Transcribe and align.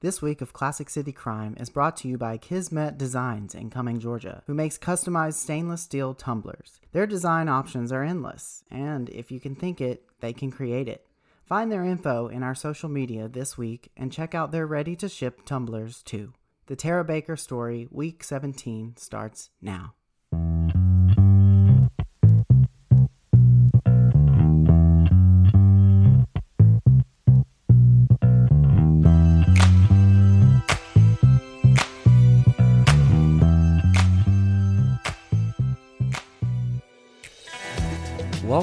This 0.00 0.22
week 0.22 0.40
of 0.40 0.52
Classic 0.52 0.88
City 0.88 1.10
Crime 1.10 1.56
is 1.58 1.70
brought 1.70 1.96
to 1.96 2.08
you 2.08 2.16
by 2.16 2.36
Kismet 2.36 2.96
Designs 2.98 3.52
in 3.52 3.68
Cumming, 3.68 3.98
Georgia, 3.98 4.44
who 4.46 4.54
makes 4.54 4.78
customized 4.78 5.34
stainless 5.34 5.82
steel 5.82 6.14
tumblers. 6.14 6.78
Their 6.92 7.04
design 7.04 7.48
options 7.48 7.90
are 7.90 8.04
endless, 8.04 8.62
and 8.70 9.08
if 9.08 9.32
you 9.32 9.40
can 9.40 9.56
think 9.56 9.80
it, 9.80 10.04
they 10.20 10.32
can 10.32 10.52
create 10.52 10.86
it. 10.86 11.04
Find 11.44 11.72
their 11.72 11.84
info 11.84 12.28
in 12.28 12.44
our 12.44 12.54
social 12.54 12.88
media 12.88 13.26
this 13.26 13.58
week 13.58 13.90
and 13.96 14.12
check 14.12 14.36
out 14.36 14.52
their 14.52 14.68
ready 14.68 14.94
to 14.94 15.08
ship 15.08 15.44
tumblers 15.44 16.04
too. 16.04 16.32
The 16.66 16.76
Tara 16.76 17.02
Baker 17.02 17.34
story, 17.34 17.88
week 17.90 18.22
17, 18.22 18.94
starts 18.98 19.50
now. 19.60 19.94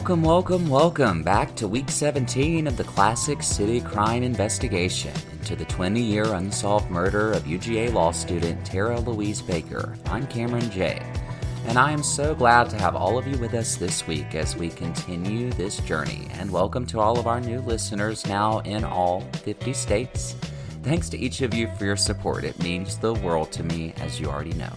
Welcome, 0.05 0.22
welcome, 0.22 0.70
welcome 0.70 1.23
back 1.23 1.55
to 1.55 1.68
week 1.68 1.90
17 1.90 2.68
of 2.68 2.77
the 2.77 2.84
Classic 2.84 3.41
City 3.41 3.82
Crime 3.82 4.22
Investigation 4.22 5.12
into 5.32 5.55
the 5.55 5.66
20 5.66 6.00
year 6.00 6.32
unsolved 6.36 6.91
murder 6.91 7.32
of 7.32 7.46
UGA 7.46 7.91
law 7.91 8.12
student 8.12 8.63
Tara 8.63 8.99
Louise 8.99 9.41
Baker. 9.41 9.98
I'm 10.05 10.27
Cameron 10.27 10.70
J. 10.70 11.02
And 11.66 11.80
I 11.80 11.90
am 11.90 12.04
so 12.04 12.36
glad 12.36 12.70
to 12.70 12.77
have 12.77 12.96
all 12.96 13.18
of 13.18 13.26
you 13.26 13.36
with 13.40 13.55
us 13.55 13.77
this 13.77 14.05
week 14.05 14.36
as 14.36 14.55
we 14.55 14.70
continue 14.70 15.49
this 15.54 15.80
journey. 15.80 16.27
And 16.34 16.52
welcome 16.52 16.85
to 16.85 16.99
all 16.99 17.18
of 17.18 17.26
our 17.26 17.41
new 17.41 17.62
listeners 17.62 18.27
now 18.27 18.60
in 18.60 18.84
all 18.84 19.22
50 19.41 19.74
states. 19.74 20.35
Thanks 20.84 21.10
to 21.10 21.18
each 21.18 21.41
of 21.41 21.55
you 21.55 21.68
for 21.80 21.85
your 21.85 21.98
support. 21.98 22.44
It 22.44 22.62
means 22.62 22.99
the 22.99 23.16
world 23.16 23.52
to 23.54 23.63
me, 23.63 23.96
as 23.98 24.20
you 24.20 24.27
already 24.27 24.54
know. 24.54 24.74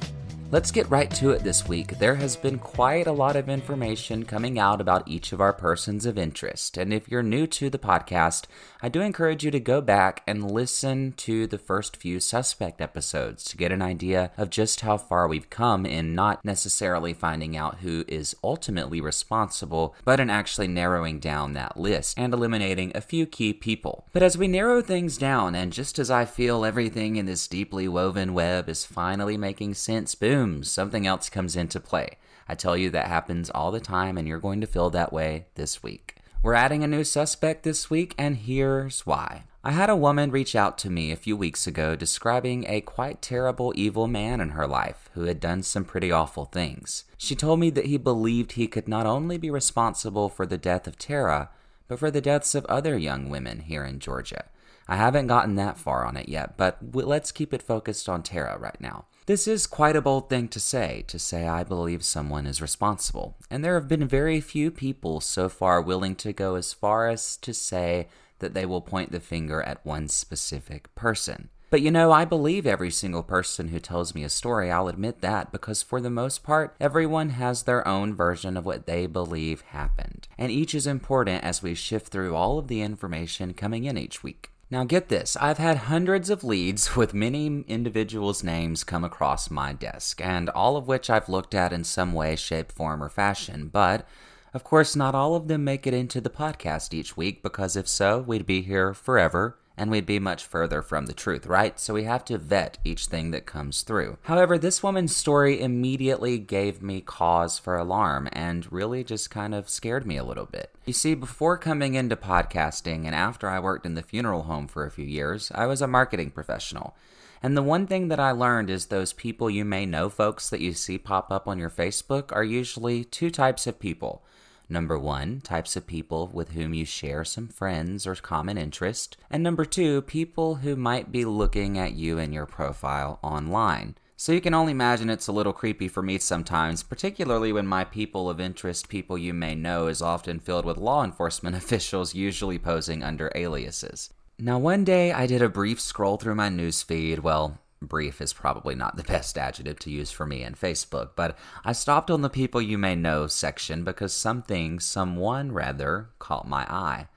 Let's 0.51 0.71
get 0.71 0.89
right 0.89 1.11
to 1.17 1.33
it 1.33 1.45
this 1.45 1.69
week. 1.69 1.99
There 1.99 2.15
has 2.15 2.35
been 2.35 2.59
quite 2.59 3.07
a 3.07 3.13
lot 3.13 3.37
of 3.37 3.51
information 3.51 4.25
coming 4.25 4.59
out 4.59 4.81
about 4.81 5.07
each 5.07 5.35
of 5.35 5.43
our 5.43 5.53
persons 5.53 6.07
of 6.07 6.17
interest. 6.17 6.79
And 6.79 6.91
if 6.91 7.07
you're 7.07 7.23
new 7.23 7.47
to 7.49 7.69
the 7.69 7.79
podcast, 7.79 8.47
I 8.81 8.89
do 8.89 9.03
encourage 9.03 9.45
you 9.45 9.51
to 9.51 9.61
go 9.61 9.83
back 9.83 10.23
and 10.27 10.51
listen 10.51 11.13
to 11.19 11.47
the 11.47 11.59
first 11.59 11.99
few 11.99 12.19
suspect 12.19 12.81
episodes 12.81 13.45
to 13.45 13.59
get 13.59 13.73
an 13.73 13.83
idea 13.83 14.31
of 14.39 14.49
just 14.49 14.81
how 14.81 14.97
far 14.97 15.29
we've 15.29 15.51
come 15.51 15.85
in 15.85 16.15
not 16.15 16.43
necessarily 16.47 17.13
finding 17.13 17.55
out 17.55 17.81
who 17.81 18.07
is 18.09 18.35
ultimately 18.43 19.03
responsible, 19.03 19.95
but 20.03 20.19
in 20.19 20.31
actually 20.31 20.69
narrowing 20.69 21.19
down 21.19 21.53
that 21.53 21.77
list 21.77 22.19
and 22.19 22.33
eliminating 22.33 22.91
a 22.95 23.03
few 23.03 23.27
key 23.27 23.53
people. 23.53 24.07
But 24.15 24.23
as 24.23 24.39
we 24.39 24.49
narrow 24.49 24.81
things 24.81 25.19
down, 25.19 25.55
and 25.55 25.75
just 25.75 25.99
as 25.99 26.11
I 26.11 26.25
feel 26.25 26.65
everything 26.65 27.17
in 27.17 27.27
this 27.27 27.47
deeply 27.47 27.87
woven 27.87 28.33
web 28.33 28.71
is 28.71 28.87
finally 28.87 29.37
making 29.37 29.75
sense, 29.75 30.15
boom 30.15 30.38
boom, 30.39 30.63
something 30.63 31.05
else 31.05 31.29
comes 31.29 31.57
into 31.57 31.81
play. 31.81 32.17
I 32.49 32.55
tell 32.55 32.77
you 32.77 32.91
that 32.91 33.09
happens 33.09 33.51
all 33.51 33.73
the 33.73 33.81
time, 33.81 34.17
and 34.17 34.29
you're 34.29 34.39
going 34.39 34.61
to 34.61 34.69
feel 34.69 34.89
that 34.91 35.13
way 35.13 35.47
this 35.57 35.83
week. 35.83 36.15
We're 36.45 36.55
adding 36.55 36.85
a 36.85 36.87
new 36.87 37.03
suspect 37.03 37.65
this 37.65 37.91
week, 37.91 38.15
and 38.17 38.37
here's 38.37 39.05
why. 39.05 39.43
I 39.65 39.73
had 39.73 39.91
a 39.91 39.97
woman 39.97 40.31
reach 40.31 40.55
out 40.55 40.79
to 40.79 40.91
me 40.91 41.11
a 41.11 41.17
few 41.17 41.37
weeks 41.37 41.67
ago 41.67 41.97
describing 41.97 42.65
a 42.69 42.81
quite 42.83 43.21
terrible, 43.21 43.73
evil 43.75 44.07
man 44.07 44.41
in 44.41 44.51
her 44.51 44.69
life 44.69 45.11
who 45.15 45.25
had 45.25 45.41
done 45.41 45.65
some 45.65 45.85
pretty 45.85 46.13
awful 46.13 46.45
things. 46.45 47.03
She 47.17 47.35
told 47.35 47.59
me 47.59 47.71
that 47.71 47.87
he 47.87 47.99
believed 47.99 48.53
he 48.53 48.69
could 48.69 48.87
not 48.87 49.07
only 49.07 49.39
be 49.39 49.51
responsible 49.51 50.29
for 50.29 50.47
the 50.47 50.57
death 50.57 50.87
of 50.87 50.97
Tara, 50.97 51.51
but 51.89 51.99
for 51.99 52.13
the 52.13 52.21
deaths 52.21 52.55
of 52.55 52.65
other 52.67 52.97
young 52.97 53.29
women 53.29 53.63
here 53.63 53.85
in 53.85 53.99
Georgia. 53.99 54.45
I 54.87 54.95
haven't 54.95 55.27
gotten 55.27 55.57
that 55.57 55.79
far 55.79 56.07
on 56.07 56.17
it 56.17 56.29
yet, 56.29 56.57
but 56.57 56.79
let's 56.95 57.33
keep 57.33 57.53
it 57.53 57.61
focused 57.61 58.09
on 58.09 58.23
Tara 58.23 58.57
right 58.57 58.81
now. 58.81 59.07
This 59.29 59.47
is 59.47 59.67
quite 59.67 59.95
a 59.95 60.01
bold 60.01 60.31
thing 60.31 60.49
to 60.49 60.59
say, 60.59 61.05
to 61.07 61.19
say 61.19 61.47
I 61.47 61.63
believe 61.63 62.03
someone 62.03 62.47
is 62.47 62.63
responsible. 62.63 63.37
And 63.51 63.63
there 63.63 63.75
have 63.75 63.87
been 63.87 64.09
very 64.09 64.41
few 64.41 64.71
people 64.71 65.21
so 65.21 65.51
far 65.51 65.83
willing 65.83 66.15
to 66.15 66.33
go 66.33 66.55
as 66.55 66.73
far 66.73 67.09
as 67.09 67.37
to 67.37 67.53
say 67.53 68.09
that 68.39 68.55
they 68.55 68.65
will 68.65 68.81
point 68.81 69.13
the 69.13 69.21
finger 69.21 69.63
at 69.63 69.85
one 69.85 70.09
specific 70.09 70.95
person. 70.95 71.51
But 71.69 71.83
you 71.83 71.91
know, 71.91 72.11
I 72.11 72.25
believe 72.25 72.67
every 72.67 72.91
single 72.91 73.23
person 73.23 73.69
who 73.69 73.81
tells 73.81 74.15
me 74.15 74.25
a 74.25 74.31
story, 74.31 74.71
I'll 74.71 74.89
admit 74.89 75.21
that, 75.21 75.53
because 75.53 75.83
for 75.83 76.01
the 76.01 76.09
most 76.09 76.43
part, 76.43 76.75
everyone 76.81 77.29
has 77.29 77.65
their 77.65 77.87
own 77.87 78.15
version 78.15 78.57
of 78.57 78.65
what 78.65 78.87
they 78.87 79.05
believe 79.05 79.61
happened. 79.61 80.27
And 80.39 80.51
each 80.51 80.75
is 80.75 80.87
important 80.87 81.45
as 81.45 81.63
we 81.63 81.75
shift 81.75 82.09
through 82.09 82.35
all 82.35 82.59
of 82.59 82.69
the 82.69 82.81
information 82.81 83.53
coming 83.53 83.85
in 83.85 83.99
each 83.99 84.23
week. 84.23 84.53
Now, 84.71 84.85
get 84.85 85.09
this 85.09 85.37
I've 85.37 85.59
had 85.59 85.77
hundreds 85.79 86.29
of 86.29 86.45
leads 86.45 86.95
with 86.97 87.15
many 87.15 87.65
individuals' 87.69 88.45
names 88.45 88.85
come 88.85 89.05
across 89.05 89.51
my 89.51 89.73
desk, 89.73 90.21
and 90.21 90.51
all 90.51 90.77
of 90.77 90.87
which 90.87 91.09
I've 91.09 91.29
looked 91.29 91.55
at 91.55 91.73
in 91.73 91.85
some 91.85 92.13
way, 92.13 92.37
shape, 92.37 92.71
form, 92.73 93.03
or 93.03 93.09
fashion. 93.09 93.69
But, 93.73 94.07
of 94.53 94.65
course, 94.65 94.95
not 94.95 95.15
all 95.15 95.35
of 95.35 95.49
them 95.49 95.65
make 95.65 95.87
it 95.87 95.95
into 95.95 96.21
the 96.21 96.31
podcast 96.31 96.93
each 96.93 97.17
week, 97.17 97.43
because 97.43 97.77
if 97.77 97.89
so, 97.89 98.19
we'd 98.19 98.47
be 98.47 98.63
here 98.63 98.93
forever 98.93 99.57
and 99.79 99.91
we'd 99.91 100.05
be 100.05 100.19
much 100.19 100.45
further 100.45 100.83
from 100.83 101.07
the 101.07 101.13
truth, 101.13 101.47
right? 101.47 101.79
So 101.79 101.95
we 101.95 102.05
have 102.05 102.25
to 102.27 102.37
vet 102.37 102.79
each 102.85 103.07
thing 103.07 103.31
that 103.31 103.47
comes 103.47 103.83
through. 103.83 104.19
However, 104.23 104.59
this 104.59 104.83
woman's 104.83 105.15
story 105.15 105.61
immediately 105.61 106.39
gave 106.39 106.83
me 106.83 107.01
cause 107.01 107.59
for 107.59 107.77
alarm 107.77 108.29
and 108.33 108.71
really 108.73 109.05
just 109.05 109.31
kind 109.31 109.55
of 109.55 109.71
scared 109.71 110.05
me 110.05 110.17
a 110.17 110.25
little 110.25 110.47
bit. 110.47 110.75
You 110.85 110.93
see, 110.93 111.15
before 111.15 111.57
coming 111.57 111.95
into 111.95 112.17
podcasting 112.17 113.07
and 113.07 113.15
after 113.15 113.49
I 113.49 113.61
worked 113.61 113.87
in 113.87 113.95
the 113.95 114.03
funeral 114.03 114.43
home 114.43 114.67
for 114.67 114.85
a 114.85 114.91
few 114.91 115.07
years, 115.07 115.53
I 115.55 115.67
was 115.67 115.81
a 115.81 115.87
marketing 115.87 116.33
professional. 116.33 116.97
And 117.43 117.57
the 117.57 117.63
one 117.63 117.87
thing 117.87 118.09
that 118.09 118.19
I 118.19 118.33
learned 118.33 118.69
is 118.69 118.87
those 118.87 119.13
people 119.13 119.49
you 119.49 119.65
may 119.65 119.87
know, 119.87 120.09
folks, 120.09 120.51
that 120.51 120.61
you 120.61 120.73
see 120.73 120.99
pop 120.99 121.31
up 121.31 121.47
on 121.47 121.59
your 121.59 121.71
Facebook, 121.71 122.33
are 122.33 122.43
usually 122.43 123.05
two 123.05 123.31
types 123.31 123.67
of 123.67 123.79
people. 123.79 124.25
Number 124.69 124.99
one, 124.99 125.41
types 125.41 125.77
of 125.77 125.87
people 125.87 126.31
with 126.33 126.51
whom 126.51 126.75
you 126.75 126.85
share 126.85 127.25
some 127.25 127.49
friends 127.49 128.07
or 128.07 128.15
common 128.15 128.59
interest. 128.59 129.17
And 129.31 129.43
number 129.43 129.65
two, 129.65 130.03
people 130.03 130.57
who 130.57 130.77
might 130.77 131.11
be 131.11 131.25
looking 131.25 131.79
at 131.79 131.95
you 131.95 132.19
and 132.19 132.35
your 132.35 132.47
profile 132.47 133.19
online. 133.23 133.97
So 134.17 134.33
you 134.33 134.41
can 134.41 134.53
only 134.53 134.73
imagine 134.73 135.09
it's 135.09 135.29
a 135.29 135.33
little 135.33 135.53
creepy 135.53 135.89
for 135.89 136.03
me 136.03 136.19
sometimes, 136.19 136.83
particularly 136.83 137.53
when 137.53 137.67
my 137.67 137.85
people 137.85 138.29
of 138.29 138.41
interest, 138.41 138.89
people 138.89 139.17
you 139.17 139.33
may 139.33 139.55
know, 139.55 139.87
is 139.87 140.03
often 140.03 140.41
filled 140.41 140.65
with 140.65 140.77
law 140.77 141.05
enforcement 141.05 141.57
officials, 141.57 142.15
usually 142.15 142.59
posing 142.59 143.03
under 143.03 143.33
aliases. 143.35 144.11
Now, 144.39 144.59
one 144.59 144.85
day 144.85 145.13
I 145.13 145.27
did 145.27 145.41
a 145.41 145.49
brief 145.49 145.81
scroll 145.81 146.17
through 146.17 146.35
my 146.35 146.49
newsfeed, 146.49 147.21
well, 147.21 147.59
brief 147.81 148.21
is 148.21 148.33
probably 148.33 148.75
not 148.75 148.97
the 148.97 149.03
best 149.15 149.39
adjective 149.39 149.79
to 149.81 149.91
use 149.91 150.11
for 150.11 150.27
me 150.27 150.43
in 150.43 150.55
Facebook, 150.55 151.11
but 151.17 151.37
I 151.65 151.73
stopped 151.73 152.11
on 152.11 152.23
the 152.23 152.31
people 152.31 152.61
you 152.61 152.79
may 152.79 152.95
know 152.95 153.27
section 153.27 153.85
because 153.85 154.13
something, 154.13 154.81
someone 154.81 155.53
rather, 155.53 156.11
caught 156.19 156.49
my 156.49 156.63
eye. 156.65 157.09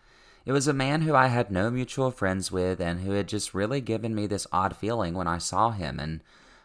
It 0.45 0.53
was 0.53 0.67
a 0.67 0.73
man 0.73 1.01
who 1.01 1.13
I 1.13 1.27
had 1.27 1.51
no 1.51 1.69
mutual 1.69 2.09
friends 2.09 2.51
with 2.51 2.81
and 2.81 3.01
who 3.01 3.11
had 3.11 3.27
just 3.27 3.53
really 3.53 3.79
given 3.79 4.15
me 4.15 4.25
this 4.25 4.47
odd 4.51 4.75
feeling 4.75 5.13
when 5.13 5.27
I 5.27 5.37
saw 5.37 5.69
him. 5.69 5.99
And 5.99 6.23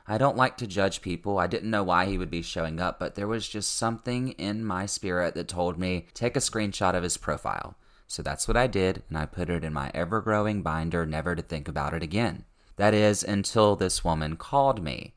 I 0.08 0.18
don't 0.18 0.36
like 0.36 0.56
to 0.58 0.66
judge 0.66 1.02
people. 1.02 1.38
I 1.38 1.46
didn't 1.46 1.70
know 1.70 1.82
why 1.82 2.06
he 2.06 2.16
would 2.16 2.30
be 2.30 2.42
showing 2.42 2.80
up, 2.80 2.98
but 2.98 3.16
there 3.16 3.26
was 3.26 3.48
just 3.48 3.74
something 3.74 4.30
in 4.32 4.64
my 4.64 4.86
spirit 4.86 5.34
that 5.34 5.48
told 5.48 5.78
me 5.78 6.06
take 6.14 6.36
a 6.36 6.40
screenshot 6.40 6.94
of 6.94 7.02
his 7.02 7.16
profile. 7.16 7.76
So 8.06 8.22
that's 8.22 8.46
what 8.46 8.56
I 8.56 8.66
did, 8.66 9.02
and 9.08 9.18
I 9.18 9.26
put 9.26 9.50
it 9.50 9.64
in 9.64 9.72
my 9.72 9.90
ever 9.92 10.20
growing 10.20 10.62
binder, 10.62 11.04
never 11.04 11.34
to 11.34 11.42
think 11.42 11.66
about 11.66 11.92
it 11.92 12.04
again. 12.04 12.44
That 12.76 12.94
is, 12.94 13.22
until 13.22 13.76
this 13.76 14.04
woman 14.04 14.36
called 14.36 14.82
me. 14.82 15.14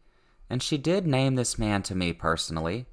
And 0.50 0.64
she 0.64 0.78
did 0.78 1.06
name 1.06 1.36
this 1.36 1.59
man 1.59 1.84
to 1.84 1.96
me 1.96 2.14
personally. 2.14 2.88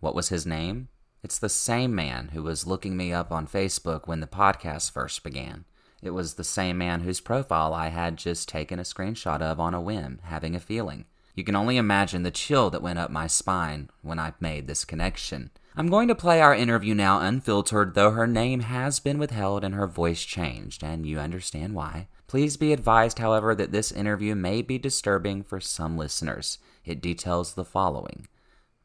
What 0.00 0.14
was 0.14 0.28
his 0.28 0.44
name? 0.44 0.88
It's 1.22 1.38
the 1.38 1.48
same 1.48 1.94
man 1.94 2.30
who 2.32 2.42
was 2.42 2.66
looking 2.66 2.96
me 2.96 3.12
up 3.12 3.32
on 3.32 3.46
Facebook 3.46 4.06
when 4.06 4.20
the 4.20 4.26
podcast 4.26 4.92
first 4.92 5.22
began. 5.24 5.64
It 6.02 6.10
was 6.10 6.34
the 6.34 6.44
same 6.44 6.78
man 6.78 7.00
whose 7.00 7.20
profile 7.20 7.74
I 7.74 7.88
had 7.88 8.16
just 8.16 8.48
taken 8.48 8.78
a 8.78 8.82
screenshot 8.82 9.40
of 9.40 9.58
on 9.58 9.74
a 9.74 9.80
whim, 9.80 10.20
having 10.22 10.54
a 10.54 10.60
feeling. 10.60 11.06
You 11.34 11.44
can 11.44 11.56
only 11.56 11.76
imagine 11.76 12.22
the 12.22 12.30
chill 12.30 12.70
that 12.70 12.82
went 12.82 12.98
up 12.98 13.10
my 13.10 13.26
spine 13.26 13.90
when 14.02 14.18
I 14.18 14.32
made 14.40 14.66
this 14.66 14.84
connection. 14.84 15.50
I'm 15.76 15.88
going 15.88 16.08
to 16.08 16.14
play 16.14 16.40
our 16.40 16.54
interview 16.54 16.94
now 16.94 17.20
unfiltered, 17.20 17.94
though 17.94 18.10
her 18.10 18.26
name 18.26 18.60
has 18.60 18.98
been 18.98 19.18
withheld 19.18 19.62
and 19.64 19.74
her 19.74 19.86
voice 19.86 20.24
changed, 20.24 20.82
and 20.82 21.06
you 21.06 21.18
understand 21.18 21.74
why. 21.74 22.08
Please 22.28 22.58
be 22.58 22.74
advised, 22.74 23.18
however, 23.18 23.54
that 23.54 23.72
this 23.72 23.90
interview 23.90 24.34
may 24.34 24.60
be 24.60 24.78
disturbing 24.78 25.42
for 25.42 25.60
some 25.60 25.96
listeners. 25.96 26.58
It 26.84 27.00
details 27.00 27.54
the 27.54 27.64
following 27.64 28.28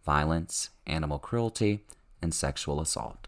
violence, 0.06 0.70
animal 0.88 1.20
cruelty, 1.20 1.84
and 2.22 2.34
sexual 2.34 2.82
assault. 2.82 3.28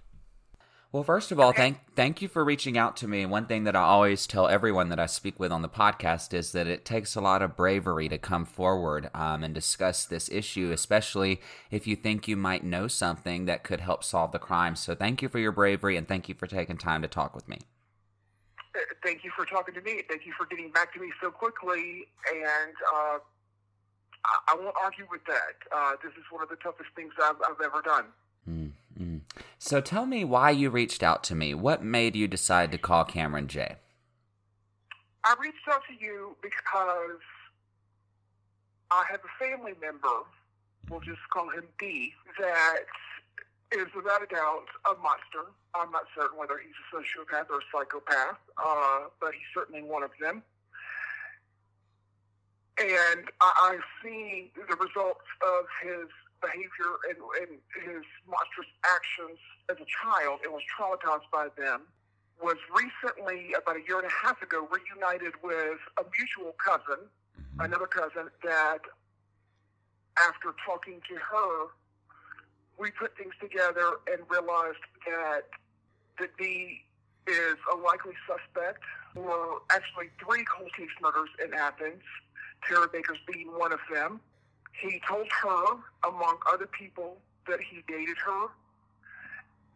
Well, 0.91 1.03
first 1.03 1.33
of 1.33 1.41
all, 1.41 1.51
thank 1.51 1.79
thank 1.97 2.21
you 2.21 2.29
for 2.29 2.45
reaching 2.45 2.77
out 2.77 2.95
to 2.97 3.07
me. 3.09 3.23
And 3.23 3.31
one 3.31 3.47
thing 3.47 3.65
that 3.65 3.75
I 3.75 3.81
always 3.81 4.25
tell 4.25 4.47
everyone 4.47 4.87
that 4.87 4.99
I 4.99 5.07
speak 5.07 5.37
with 5.37 5.51
on 5.51 5.61
the 5.61 5.67
podcast 5.67 6.33
is 6.33 6.53
that 6.53 6.67
it 6.67 6.85
takes 6.85 7.15
a 7.15 7.21
lot 7.21 7.41
of 7.41 7.57
bravery 7.57 8.07
to 8.07 8.17
come 8.17 8.45
forward 8.45 9.09
um, 9.13 9.43
and 9.43 9.53
discuss 9.53 10.05
this 10.05 10.29
issue, 10.29 10.71
especially 10.71 11.41
if 11.69 11.85
you 11.85 11.97
think 11.97 12.29
you 12.29 12.37
might 12.37 12.63
know 12.63 12.87
something 12.87 13.43
that 13.45 13.65
could 13.65 13.81
help 13.81 14.05
solve 14.05 14.31
the 14.31 14.39
crime. 14.39 14.77
So, 14.77 14.95
thank 14.95 15.21
you 15.21 15.27
for 15.27 15.39
your 15.39 15.51
bravery 15.51 15.97
and 15.97 16.07
thank 16.07 16.29
you 16.29 16.35
for 16.35 16.47
taking 16.47 16.77
time 16.77 17.01
to 17.01 17.09
talk 17.09 17.35
with 17.35 17.49
me. 17.49 17.59
Thank 19.03 19.23
you 19.23 19.31
for 19.35 19.45
talking 19.45 19.73
to 19.75 19.81
me. 19.81 20.01
Thank 20.09 20.25
you 20.25 20.33
for 20.37 20.45
getting 20.45 20.71
back 20.71 20.93
to 20.93 20.99
me 20.99 21.11
so 21.21 21.31
quickly. 21.31 22.07
And 22.31 22.73
uh, 22.93 23.17
I, 24.25 24.53
I 24.53 24.55
won't 24.55 24.75
argue 24.81 25.05
with 25.09 25.23
that. 25.25 25.55
Uh, 25.75 25.93
this 26.03 26.11
is 26.13 26.23
one 26.29 26.43
of 26.43 26.49
the 26.49 26.57
toughest 26.57 26.89
things 26.95 27.13
I've, 27.21 27.35
I've 27.47 27.61
ever 27.63 27.81
done. 27.81 28.05
Mm-hmm. 28.49 29.17
So 29.57 29.81
tell 29.81 30.05
me 30.05 30.23
why 30.23 30.51
you 30.51 30.69
reached 30.69 31.03
out 31.03 31.23
to 31.25 31.35
me. 31.35 31.53
What 31.53 31.83
made 31.83 32.15
you 32.15 32.27
decide 32.27 32.71
to 32.71 32.77
call 32.77 33.03
Cameron 33.03 33.47
J? 33.47 33.75
I 35.23 35.35
reached 35.41 35.67
out 35.71 35.81
to 35.89 36.05
you 36.05 36.35
because 36.41 37.19
I 38.91 39.03
have 39.09 39.21
a 39.21 39.43
family 39.43 39.73
member, 39.81 40.23
we'll 40.89 40.99
just 40.99 41.21
call 41.33 41.49
him 41.49 41.63
D, 41.79 42.13
that 42.39 42.85
is 43.75 43.87
without 43.95 44.23
a 44.23 44.27
doubt 44.27 44.71
a 44.89 44.95
monster. 45.03 45.51
I'm 45.75 45.91
not 45.91 46.07
certain 46.15 46.39
whether 46.39 46.57
he's 46.57 46.75
a 46.79 46.85
sociopath 46.95 47.49
or 47.51 47.59
a 47.59 47.67
psychopath, 47.71 48.39
uh, 48.57 49.11
but 49.19 49.33
he's 49.33 49.49
certainly 49.53 49.83
one 49.83 50.03
of 50.03 50.11
them. 50.19 50.43
And 52.79 53.27
I, 53.41 53.75
I've 53.75 53.87
seen 54.03 54.49
the 54.55 54.75
results 54.75 55.27
of 55.43 55.63
his 55.83 56.07
behavior 56.41 56.99
and, 57.09 57.19
and 57.39 57.59
his 57.83 58.03
monstrous 58.27 58.71
actions 58.83 59.39
as 59.69 59.77
a 59.77 59.87
child 59.87 60.39
and 60.43 60.51
was 60.53 60.63
traumatized 60.71 61.27
by 61.31 61.47
them. 61.57 61.83
Was 62.43 62.57
recently, 62.75 63.53
about 63.53 63.77
a 63.77 63.83
year 63.87 63.99
and 63.99 64.07
a 64.07 64.11
half 64.11 64.41
ago, 64.41 64.67
reunited 64.67 65.33
with 65.41 65.79
a 65.99 66.03
mutual 66.11 66.53
cousin, 66.59 67.07
another 67.59 67.87
cousin, 67.87 68.27
that 68.43 68.83
after 70.19 70.53
talking 70.65 70.99
to 71.07 71.15
her, 71.15 71.71
we 72.79 72.91
put 72.91 73.17
things 73.17 73.33
together 73.39 73.99
and 74.11 74.21
realized 74.29 74.83
that 75.07 75.43
D 76.37 76.81
is 77.27 77.55
a 77.71 77.75
likely 77.75 78.13
suspect 78.27 78.83
for 79.13 79.61
actually 79.71 80.09
three 80.23 80.45
cold 80.45 80.71
case 80.75 80.89
murders 81.01 81.29
in 81.43 81.53
Athens, 81.53 82.03
Tara 82.67 82.87
Baker's 82.91 83.19
being 83.31 83.47
one 83.47 83.71
of 83.71 83.79
them. 83.91 84.19
He 84.81 85.01
told 85.07 85.27
her, 85.43 85.63
among 86.03 86.37
other 86.51 86.67
people, 86.67 87.17
that 87.47 87.59
he 87.61 87.83
dated 87.87 88.17
her. 88.17 88.47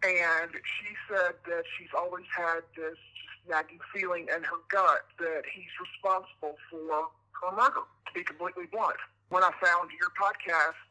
And 0.04 0.52
she 0.52 0.96
said 1.08 1.36
that 1.48 1.64
she's 1.78 1.90
always 1.98 2.26
had 2.36 2.62
this 2.76 2.98
nagging 3.50 3.80
feeling 3.94 4.28
in 4.36 4.44
her 4.44 4.60
gut 4.70 5.08
that 5.20 5.44
he's 5.52 5.72
responsible 5.80 6.56
for 6.70 7.08
her 7.42 7.56
murder, 7.56 7.84
to 8.08 8.12
be 8.14 8.24
completely 8.24 8.66
blunt. 8.72 8.98
When 9.30 9.44
I 9.44 9.52
found 9.62 9.92
your 9.92 10.12
podcast, 10.20 10.89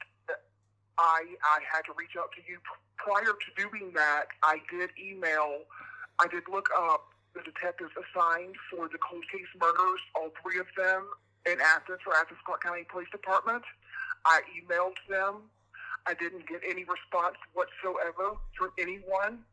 I, 0.98 1.22
I 1.42 1.58
had 1.70 1.82
to 1.86 1.92
reach 1.96 2.18
out 2.18 2.30
to 2.34 2.42
you. 2.44 2.58
Prior 2.96 3.32
to 3.32 3.48
doing 3.56 3.92
that, 3.94 4.26
I 4.42 4.58
did 4.70 4.90
email, 4.98 5.62
I 6.18 6.26
did 6.26 6.44
look 6.50 6.68
up 6.76 7.14
the 7.34 7.42
detectives 7.42 7.92
assigned 7.94 8.56
for 8.70 8.88
the 8.88 8.98
cold 8.98 9.24
case 9.30 9.48
murders, 9.60 10.00
all 10.14 10.30
three 10.42 10.58
of 10.58 10.66
them 10.76 11.06
in 11.46 11.60
Athens 11.60 12.00
for 12.02 12.14
Athens 12.14 12.40
Clarke 12.44 12.62
County 12.62 12.84
Police 12.90 13.10
Department. 13.10 13.62
I 14.26 14.40
emailed 14.58 14.98
them. 15.08 15.48
I 16.06 16.14
didn't 16.14 16.48
get 16.48 16.60
any 16.68 16.84
response 16.84 17.36
whatsoever 17.54 18.36
from 18.56 18.70
anyone 18.78 19.44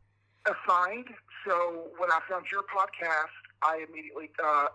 assigned. 0.46 1.08
So 1.46 1.88
when 1.98 2.10
I 2.10 2.20
found 2.28 2.46
your 2.50 2.62
podcast, 2.62 3.34
I 3.62 3.84
immediately 3.88 4.30
uh, 4.42 4.66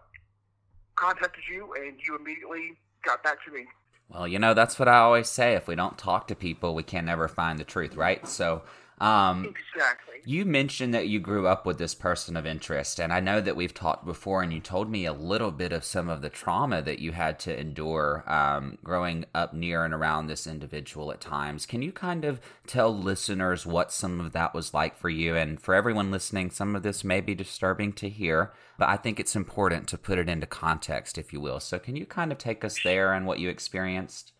contacted 0.95 1.43
you, 1.51 1.73
and 1.73 1.99
you 2.05 2.15
immediately 2.15 2.77
got 3.03 3.23
back 3.23 3.43
to 3.45 3.51
me. 3.51 3.65
Well, 4.13 4.27
you 4.27 4.39
know, 4.39 4.53
that's 4.53 4.77
what 4.77 4.87
I 4.87 4.99
always 4.99 5.29
say. 5.29 5.53
If 5.53 5.67
we 5.67 5.75
don't 5.75 5.97
talk 5.97 6.27
to 6.27 6.35
people, 6.35 6.75
we 6.75 6.83
can 6.83 7.05
never 7.05 7.27
find 7.27 7.57
the 7.57 7.63
truth, 7.63 7.95
right? 7.95 8.27
So, 8.27 8.63
um, 9.01 9.45
exactly. 9.45 10.21
You 10.25 10.45
mentioned 10.45 10.93
that 10.93 11.07
you 11.07 11.19
grew 11.19 11.47
up 11.47 11.65
with 11.65 11.79
this 11.79 11.95
person 11.95 12.37
of 12.37 12.45
interest, 12.45 12.99
and 12.99 13.11
I 13.11 13.19
know 13.19 13.41
that 13.41 13.55
we've 13.55 13.73
talked 13.73 14.05
before, 14.05 14.43
and 14.43 14.53
you 14.53 14.59
told 14.59 14.91
me 14.91 15.05
a 15.05 15.13
little 15.13 15.49
bit 15.49 15.73
of 15.73 15.83
some 15.83 16.07
of 16.07 16.21
the 16.21 16.29
trauma 16.29 16.83
that 16.83 16.99
you 16.99 17.11
had 17.11 17.39
to 17.39 17.59
endure 17.59 18.23
um, 18.27 18.77
growing 18.83 19.25
up 19.33 19.55
near 19.55 19.83
and 19.83 19.93
around 19.93 20.27
this 20.27 20.45
individual 20.45 21.11
at 21.11 21.19
times. 21.19 21.65
Can 21.65 21.81
you 21.81 21.91
kind 21.91 22.23
of 22.23 22.39
tell 22.67 22.95
listeners 22.95 23.65
what 23.65 23.91
some 23.91 24.19
of 24.19 24.33
that 24.33 24.53
was 24.53 24.71
like 24.71 24.95
for 24.95 25.09
you? 25.09 25.35
And 25.35 25.59
for 25.59 25.73
everyone 25.73 26.11
listening, 26.11 26.51
some 26.51 26.75
of 26.75 26.83
this 26.83 27.03
may 27.03 27.21
be 27.21 27.33
disturbing 27.33 27.93
to 27.93 28.07
hear, 28.07 28.53
but 28.77 28.87
I 28.87 28.97
think 28.97 29.19
it's 29.19 29.35
important 29.35 29.87
to 29.87 29.97
put 29.97 30.19
it 30.19 30.29
into 30.29 30.45
context, 30.45 31.17
if 31.17 31.33
you 31.33 31.41
will. 31.41 31.59
So, 31.59 31.79
can 31.79 31.95
you 31.95 32.05
kind 32.05 32.31
of 32.31 32.37
take 32.37 32.63
us 32.63 32.77
there 32.83 33.13
and 33.13 33.25
what 33.25 33.39
you 33.39 33.49
experienced? 33.49 34.33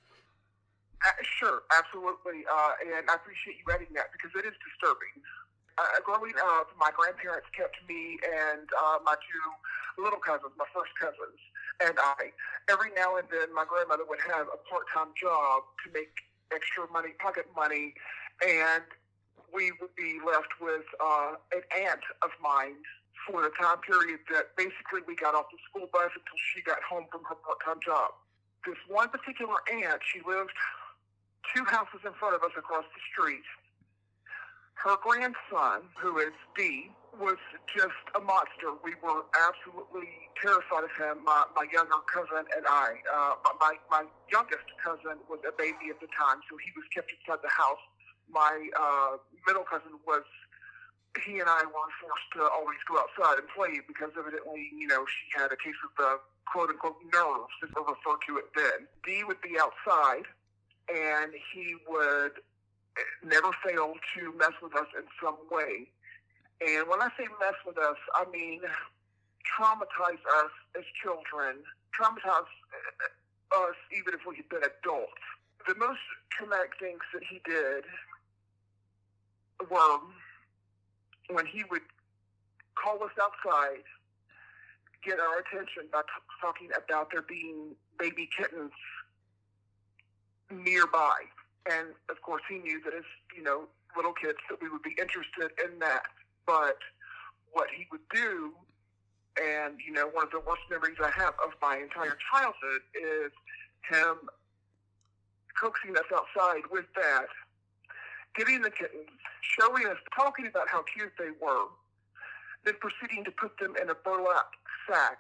Uh, 1.02 1.18
sure, 1.26 1.66
absolutely. 1.74 2.46
Uh, 2.46 2.74
and 2.86 3.10
I 3.10 3.18
appreciate 3.18 3.58
you 3.58 3.66
adding 3.74 3.90
that 3.98 4.14
because 4.14 4.30
it 4.38 4.46
is 4.46 4.54
disturbing. 4.62 5.18
Uh, 5.82 5.98
growing 6.06 6.38
up, 6.38 6.70
my 6.78 6.94
grandparents 6.94 7.50
kept 7.58 7.80
me 7.90 8.22
and 8.22 8.70
uh, 8.70 9.02
my 9.02 9.18
two 9.18 9.48
little 9.98 10.20
cousins, 10.22 10.54
my 10.60 10.68
first 10.70 10.94
cousins, 11.00 11.40
and 11.82 11.98
I. 11.98 12.30
Every 12.70 12.94
now 12.94 13.18
and 13.18 13.26
then, 13.34 13.50
my 13.50 13.66
grandmother 13.66 14.06
would 14.06 14.22
have 14.30 14.46
a 14.52 14.60
part-time 14.70 15.16
job 15.18 15.66
to 15.82 15.88
make 15.90 16.14
extra 16.54 16.86
money, 16.94 17.18
pocket 17.18 17.50
money, 17.56 17.96
and 18.46 18.86
we 19.50 19.72
would 19.82 19.96
be 19.98 20.20
left 20.22 20.54
with 20.62 20.86
uh, 21.02 21.40
an 21.56 21.64
aunt 21.82 22.06
of 22.22 22.30
mine 22.44 22.78
for 23.26 23.42
the 23.42 23.52
time 23.58 23.82
period 23.82 24.22
that 24.30 24.54
basically 24.58 25.02
we 25.08 25.16
got 25.16 25.34
off 25.34 25.50
the 25.50 25.58
school 25.66 25.90
bus 25.90 26.14
until 26.14 26.40
she 26.54 26.62
got 26.62 26.84
home 26.86 27.06
from 27.10 27.24
her 27.26 27.36
part-time 27.42 27.80
job. 27.82 28.12
This 28.66 28.78
one 28.88 29.10
particular 29.10 29.58
aunt, 29.72 30.02
she 30.06 30.22
lived 30.26 30.54
two 31.56 31.66
houses 31.66 32.02
in 32.06 32.14
front 32.14 32.36
of 32.36 32.44
us 32.44 32.52
across 32.58 32.86
the 32.86 33.02
street. 33.12 33.46
Her 34.76 34.98
grandson, 34.98 35.86
who 36.02 36.18
is 36.18 36.34
D, 36.58 36.90
was 37.20 37.38
just 37.70 38.02
a 38.18 38.22
monster. 38.22 38.74
We 38.82 38.98
were 39.04 39.28
absolutely 39.38 40.10
terrified 40.42 40.90
of 40.90 40.94
him. 40.98 41.22
My, 41.22 41.46
my 41.54 41.70
younger 41.70 42.02
cousin 42.10 42.50
and 42.56 42.66
I. 42.66 42.98
Uh, 43.06 43.36
my 43.60 43.78
my 43.92 44.04
youngest 44.32 44.66
cousin 44.82 45.22
was 45.30 45.38
a 45.46 45.54
baby 45.54 45.94
at 45.94 46.02
the 46.02 46.10
time, 46.18 46.42
so 46.50 46.58
he 46.58 46.74
was 46.74 46.88
kept 46.90 47.14
inside 47.14 47.46
the 47.46 47.54
house. 47.54 47.84
My 48.30 48.70
uh, 48.80 49.22
middle 49.46 49.66
cousin 49.68 50.02
was. 50.08 50.26
He 51.28 51.44
and 51.44 51.50
I 51.52 51.68
were 51.68 51.92
forced 52.00 52.30
to 52.40 52.48
always 52.48 52.80
go 52.88 52.96
outside 52.96 53.44
and 53.44 53.48
play 53.52 53.84
because 53.84 54.16
evidently, 54.16 54.72
you 54.72 54.88
know, 54.88 55.04
she 55.04 55.28
had 55.36 55.52
a 55.52 55.60
case 55.60 55.76
of 55.84 55.92
the 56.00 56.24
quote 56.48 56.72
unquote 56.72 57.04
nerves, 57.12 57.52
as 57.62 57.70
they 57.76 57.84
referred 57.84 58.24
to 58.32 58.40
it 58.40 58.48
then. 58.56 58.88
D 59.04 59.28
would 59.28 59.44
be 59.44 59.60
outside 59.60 60.24
and 60.92 61.32
he 61.54 61.76
would 61.88 62.34
never 63.24 63.52
fail 63.66 63.94
to 64.16 64.34
mess 64.38 64.54
with 64.62 64.76
us 64.76 64.88
in 64.98 65.04
some 65.24 65.38
way. 65.50 65.88
And 66.62 66.88
when 66.88 67.02
I 67.02 67.10
say 67.18 67.26
mess 67.40 67.56
with 67.66 67.78
us, 67.78 67.98
I 68.16 68.26
mean 68.32 68.62
traumatize 69.58 70.22
us 70.44 70.54
as 70.78 70.84
children, 71.02 71.64
traumatize 71.98 72.46
uh, 72.46 73.66
us 73.66 73.76
even 73.92 74.14
if 74.14 74.22
we 74.28 74.36
had 74.38 74.50
been 74.50 74.64
adults. 74.64 75.22
The 75.68 75.76
most 75.76 76.00
traumatic 76.32 76.74
things 76.80 77.02
that 77.14 77.24
he 77.24 77.42
did 77.46 77.84
were 79.70 79.98
when 81.30 81.46
he 81.46 81.64
would 81.70 81.86
call 82.76 83.04
us 83.04 83.12
outside, 83.22 83.84
get 85.04 85.20
our 85.20 85.40
attention 85.40 85.84
by 85.92 86.02
t- 86.02 86.38
talking 86.42 86.70
about 86.76 87.12
there 87.12 87.22
being 87.22 87.76
baby 88.00 88.30
kittens 88.36 88.72
nearby. 90.52 91.26
And 91.70 91.90
of 92.10 92.22
course, 92.22 92.42
he 92.50 92.58
knew 92.58 92.82
that 92.84 92.94
as, 92.94 93.04
you 93.36 93.44
know, 93.44 93.68
little 93.96 94.14
kids 94.14 94.38
that 94.50 94.62
we 94.62 94.70
would 94.70 94.82
be 94.82 94.96
interested 95.00 95.52
in 95.64 95.80
that. 95.80 96.04
But 96.46 96.78
what 97.52 97.70
he 97.76 97.88
would 97.92 98.08
do, 98.14 98.54
and, 99.42 99.80
you 99.86 99.94
know, 99.94 100.08
one 100.08 100.26
of 100.26 100.32
the 100.32 100.40
worst 100.40 100.64
memories 100.70 100.98
I 101.02 101.12
have 101.12 101.34
of 101.44 101.52
my 101.62 101.78
entire 101.78 102.18
childhood 102.32 102.82
is 102.96 103.32
him 103.90 104.30
coaxing 105.60 105.96
us 105.96 106.10
outside 106.14 106.64
with 106.72 106.86
that, 106.96 107.28
getting 108.36 108.62
the 108.62 108.72
kittens, 108.72 109.10
showing 109.42 109.86
us, 109.86 109.98
talking 110.16 110.48
about 110.48 110.68
how 110.68 110.84
cute 110.84 111.12
they 111.20 111.32
were, 111.42 111.68
then 112.66 112.76
proceeding 112.80 113.24
to 113.26 113.32
put 113.32 113.58
them 113.60 113.76
in 113.82 113.90
a 113.90 113.96
burlap 113.96 114.52
sack, 114.90 115.18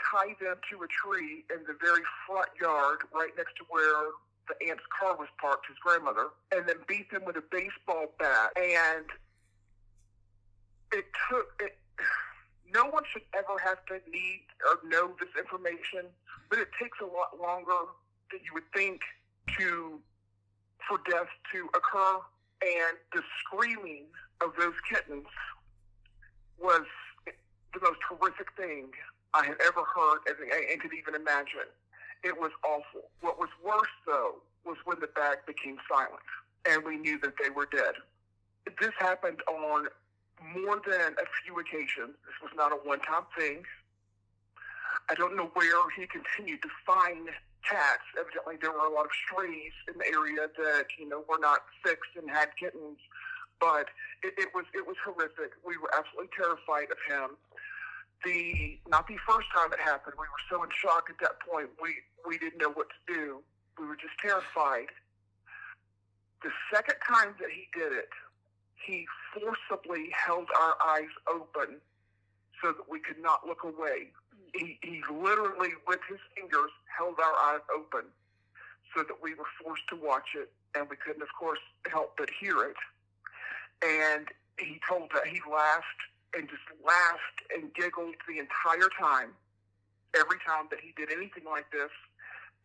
tie 0.00 0.34
them 0.40 0.56
to 0.70 0.82
a 0.82 0.88
tree 0.88 1.44
in 1.52 1.60
the 1.66 1.76
very 1.80 2.02
front 2.26 2.48
yard 2.60 2.98
right 3.14 3.30
next 3.36 3.56
to 3.56 3.64
where 3.68 4.12
the 4.50 4.68
aunt's 4.68 4.84
car 4.98 5.16
was 5.16 5.28
parked, 5.40 5.66
his 5.66 5.76
grandmother, 5.82 6.28
and 6.52 6.68
then 6.68 6.76
beat 6.86 7.10
them 7.10 7.24
with 7.24 7.36
a 7.36 7.44
baseball 7.50 8.12
bat. 8.18 8.50
And 8.56 9.06
it 10.92 11.06
took 11.28 11.48
it. 11.60 11.76
No 12.72 12.84
one 12.86 13.02
should 13.12 13.26
ever 13.34 13.58
have 13.58 13.84
to 13.86 13.94
need 14.08 14.46
or 14.62 14.88
know 14.88 15.10
this 15.18 15.30
information, 15.36 16.06
but 16.48 16.60
it 16.60 16.68
takes 16.80 16.98
a 17.02 17.04
lot 17.04 17.34
longer 17.42 17.90
than 18.30 18.38
you 18.44 18.54
would 18.54 18.70
think 18.72 19.00
to 19.58 19.98
for 20.86 20.98
death 21.10 21.26
to 21.50 21.68
occur. 21.74 22.20
And 22.62 22.96
the 23.12 23.22
screaming 23.42 24.04
of 24.40 24.52
those 24.56 24.74
kittens 24.88 25.26
was 26.62 26.86
the 27.26 27.80
most 27.80 27.98
horrific 28.08 28.52
thing 28.56 28.90
I 29.34 29.46
had 29.46 29.56
ever 29.66 29.82
heard 29.82 30.20
and, 30.26 30.36
and 30.70 30.80
could 30.80 30.92
even 30.94 31.14
imagine. 31.14 31.70
It 32.22 32.38
was 32.38 32.50
awful. 32.64 33.08
What 33.20 33.38
was 33.38 33.48
worse, 33.64 33.94
though, 34.06 34.36
was 34.64 34.76
when 34.84 35.00
the 35.00 35.08
bag 35.08 35.38
became 35.46 35.78
silent 35.88 36.20
and 36.68 36.84
we 36.84 36.96
knew 36.96 37.18
that 37.20 37.34
they 37.42 37.50
were 37.50 37.66
dead. 37.66 37.94
This 38.78 38.92
happened 38.98 39.40
on 39.48 39.88
more 40.54 40.80
than 40.86 41.12
a 41.16 41.26
few 41.42 41.58
occasions. 41.58 42.16
This 42.24 42.38
was 42.42 42.52
not 42.56 42.72
a 42.72 42.76
one-time 42.76 43.24
thing. 43.36 43.64
I 45.08 45.14
don't 45.14 45.36
know 45.36 45.50
where 45.54 45.90
he 45.96 46.06
continued 46.06 46.62
to 46.62 46.68
find 46.86 47.28
cats. 47.64 48.04
Evidently, 48.18 48.56
there 48.60 48.72
were 48.72 48.86
a 48.86 48.92
lot 48.92 49.06
of 49.06 49.12
strays 49.26 49.72
in 49.88 49.98
the 49.98 50.06
area 50.06 50.48
that 50.58 50.86
you 50.98 51.08
know 51.08 51.24
were 51.28 51.40
not 51.40 51.60
fixed 51.84 52.16
and 52.16 52.30
had 52.30 52.48
kittens. 52.58 52.98
But 53.60 53.88
it, 54.22 54.32
it 54.38 54.48
was 54.54 54.64
it 54.72 54.86
was 54.86 54.96
horrific. 55.04 55.52
We 55.66 55.76
were 55.76 55.90
absolutely 55.96 56.32
terrified 56.36 56.88
of 56.92 57.00
him. 57.08 57.36
The 58.24 58.78
not 58.88 59.06
the 59.08 59.16
first 59.28 59.48
time 59.54 59.72
it 59.72 59.80
happened. 59.80 60.14
We 60.18 60.26
were 60.26 60.44
so 60.50 60.62
in 60.62 60.70
shock 60.70 61.08
at 61.08 61.18
that 61.20 61.40
point. 61.40 61.70
We 61.80 61.96
we 62.26 62.38
didn't 62.38 62.58
know 62.60 62.70
what 62.70 62.88
to 62.90 63.14
do. 63.14 63.42
We 63.78 63.86
were 63.86 63.96
just 63.96 64.18
terrified. 64.20 64.88
The 66.42 66.50
second 66.72 66.96
time 67.06 67.34
that 67.40 67.50
he 67.50 67.68
did 67.78 67.92
it, 67.92 68.08
he 68.74 69.06
forcibly 69.32 70.10
held 70.12 70.48
our 70.58 70.74
eyes 70.84 71.12
open 71.28 71.80
so 72.62 72.72
that 72.72 72.88
we 72.90 72.98
could 73.00 73.20
not 73.20 73.46
look 73.46 73.64
away. 73.64 74.12
He, 74.54 74.78
he 74.82 75.02
literally, 75.10 75.70
with 75.86 76.00
his 76.08 76.18
fingers, 76.34 76.70
held 76.86 77.16
our 77.20 77.54
eyes 77.54 77.60
open 77.74 78.06
so 78.94 79.02
that 79.02 79.16
we 79.22 79.34
were 79.34 79.48
forced 79.62 79.86
to 79.88 79.96
watch 79.96 80.34
it, 80.34 80.50
and 80.74 80.88
we 80.88 80.96
couldn't, 80.96 81.22
of 81.22 81.28
course, 81.38 81.60
help 81.90 82.16
but 82.16 82.28
hear 82.40 82.62
it. 82.64 82.76
And 83.84 84.26
he 84.58 84.80
told 84.88 85.10
that 85.14 85.26
he 85.26 85.40
laughed 85.50 86.02
and 86.36 86.48
just 86.48 86.66
laughed 86.84 87.38
and 87.54 87.72
giggled 87.74 88.14
the 88.28 88.38
entire 88.38 88.88
time, 88.98 89.34
every 90.14 90.38
time 90.46 90.66
that 90.70 90.80
he 90.80 90.94
did 90.96 91.10
anything 91.10 91.44
like 91.44 91.70
this 91.72 91.90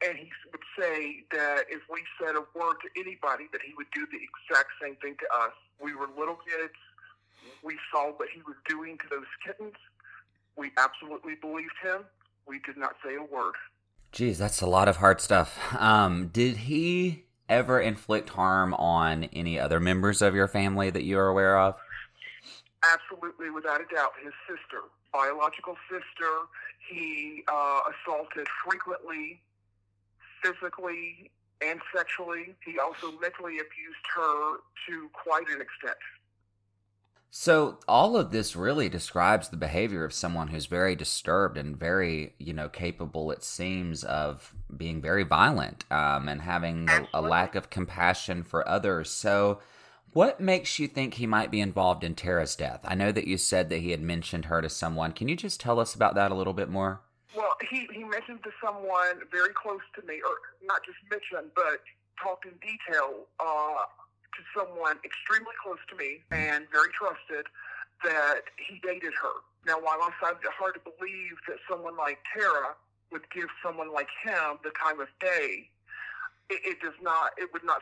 and 0.04 0.18
he 0.18 0.30
would 0.52 0.62
say 0.78 1.24
that 1.32 1.66
if 1.70 1.82
we 1.90 2.02
said 2.20 2.36
a 2.36 2.44
word 2.58 2.76
to 2.84 2.90
anybody, 3.00 3.46
that 3.52 3.62
he 3.66 3.74
would 3.78 3.88
do 3.94 4.06
the 4.12 4.18
exact 4.18 4.70
same 4.82 4.96
thing 4.98 5.16
to 5.20 5.26
us. 5.46 5.54
We 5.82 5.96
were 5.96 6.08
little 6.18 6.36
kids. 6.36 6.74
We 7.64 7.78
saw 7.92 8.12
what 8.12 8.28
he 8.34 8.42
was 8.42 8.56
doing 8.68 8.98
to 8.98 9.06
those 9.10 9.32
kittens. 9.46 9.76
We 10.58 10.72
absolutely 10.78 11.36
believed 11.36 11.76
him. 11.82 12.04
We 12.48 12.60
did 12.60 12.78
not 12.78 12.96
say 13.04 13.16
a 13.16 13.24
word. 13.24 13.54
Geez, 14.12 14.38
that's 14.38 14.62
a 14.62 14.68
lot 14.68 14.88
of 14.88 14.98
hard 14.98 15.22
stuff. 15.22 15.60
Um, 15.78 16.28
did 16.28 16.58
he 16.58 17.24
ever 17.50 17.80
inflict 17.80 18.30
harm 18.30 18.74
on 18.74 19.26
any 19.26 19.60
other 19.60 19.80
members 19.80 20.22
of 20.22 20.36
your 20.36 20.48
family 20.48 20.90
that 20.90 21.04
you 21.04 21.18
are 21.18 21.28
aware 21.28 21.58
of? 21.58 21.76
Absolutely, 22.94 23.50
without 23.50 23.82
a 23.82 23.94
doubt. 23.94 24.14
His 24.24 24.34
sister, 24.48 24.84
biological 25.12 25.76
sister, 25.90 26.32
he 26.90 27.44
uh, 27.48 27.82
assaulted 27.92 28.48
frequently 28.64 29.42
physically 30.44 31.32
and 31.62 31.80
sexually. 31.96 32.56
He 32.64 32.80
also 32.80 33.12
mentally 33.20 33.58
abused 33.60 34.06
her 34.16 34.58
to 34.88 35.10
quite 35.14 35.48
an 35.50 35.62
extent. 35.62 35.98
So 37.38 37.80
all 37.86 38.16
of 38.16 38.32
this 38.32 38.56
really 38.56 38.88
describes 38.88 39.50
the 39.50 39.58
behavior 39.58 40.06
of 40.06 40.14
someone 40.14 40.48
who's 40.48 40.68
very 40.68 40.96
disturbed 40.96 41.58
and 41.58 41.76
very, 41.78 42.34
you 42.38 42.54
know, 42.54 42.70
capable. 42.70 43.30
It 43.32 43.44
seems 43.44 44.06
of 44.06 44.54
being 44.76 45.02
very 45.02 45.24
violent 45.24 45.84
um, 45.92 46.30
and 46.30 46.42
having 46.42 46.88
a, 46.90 47.08
a 47.16 47.22
lack 47.22 47.56
of 47.56 47.70
compassion 47.70 48.44
for 48.44 48.66
others. 48.68 49.10
So, 49.10 49.60
what 50.16 50.40
makes 50.40 50.80
you 50.80 50.88
think 50.88 51.16
he 51.16 51.28
might 51.28 51.52
be 51.52 51.60
involved 51.60 52.02
in 52.02 52.16
Tara's 52.16 52.56
death? 52.56 52.80
I 52.86 52.96
know 52.96 53.12
that 53.12 53.28
you 53.28 53.38
said 53.38 53.68
that 53.68 53.80
he 53.80 53.92
had 53.92 54.00
mentioned 54.00 54.46
her 54.46 54.62
to 54.62 54.70
someone. 54.70 55.12
Can 55.12 55.28
you 55.28 55.36
just 55.36 55.60
tell 55.60 55.78
us 55.78 55.94
about 55.94 56.16
that 56.16 56.32
a 56.32 56.36
little 56.36 56.54
bit 56.54 56.70
more? 56.70 57.02
Well, 57.36 57.52
he, 57.70 57.86
he 57.92 58.06
mentioned 58.06 58.40
to 58.46 58.52
someone 58.64 59.28
very 59.30 59.52
close 59.52 59.84
to 60.00 60.08
me, 60.08 60.22
or 60.24 60.40
not 60.64 60.86
just 60.86 61.00
mentioned, 61.12 61.52
but 61.54 61.84
talked 62.24 62.46
in 62.46 62.56
detail 62.64 63.28
uh, 63.42 63.84
to 63.84 64.42
someone 64.56 64.96
extremely 65.04 65.52
close 65.62 65.84
to 65.92 65.98
me 65.98 66.24
and 66.32 66.64
very 66.72 66.88
trusted 66.96 67.52
that 68.06 68.48
he 68.56 68.80
dated 68.80 69.12
her. 69.22 69.44
Now, 69.68 69.84
while 69.84 70.00
I 70.00 70.12
find 70.24 70.38
it 70.40 70.48
hard 70.56 70.76
to 70.76 70.80
believe 70.80 71.36
that 71.50 71.58
someone 71.70 71.98
like 71.98 72.20
Tara 72.32 72.80
would 73.12 73.30
give 73.36 73.52
someone 73.62 73.92
like 73.92 74.08
him 74.24 74.64
the 74.64 74.72
time 74.80 75.02
of 75.02 75.12
day, 75.20 75.68
it, 76.50 76.64
it 76.64 76.78
does 76.80 76.96
not, 77.04 77.32
it 77.38 77.52
would 77.52 77.66
not 77.66 77.82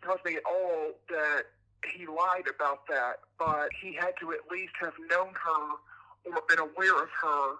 surprise 0.00 0.18
me 0.24 0.36
at 0.36 0.42
all 0.44 0.92
that 1.10 1.44
he 1.94 2.06
lied 2.06 2.44
about 2.54 2.86
that, 2.88 3.20
but 3.38 3.68
he 3.80 3.94
had 3.94 4.12
to 4.20 4.32
at 4.32 4.40
least 4.50 4.72
have 4.80 4.94
known 5.10 5.32
her 5.34 6.32
or 6.32 6.42
been 6.48 6.58
aware 6.58 7.02
of 7.02 7.08
her 7.22 7.54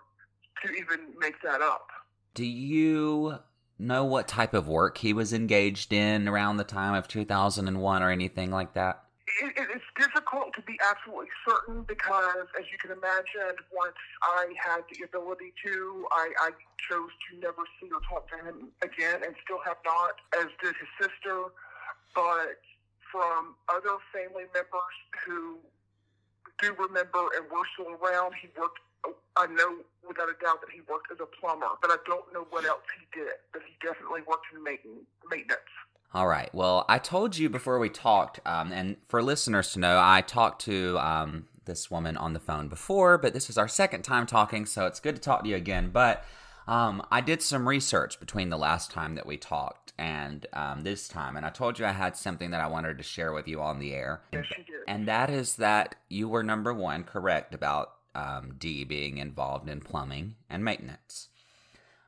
to 0.65 0.73
even 0.73 1.01
make 1.19 1.41
that 1.43 1.63
up. 1.63 1.89
Do 2.35 2.45
you 2.45 3.39
know 3.79 4.05
what 4.05 4.29
type 4.29 4.55
of 4.55 4.69
work 4.69 4.99
he 4.99 5.13
was 5.13 5.33
engaged 5.33 5.93
in 5.93 6.29
around 6.29 6.57
the 6.57 6.65
time 6.65 6.95
of 6.95 7.09
2001 7.09 8.03
or 8.03 8.11
anything 8.11 8.51
like 8.51 8.75
that? 8.75 9.05
It, 9.43 9.53
it's 9.57 9.85
difficult 9.97 10.55
to 10.55 10.63
be 10.63 10.79
absolutely 10.83 11.29
certain 11.47 11.83
because, 11.83 12.49
as 12.59 12.65
you 12.73 12.79
can 12.79 12.91
imagine, 12.91 13.61
once 13.73 14.01
I 14.23 14.47
had 14.57 14.83
the 14.91 15.05
ability 15.05 15.53
to, 15.65 16.07
I, 16.11 16.33
I 16.41 16.51
chose 16.91 17.11
to 17.31 17.39
never 17.39 17.63
see 17.79 17.89
or 17.93 18.01
talk 18.09 18.29
to 18.31 18.37
him 18.45 18.69
again 18.83 19.21
and 19.25 19.35
still 19.45 19.61
have 19.65 19.77
not, 19.85 20.17
as 20.41 20.49
did 20.63 20.75
his 20.81 20.89
sister. 20.99 21.53
But 22.15 22.61
from 23.13 23.55
other 23.69 23.97
family 24.13 24.45
members 24.55 24.97
who 25.25 25.59
do 26.61 26.75
remember 26.75 27.29
and 27.37 27.49
were 27.51 27.65
still 27.75 27.95
around, 27.95 28.35
he 28.41 28.49
worked 28.59 28.81
I 29.37 29.47
know 29.47 29.77
without 30.07 30.29
a 30.29 30.35
doubt 30.43 30.61
that 30.61 30.71
he 30.75 30.81
worked 30.89 31.13
as 31.13 31.19
a 31.21 31.27
plumber, 31.27 31.69
but 31.81 31.91
I 31.91 31.97
don't 32.07 32.33
know 32.35 32.47
what 32.51 32.65
else 32.65 32.83
he 32.99 33.21
did. 33.21 33.35
But 33.53 33.63
he 33.67 33.75
definitely 33.87 34.23
worked 34.27 34.47
in 34.53 34.63
maintenance. 34.65 35.61
All 36.13 36.27
right. 36.27 36.53
Well, 36.55 36.85
I 36.89 36.99
told 36.99 37.37
you 37.37 37.49
before 37.49 37.79
we 37.79 37.89
talked, 37.91 38.41
um, 38.47 38.73
and 38.73 38.97
for 39.07 39.23
listeners 39.23 39.73
to 39.73 39.79
know, 39.79 40.01
I 40.03 40.23
talked 40.23 40.63
to 40.63 40.99
um, 40.99 41.47
this 41.67 41.91
woman 41.91 42.17
on 42.17 42.33
the 42.33 42.41
phone 42.41 42.69
before, 42.69 43.19
but 43.19 43.35
this 43.35 43.49
is 43.49 43.59
our 43.59 43.69
second 43.69 44.03
time 44.03 44.27
talking, 44.27 44.67
so 44.67 44.87
it's 44.87 45.01
good 45.01 45.15
to 45.15 45.21
talk 45.21 45.45
to 45.45 45.49
you 45.49 45.57
again. 45.57 45.91
But 45.93 46.25
um, 46.69 47.03
I 47.11 47.23
did 47.23 47.43
some 47.43 47.69
research 47.69 48.21
between 48.21 48.51
the 48.51 48.59
last 48.59 48.91
time 48.91 49.15
that 49.15 49.27
we 49.27 49.39
talked 49.39 49.95
and 49.99 50.47
um, 50.53 50.83
this 50.83 51.09
time, 51.09 51.37
and 51.37 51.45
I 51.45 51.51
told 51.51 51.79
you 51.79 51.87
I 51.87 51.93
had 51.93 52.17
something 52.17 52.51
that 52.51 52.61
I 52.61 52.69
wanted 52.69 52.99
to 52.99 53.03
share 53.03 53.33
with 53.33 53.49
you 53.49 53.61
on 53.61 53.79
the 53.79 53.95
air. 53.95 54.21
Yes, 54.33 54.45
you 54.57 54.65
did. 54.65 54.75
And 54.87 55.09
that 55.09 55.31
is 55.31 55.57
that 55.57 55.97
you 56.09 56.29
were 56.29 56.43
number 56.43 56.73
one 56.75 57.05
correct 57.05 57.55
about 57.55 57.95
um, 58.15 58.55
D 58.59 58.85
being 58.85 59.17
involved 59.17 59.69
in 59.69 59.81
plumbing 59.81 60.35
and 60.51 60.63
maintenance. 60.63 61.29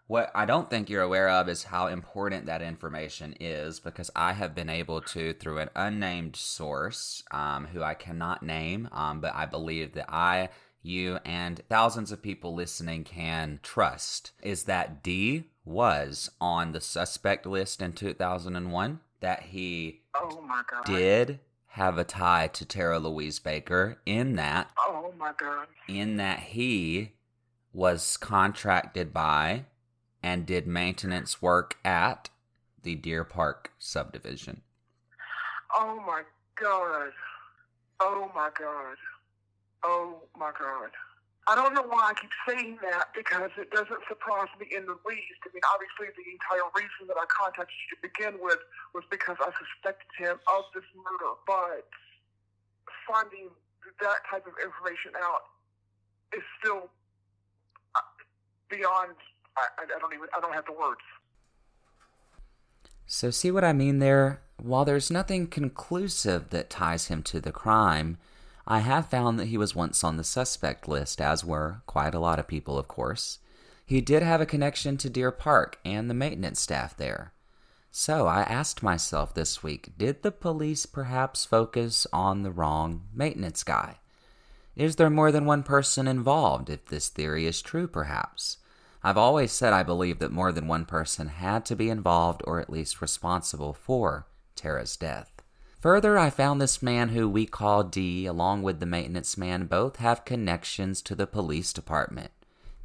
What 0.07 0.31
I 0.35 0.45
don't 0.45 0.69
think 0.69 0.91
you're 0.91 1.03
aware 1.03 1.31
of 1.31 1.49
is 1.49 1.63
how 1.63 1.87
important 1.87 2.47
that 2.47 2.63
information 2.63 3.35
is 3.39 3.79
because 3.79 4.11
I 4.17 4.33
have 4.33 4.57
been 4.57 4.69
able 4.69 5.01
to, 5.03 5.33
through 5.35 5.59
an 5.59 5.71
unnamed 5.77 6.35
source 6.35 7.23
um, 7.31 7.67
who 7.67 7.83
I 7.83 7.95
cannot 7.95 8.43
name, 8.43 8.89
um, 8.91 9.21
but 9.21 9.35
I 9.37 9.47
believe 9.47 9.93
that 9.95 10.13
I, 10.13 10.49
you, 10.83 11.19
and 11.25 11.63
thousands 11.69 12.13
of 12.13 12.23
people 12.23 12.55
listening 12.55 13.05
can 13.05 13.61
trust, 13.63 14.33
is 14.43 14.65
that 14.65 15.03
D 15.03 15.45
was 15.65 16.31
on 16.41 16.73
the 16.73 16.81
suspect 16.81 17.47
list 17.47 17.83
in 17.83 17.93
2001, 17.93 19.01
that 19.21 19.43
he 19.45 20.01
oh 20.15 20.43
did 20.87 21.41
have 21.69 21.99
a 21.99 22.05
tie 22.05 22.49
to 22.49 22.65
Tara 22.65 22.99
Louise 22.99 23.39
Baker 23.39 24.01
in 24.05 24.37
that 24.37 24.71
Oh 24.79 25.13
my 25.19 25.33
god. 25.37 25.67
In 25.87 26.17
that 26.17 26.41
he 26.41 27.13
was 27.73 28.17
contracted 28.17 29.13
by 29.13 29.67
and 30.23 30.47
did 30.47 30.67
maintenance 30.67 31.41
work 31.41 31.79
at 31.85 32.31
the 32.83 32.95
Deer 32.95 33.25
Park 33.25 33.73
subdivision. 33.79 34.63
Oh 35.75 36.03
my 36.07 36.23
god. 36.57 37.13
Oh 38.01 38.31
my 38.35 38.51
god. 38.59 38.97
Oh 39.83 40.23
my 40.37 40.53
god. 40.59 40.91
I 41.49 41.57
don't 41.57 41.75
know 41.75 41.83
why 41.83 42.13
I 42.13 42.15
keep 42.15 42.31
saying 42.47 42.79
that 42.85 43.11
because 43.17 43.51
it 43.59 43.73
doesn't 43.73 44.05
surprise 44.07 44.53
me 44.61 44.69
in 44.71 44.85
the 44.87 44.95
least. 45.09 45.41
I 45.43 45.51
mean, 45.51 45.65
obviously, 45.73 46.13
the 46.15 46.27
entire 46.31 46.69
reason 46.77 47.09
that 47.09 47.17
I 47.17 47.27
contacted 47.27 47.75
you 47.75 47.97
to 47.97 48.01
begin 48.05 48.39
with 48.39 48.61
was 48.95 49.03
because 49.11 49.35
I 49.41 49.51
suspected 49.57 50.11
him 50.21 50.37
of 50.47 50.69
this 50.77 50.87
murder. 50.95 51.33
But 51.49 51.89
finding 53.09 53.51
that 54.05 54.21
type 54.31 54.47
of 54.47 54.55
information 54.63 55.17
out 55.19 55.51
is 56.37 56.45
still 56.61 56.93
uh, 57.97 58.07
beyond. 58.69 59.17
I, 59.57 59.91
I 59.91 59.99
don't 59.99 60.15
even. 60.15 60.29
I 60.37 60.41
don't 60.41 60.55
have 60.55 60.67
the 60.67 60.77
words. 60.77 61.03
So, 63.07 63.31
see 63.33 63.51
what 63.51 63.65
I 63.65 63.73
mean 63.73 63.99
there? 63.99 64.39
While 64.63 64.85
there's 64.85 65.11
nothing 65.11 65.49
conclusive 65.49 66.51
that 66.51 66.71
ties 66.71 67.09
him 67.09 67.25
to 67.25 67.41
the 67.41 67.51
crime, 67.51 68.19
I 68.67 68.81
have 68.81 69.09
found 69.09 69.39
that 69.39 69.47
he 69.47 69.59
was 69.59 69.75
once 69.75 70.05
on 70.05 70.17
the 70.17 70.25
suspect 70.25 70.87
list, 70.87 71.21
as 71.21 71.45
were 71.45 71.83
quite 71.87 72.15
a 72.15 72.21
lot 72.21 72.39
of 72.39 72.47
people, 72.47 72.79
of 72.79 72.89
course. 72.89 73.39
He 73.85 74.01
did 74.01 74.23
have 74.23 74.41
a 74.41 74.47
connection 74.47 74.97
to 74.99 75.11
Deer 75.11 75.33
Park 75.33 75.79
and 75.85 76.09
the 76.09 76.15
maintenance 76.15 76.61
staff 76.61 76.97
there. 76.97 77.33
So 77.91 78.29
I 78.29 78.43
asked 78.43 78.85
myself 78.85 79.35
this 79.35 79.63
week 79.65 79.91
did 79.99 80.23
the 80.23 80.31
police 80.31 80.87
perhaps 80.87 81.45
focus 81.45 82.07
on 82.13 82.43
the 82.43 82.53
wrong 82.53 83.03
maintenance 83.13 83.65
guy? 83.65 83.99
Is 84.77 84.97
there 84.97 85.11
more 85.11 85.33
than 85.33 85.45
one 85.45 85.65
person 85.65 86.07
involved 86.07 86.71
if 86.71 86.87
this 86.87 87.09
theory 87.09 87.47
is 87.47 87.61
true, 87.61 87.89
perhaps? 87.89 88.59
I've 89.03 89.19
always 89.19 89.51
said 89.51 89.73
I 89.73 89.83
believe 89.83 90.19
that 90.21 90.31
more 90.31 90.53
than 90.53 90.69
one 90.69 90.85
person 90.85 91.29
had 91.29 91.65
to 91.67 91.75
be 91.75 91.91
involved 91.91 92.43
or 92.45 92.61
at 92.61 92.71
least 92.71 93.03
responsible 93.03 93.73
for 93.73 94.27
Tara's 94.55 94.97
death. 94.97 95.40
Further, 95.81 96.19
I 96.19 96.29
found 96.29 96.61
this 96.61 96.83
man 96.83 97.09
who 97.09 97.27
we 97.27 97.47
call 97.47 97.85
D, 97.85 98.27
along 98.27 98.63
with 98.63 98.81
the 98.81 98.87
maintenance 98.87 99.39
man, 99.39 99.65
both 99.65 99.97
have 99.97 100.27
connections 100.27 101.01
to 101.03 101.15
the 101.15 101.27
police 101.27 101.73
department. 101.73 102.33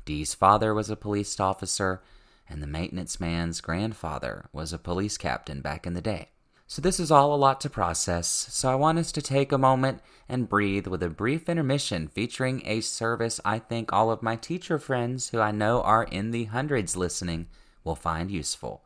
D's 0.06 0.34
father 0.34 0.74
was 0.74 0.90
a 0.90 0.96
police 0.96 1.38
officer, 1.38 2.02
and 2.48 2.64
the 2.64 2.68
maintenance 2.68 3.20
man's 3.20 3.60
grandfather 3.60 4.48
was 4.54 4.72
a 4.72 4.78
police 4.78 5.18
captain 5.18 5.60
back 5.60 5.86
in 5.86 5.94
the 5.94 6.02
day. 6.02 6.30
So, 6.68 6.82
this 6.82 6.98
is 6.98 7.12
all 7.12 7.36
a 7.36 7.36
lot 7.36 7.60
to 7.62 7.70
process, 7.70 8.28
so 8.28 8.72
I 8.72 8.76
want 8.76 8.98
us 8.98 9.12
to 9.12 9.22
take 9.22 9.52
a 9.52 9.58
moment 9.58 10.00
and 10.30 10.48
breathe 10.48 10.88
with 10.88 11.04
a 11.04 11.10
brief 11.10 11.50
intermission 11.50 12.08
featuring 12.08 12.62
a 12.66 12.80
service 12.80 13.42
I 13.44 13.60
think 13.60 13.92
all 13.92 14.10
of 14.10 14.24
my 14.24 14.38
teacher 14.38 14.80
friends 14.80 15.30
who 15.30 15.42
I 15.42 15.52
know 15.52 15.82
are 15.82 16.04
in 16.04 16.32
the 16.32 16.46
hundreds 16.46 16.96
listening 16.96 17.48
will 17.84 17.96
find 17.96 18.32
useful. 18.32 18.86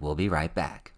We'll 0.00 0.14
be 0.14 0.30
right 0.30 0.52
back. 0.54 0.94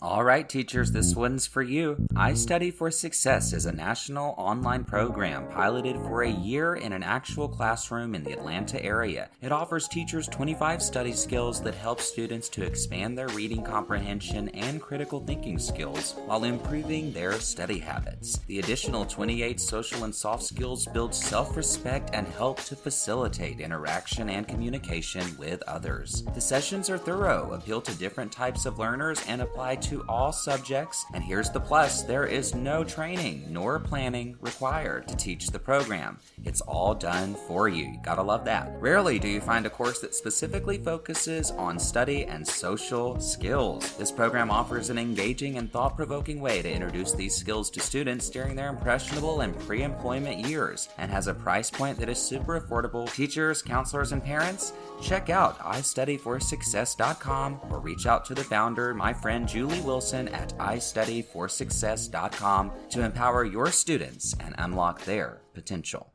All 0.00 0.22
right, 0.22 0.48
teachers, 0.48 0.92
this 0.92 1.16
one's 1.16 1.48
for 1.48 1.60
you. 1.60 1.96
I 2.14 2.34
Study 2.34 2.70
for 2.70 2.88
Success 2.88 3.52
is 3.52 3.66
a 3.66 3.72
national 3.72 4.36
online 4.38 4.84
program 4.84 5.48
piloted 5.48 5.96
for 5.96 6.22
a 6.22 6.30
year 6.30 6.76
in 6.76 6.92
an 6.92 7.02
actual 7.02 7.48
classroom 7.48 8.14
in 8.14 8.22
the 8.22 8.30
Atlanta 8.30 8.80
area. 8.80 9.28
It 9.42 9.50
offers 9.50 9.88
teachers 9.88 10.28
25 10.28 10.82
study 10.82 11.12
skills 11.12 11.60
that 11.62 11.74
help 11.74 12.00
students 12.00 12.48
to 12.50 12.64
expand 12.64 13.18
their 13.18 13.26
reading 13.30 13.64
comprehension 13.64 14.50
and 14.50 14.80
critical 14.80 15.18
thinking 15.18 15.58
skills 15.58 16.14
while 16.26 16.44
improving 16.44 17.12
their 17.12 17.32
study 17.32 17.80
habits. 17.80 18.38
The 18.46 18.60
additional 18.60 19.04
28 19.04 19.58
social 19.58 20.04
and 20.04 20.14
soft 20.14 20.44
skills 20.44 20.86
build 20.86 21.12
self 21.12 21.56
respect 21.56 22.10
and 22.12 22.28
help 22.28 22.62
to 22.66 22.76
facilitate 22.76 23.58
interaction 23.58 24.30
and 24.30 24.46
communication 24.46 25.36
with 25.36 25.60
others. 25.66 26.22
The 26.36 26.40
sessions 26.40 26.88
are 26.88 26.98
thorough, 26.98 27.50
appeal 27.54 27.80
to 27.80 27.98
different 27.98 28.30
types 28.30 28.64
of 28.64 28.78
learners, 28.78 29.20
and 29.26 29.42
apply 29.42 29.74
to 29.87 29.87
to 29.88 30.04
all 30.06 30.32
subjects, 30.32 31.06
and 31.14 31.24
here's 31.24 31.50
the 31.50 31.60
plus 31.60 32.02
there 32.02 32.26
is 32.26 32.54
no 32.54 32.84
training 32.84 33.46
nor 33.48 33.78
planning 33.78 34.36
required 34.40 35.08
to 35.08 35.16
teach 35.16 35.46
the 35.46 35.58
program. 35.58 36.18
It's 36.44 36.60
all 36.60 36.94
done 36.94 37.34
for 37.34 37.70
you. 37.70 37.84
You 37.84 37.98
gotta 38.02 38.22
love 38.22 38.44
that. 38.44 38.70
Rarely 38.80 39.18
do 39.18 39.28
you 39.28 39.40
find 39.40 39.64
a 39.64 39.70
course 39.70 40.00
that 40.00 40.14
specifically 40.14 40.76
focuses 40.76 41.52
on 41.52 41.78
study 41.78 42.26
and 42.26 42.46
social 42.46 43.18
skills. 43.18 43.96
This 43.96 44.12
program 44.12 44.50
offers 44.50 44.90
an 44.90 44.98
engaging 44.98 45.56
and 45.56 45.72
thought 45.72 45.96
provoking 45.96 46.42
way 46.42 46.60
to 46.60 46.70
introduce 46.70 47.12
these 47.12 47.34
skills 47.34 47.70
to 47.70 47.80
students 47.80 48.28
during 48.28 48.54
their 48.54 48.68
impressionable 48.68 49.40
and 49.40 49.58
pre 49.60 49.82
employment 49.82 50.46
years 50.46 50.90
and 50.98 51.10
has 51.10 51.28
a 51.28 51.34
price 51.34 51.70
point 51.70 51.98
that 51.98 52.10
is 52.10 52.18
super 52.18 52.60
affordable. 52.60 53.10
Teachers, 53.14 53.62
counselors, 53.62 54.12
and 54.12 54.22
parents, 54.22 54.74
check 55.00 55.30
out 55.30 55.58
istudyforsuccess.com 55.60 57.60
or 57.70 57.80
reach 57.80 58.06
out 58.06 58.26
to 58.26 58.34
the 58.34 58.44
founder, 58.44 58.92
my 58.92 59.14
friend 59.14 59.48
Julie 59.48 59.77
Wilson 59.80 60.28
at 60.28 60.56
istudyforsuccess.com 60.58 62.72
to 62.90 63.04
empower 63.04 63.44
your 63.44 63.70
students 63.70 64.34
and 64.40 64.54
unlock 64.58 65.04
their 65.04 65.42
potential. 65.54 66.12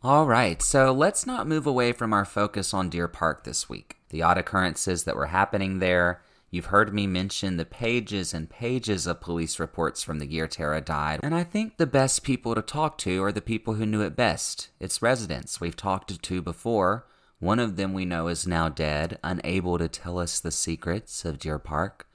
All 0.00 0.26
right, 0.26 0.62
so 0.62 0.92
let's 0.92 1.26
not 1.26 1.48
move 1.48 1.66
away 1.66 1.90
from 1.90 2.12
our 2.12 2.24
focus 2.24 2.72
on 2.72 2.88
Deer 2.88 3.08
Park 3.08 3.42
this 3.42 3.68
week. 3.68 3.96
The 4.10 4.22
odd 4.22 4.38
occurrences 4.38 5.02
that 5.04 5.16
were 5.16 5.26
happening 5.26 5.80
there. 5.80 6.22
You've 6.50 6.66
heard 6.66 6.94
me 6.94 7.06
mention 7.06 7.56
the 7.56 7.64
pages 7.64 8.32
and 8.32 8.48
pages 8.48 9.08
of 9.08 9.20
police 9.20 9.58
reports 9.58 10.04
from 10.04 10.20
the 10.20 10.26
year 10.26 10.46
Tara 10.46 10.80
died, 10.80 11.20
and 11.22 11.34
I 11.34 11.42
think 11.42 11.76
the 11.76 11.86
best 11.86 12.22
people 12.22 12.54
to 12.54 12.62
talk 12.62 12.96
to 12.98 13.22
are 13.24 13.32
the 13.32 13.42
people 13.42 13.74
who 13.74 13.84
knew 13.84 14.00
it 14.00 14.14
best. 14.14 14.70
Its 14.78 15.02
residents 15.02 15.60
we've 15.60 15.76
talked 15.76 16.22
to 16.22 16.42
before, 16.42 17.04
one 17.40 17.58
of 17.58 17.76
them 17.76 17.92
we 17.92 18.04
know 18.04 18.28
is 18.28 18.46
now 18.46 18.68
dead, 18.68 19.18
unable 19.22 19.78
to 19.78 19.88
tell 19.88 20.18
us 20.18 20.40
the 20.40 20.50
secrets 20.50 21.24
of 21.24 21.38
Deer 21.38 21.58
Park. 21.58 22.06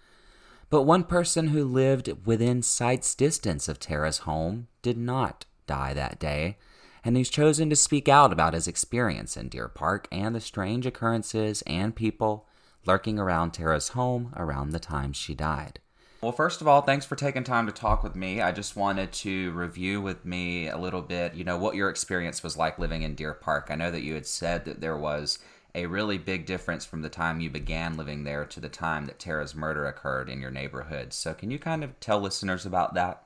But 0.70 0.84
one 0.84 1.04
person 1.04 1.50
who 1.50 1.64
lived 1.64 2.26
within 2.26 2.62
sight's 2.62 3.16
distance 3.16 3.68
of 3.68 3.80
Tara's 3.80 4.20
home 4.20 4.68
did 4.82 4.98
not 4.98 5.46
die 5.68 5.94
that 5.94 6.20
day, 6.20 6.58
and 7.04 7.16
he's 7.16 7.30
chosen 7.30 7.70
to 7.70 7.76
speak 7.76 8.10
out 8.10 8.34
about 8.34 8.54
his 8.54 8.68
experience 8.68 9.38
in 9.38 9.50
Deer 9.50 9.68
Park 9.68 10.08
and 10.12 10.36
the 10.36 10.42
strange 10.42 10.86
occurrences 10.86 11.62
and 11.68 11.96
people 11.96 12.48
lurking 12.86 13.20
around 13.20 13.52
Tara's 13.52 13.90
home 13.90 14.34
around 14.36 14.72
the 14.72 14.80
time 14.80 15.14
she 15.14 15.34
died. 15.34 15.80
Well, 16.24 16.32
first 16.32 16.62
of 16.62 16.70
all, 16.70 16.82
thanks 16.82 17.06
for 17.06 17.18
taking 17.18 17.44
time 17.44 17.66
to 17.66 17.74
talk 17.74 18.02
with 18.02 18.16
me. 18.16 18.40
I 18.40 18.54
just 18.54 18.78
wanted 18.78 19.12
to 19.12 19.52
review 19.52 20.00
with 20.00 20.24
me 20.24 20.70
a 20.70 20.78
little 20.78 21.02
bit, 21.02 21.34
you 21.34 21.44
know, 21.44 21.58
what 21.58 21.76
your 21.76 21.90
experience 21.90 22.42
was 22.42 22.56
like 22.56 22.80
living 22.80 23.02
in 23.02 23.14
Deer 23.14 23.34
Park. 23.34 23.68
I 23.70 23.76
know 23.76 23.92
that 23.92 24.04
you 24.04 24.14
had 24.14 24.26
said 24.26 24.64
that 24.64 24.80
there 24.80 24.96
was 24.96 25.40
a 25.76 25.86
really 25.86 26.18
big 26.18 26.46
difference 26.46 26.86
from 26.86 27.02
the 27.02 27.10
time 27.10 27.42
you 27.42 27.50
began 27.50 27.98
living 27.98 28.24
there 28.24 28.46
to 28.46 28.62
the 28.62 28.70
time 28.70 29.06
that 29.08 29.20
Tara's 29.20 29.54
murder 29.54 29.86
occurred 29.86 30.30
in 30.30 30.40
your 30.40 30.50
neighborhood. 30.50 31.12
So, 31.12 31.34
can 31.34 31.52
you 31.52 31.60
kind 31.60 31.84
of 31.84 32.00
tell 32.00 32.22
listeners 32.22 32.66
about 32.66 32.94
that? 32.94 33.24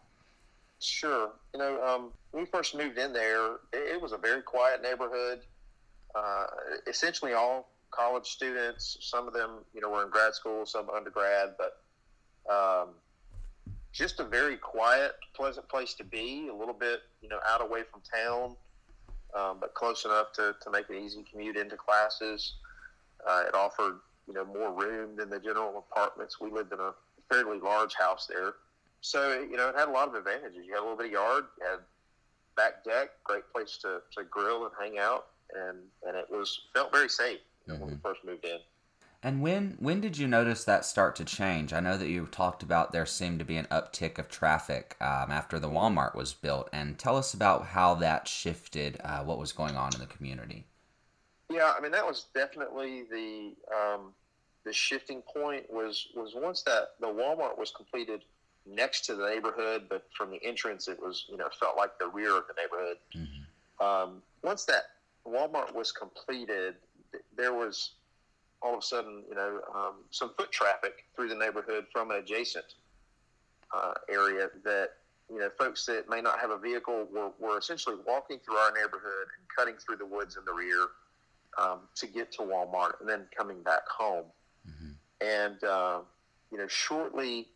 Sure. 0.79 1.33
You 1.53 1.59
know, 1.59 1.83
um, 1.85 2.11
when 2.31 2.45
we 2.45 2.49
first 2.49 2.73
moved 2.73 2.97
in 2.97 3.13
there, 3.13 3.57
it, 3.73 4.01
was 4.01 4.11
a 4.11 4.17
very 4.17 4.41
quiet 4.41 4.81
neighborhood. 4.81 5.41
Uh, 6.15 6.45
essentially, 6.87 7.33
all 7.33 7.69
college 7.91 8.25
students. 8.25 8.97
Some 9.01 9.27
of 9.27 9.35
them, 9.35 9.65
you 9.75 9.81
know, 9.81 9.89
were 9.91 10.03
in 10.03 10.09
grad 10.09 10.33
school, 10.33 10.65
some 10.65 10.89
undergrad, 10.89 11.49
but 11.59 11.83
um, 12.49 12.89
just 13.91 14.19
a 14.19 14.23
very 14.23 14.57
quiet, 14.57 15.13
pleasant 15.35 15.67
place 15.69 15.93
to 15.95 16.03
be. 16.03 16.49
A 16.51 16.55
little 16.55 16.73
bit, 16.73 17.01
you 17.21 17.29
know, 17.29 17.39
out 17.47 17.61
away 17.61 17.81
from 17.91 18.01
town, 18.01 18.55
um, 19.35 19.57
but 19.59 19.73
close 19.73 20.05
enough 20.05 20.31
to, 20.33 20.55
to 20.61 20.69
make 20.69 20.89
an 20.89 20.95
easy 20.95 21.23
commute 21.29 21.57
into 21.57 21.75
classes. 21.75 22.55
Uh, 23.27 23.43
it 23.47 23.55
offered, 23.55 23.99
you 24.27 24.33
know, 24.33 24.45
more 24.45 24.71
room 24.71 25.15
than 25.15 25.29
the 25.29 25.39
general 25.39 25.85
apartments. 25.91 26.39
We 26.39 26.51
lived 26.51 26.71
in 26.73 26.79
a 26.79 26.93
fairly 27.29 27.59
large 27.59 27.95
house 27.95 28.27
there, 28.27 28.53
so 29.01 29.41
you 29.41 29.57
know, 29.57 29.69
it 29.69 29.75
had 29.75 29.87
a 29.87 29.91
lot 29.91 30.07
of 30.07 30.15
advantages. 30.15 30.65
You 30.65 30.73
had 30.73 30.79
a 30.79 30.83
little 30.83 30.97
bit 30.97 31.07
of 31.07 31.11
yard, 31.11 31.45
you 31.59 31.65
had 31.65 31.79
back 32.55 32.83
deck, 32.83 33.09
great 33.23 33.43
place 33.53 33.77
to, 33.81 34.01
to 34.15 34.23
grill 34.25 34.65
and 34.65 34.73
hang 34.79 34.99
out, 34.99 35.27
and 35.55 35.77
and 36.05 36.15
it 36.15 36.27
was 36.29 36.61
felt 36.73 36.91
very 36.91 37.09
safe 37.09 37.39
mm-hmm. 37.67 37.79
when 37.79 37.89
we 37.89 37.95
mm-hmm. 37.95 38.07
first 38.07 38.23
moved 38.25 38.45
in. 38.45 38.59
And 39.23 39.41
when 39.41 39.75
when 39.79 39.99
did 39.99 40.17
you 40.17 40.27
notice 40.27 40.63
that 40.65 40.85
start 40.85 41.15
to 41.15 41.25
change? 41.25 41.73
I 41.73 41.79
know 41.79 41.97
that 41.97 42.07
you 42.07 42.27
talked 42.27 42.61
about 42.61 42.91
there 42.91 43.05
seemed 43.05 43.39
to 43.39 43.45
be 43.45 43.57
an 43.57 43.65
uptick 43.71 44.19
of 44.19 44.29
traffic 44.29 44.95
um, 45.01 45.31
after 45.31 45.59
the 45.59 45.69
Walmart 45.69 46.15
was 46.15 46.33
built, 46.33 46.69
and 46.71 46.99
tell 46.99 47.17
us 47.17 47.33
about 47.33 47.65
how 47.65 47.95
that 47.95 48.27
shifted 48.27 48.99
uh, 49.03 49.23
what 49.23 49.39
was 49.39 49.51
going 49.51 49.75
on 49.75 49.93
in 49.93 49.99
the 49.99 50.05
community. 50.05 50.65
Yeah, 51.49 51.73
I 51.75 51.81
mean 51.81 51.91
that 51.93 52.05
was 52.05 52.27
definitely 52.35 53.05
the 53.09 53.53
um, 53.75 54.13
the 54.65 54.73
shifting 54.73 55.23
point 55.23 55.65
was 55.71 56.09
was 56.15 56.33
once 56.35 56.61
that 56.63 56.89
the 56.99 57.07
Walmart 57.07 57.57
was 57.57 57.71
completed 57.71 58.21
next 58.67 59.05
to 59.05 59.15
the 59.15 59.27
neighborhood, 59.27 59.83
but 59.89 60.05
from 60.15 60.29
the 60.29 60.43
entrance 60.43 60.87
it 60.87 61.01
was 61.01 61.25
you 61.27 61.37
know 61.37 61.47
felt 61.59 61.75
like 61.75 61.97
the 61.97 62.07
rear 62.07 62.37
of 62.37 62.43
the 62.47 62.61
neighborhood. 62.61 62.97
Mm-hmm. 63.15 63.85
Um, 63.85 64.21
once 64.43 64.65
that 64.65 64.83
Walmart 65.25 65.73
was 65.73 65.91
completed, 65.91 66.75
there 67.35 67.53
was 67.53 67.93
all 68.61 68.73
of 68.73 68.79
a 68.79 68.81
sudden, 68.81 69.23
you 69.29 69.35
know, 69.35 69.59
um, 69.75 69.95
some 70.11 70.31
foot 70.37 70.51
traffic 70.51 71.05
through 71.15 71.29
the 71.29 71.35
neighborhood 71.35 71.85
from 71.91 72.11
an 72.11 72.17
adjacent 72.17 72.65
uh, 73.75 73.93
area 74.09 74.49
that, 74.63 74.89
you 75.29 75.39
know, 75.39 75.49
folks 75.57 75.85
that 75.85 76.09
may 76.09 76.21
not 76.21 76.39
have 76.39 76.49
a 76.49 76.57
vehicle 76.57 77.07
were, 77.11 77.31
were 77.39 77.57
essentially 77.57 77.95
walking 78.07 78.39
through 78.45 78.55
our 78.55 78.71
neighborhood 78.71 79.27
and 79.37 79.47
cutting 79.55 79.75
through 79.75 79.97
the 79.97 80.05
woods 80.05 80.37
in 80.37 80.45
the 80.45 80.53
rear 80.53 80.87
um, 81.57 81.79
to 81.95 82.07
get 82.07 82.31
to 82.31 82.39
Walmart 82.39 82.99
and 82.99 83.09
then 83.09 83.25
coming 83.37 83.61
back 83.61 83.87
home. 83.87 84.25
Mm-hmm. 84.67 84.91
And, 85.21 85.63
uh, 85.63 85.99
you 86.51 86.57
know, 86.57 86.67
shortly 86.67 87.47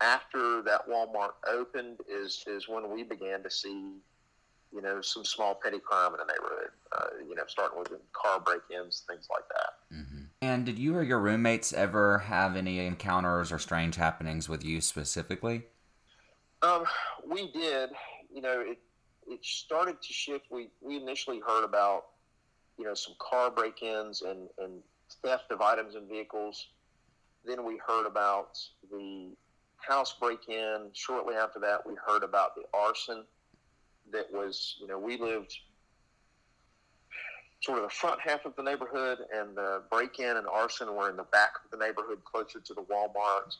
after 0.00 0.62
that 0.62 0.88
Walmart 0.88 1.32
opened 1.48 1.98
is, 2.08 2.44
is 2.46 2.68
when 2.68 2.90
we 2.90 3.02
began 3.02 3.42
to 3.42 3.50
see 3.50 3.92
you 4.72 4.82
know, 4.82 5.00
some 5.00 5.24
small 5.24 5.54
petty 5.54 5.78
crime 5.78 6.12
in 6.12 6.18
the 6.18 6.32
neighborhood. 6.32 6.70
Uh, 6.92 7.24
you 7.28 7.34
know, 7.34 7.44
starting 7.46 7.78
with 7.78 7.92
car 8.12 8.40
break-ins, 8.40 9.04
things 9.08 9.26
like 9.30 9.44
that. 9.48 9.96
Mm-hmm. 9.96 10.07
And 10.40 10.64
did 10.64 10.78
you 10.78 10.94
or 10.96 11.02
your 11.02 11.18
roommates 11.18 11.72
ever 11.72 12.18
have 12.18 12.54
any 12.54 12.78
encounters 12.78 13.50
or 13.50 13.58
strange 13.58 13.96
happenings 13.96 14.48
with 14.48 14.64
you 14.64 14.80
specifically? 14.80 15.64
Um, 16.62 16.84
we 17.26 17.50
did. 17.52 17.90
You 18.32 18.42
know, 18.42 18.60
it 18.60 18.78
it 19.26 19.44
started 19.44 20.00
to 20.00 20.12
shift. 20.12 20.46
We 20.50 20.68
we 20.80 20.96
initially 20.96 21.40
heard 21.44 21.64
about 21.64 22.04
you 22.78 22.84
know 22.84 22.94
some 22.94 23.14
car 23.18 23.50
break-ins 23.50 24.22
and 24.22 24.48
and 24.58 24.80
theft 25.24 25.50
of 25.50 25.60
items 25.60 25.96
and 25.96 26.08
vehicles. 26.08 26.68
Then 27.44 27.64
we 27.64 27.80
heard 27.84 28.06
about 28.06 28.56
the 28.90 29.32
house 29.76 30.14
break-in. 30.20 30.90
Shortly 30.92 31.34
after 31.34 31.58
that, 31.60 31.84
we 31.86 31.94
heard 32.06 32.22
about 32.22 32.54
the 32.54 32.62
arson 32.74 33.24
that 34.12 34.30
was, 34.32 34.76
you 34.80 34.86
know, 34.86 34.98
we 34.98 35.16
lived 35.16 35.56
sort 37.60 37.78
of 37.78 37.84
the 37.84 37.90
front 37.90 38.20
half 38.20 38.44
of 38.44 38.54
the 38.56 38.62
neighborhood, 38.62 39.18
and 39.34 39.56
the 39.56 39.82
break-in 39.90 40.36
and 40.36 40.46
arson 40.46 40.94
were 40.94 41.10
in 41.10 41.16
the 41.16 41.24
back 41.24 41.52
of 41.64 41.70
the 41.70 41.84
neighborhood, 41.84 42.18
closer 42.24 42.60
to 42.60 42.74
the 42.74 42.82
Walmart. 42.82 43.56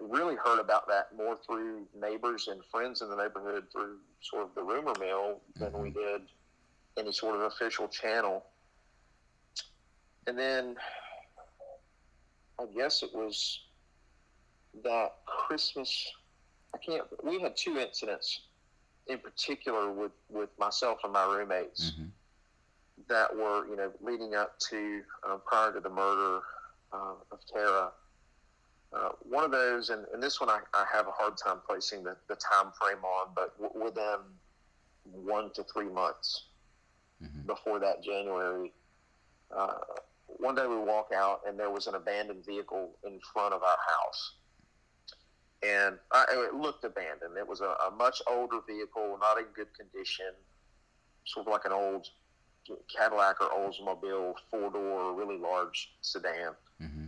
We 0.00 0.18
really 0.18 0.36
heard 0.36 0.58
about 0.60 0.88
that 0.88 1.08
more 1.16 1.38
through 1.46 1.86
neighbors 1.98 2.48
and 2.48 2.60
friends 2.70 3.02
in 3.02 3.08
the 3.08 3.16
neighborhood 3.16 3.64
through 3.72 3.98
sort 4.20 4.42
of 4.44 4.54
the 4.54 4.62
rumor 4.62 4.92
mill 5.00 5.40
than 5.56 5.72
mm-hmm. 5.72 5.82
we 5.82 5.90
did 5.90 6.22
any 6.98 7.12
sort 7.12 7.34
of 7.34 7.42
official 7.42 7.88
channel. 7.88 8.44
And 10.26 10.38
then 10.38 10.76
I 12.58 12.64
guess 12.76 13.02
it 13.02 13.14
was 13.14 13.60
that 14.82 15.12
Christmas, 15.26 16.12
I 16.74 16.78
can't. 16.78 17.04
We 17.22 17.40
had 17.40 17.56
two 17.56 17.78
incidents 17.78 18.42
in 19.08 19.18
particular 19.18 19.92
with 19.92 20.12
with 20.28 20.50
myself 20.58 20.98
and 21.04 21.12
my 21.12 21.24
roommates 21.24 21.92
Mm-hmm. 21.92 22.08
That 23.08 23.34
were 23.34 23.66
you 23.68 23.76
know 23.76 23.90
leading 24.00 24.34
up 24.34 24.58
to 24.70 25.02
um, 25.28 25.40
prior 25.46 25.72
to 25.72 25.80
the 25.80 25.90
murder 25.90 26.40
uh, 26.92 27.14
of 27.30 27.38
Tara. 27.52 27.90
Uh, 28.92 29.10
one 29.28 29.44
of 29.44 29.50
those, 29.50 29.90
and, 29.90 30.06
and 30.14 30.22
this 30.22 30.40
one 30.40 30.48
I, 30.48 30.60
I 30.72 30.84
have 30.92 31.06
a 31.08 31.10
hard 31.10 31.34
time 31.36 31.58
placing 31.68 32.04
the, 32.04 32.16
the 32.28 32.36
time 32.36 32.72
frame 32.80 33.04
on, 33.04 33.28
but 33.34 33.60
w- 33.60 33.84
within 33.84 34.20
one 35.04 35.50
to 35.54 35.64
three 35.64 35.88
months 35.88 36.44
Mhm. 37.22 37.46
before 37.46 37.78
that 37.78 38.02
January, 38.02 38.72
uh, 39.50 39.78
one 40.26 40.54
day 40.54 40.66
we 40.66 40.76
walk 40.76 41.12
out 41.14 41.40
and 41.46 41.58
there 41.58 41.70
was 41.70 41.86
an 41.86 41.94
abandoned 41.94 42.44
vehicle 42.44 42.90
in 43.04 43.18
front 43.32 43.54
of 43.54 43.62
our 43.62 43.78
house. 43.88 44.34
And 45.62 45.98
I, 46.12 46.26
it 46.30 46.54
looked 46.54 46.84
abandoned. 46.84 47.38
It 47.38 47.48
was 47.48 47.62
a, 47.62 47.74
a 47.88 47.90
much 47.90 48.20
older 48.26 48.60
vehicle, 48.68 49.16
not 49.18 49.38
in 49.38 49.46
good 49.54 49.72
condition, 49.74 50.26
sort 51.24 51.46
of 51.46 51.52
like 51.52 51.64
an 51.64 51.72
old 51.72 52.06
Cadillac 52.94 53.40
or 53.40 53.48
Oldsmobile 53.50 54.34
four 54.50 54.70
door, 54.70 55.14
really 55.14 55.38
large 55.38 55.92
sedan. 56.00 56.52
Mm-hmm. 56.82 57.06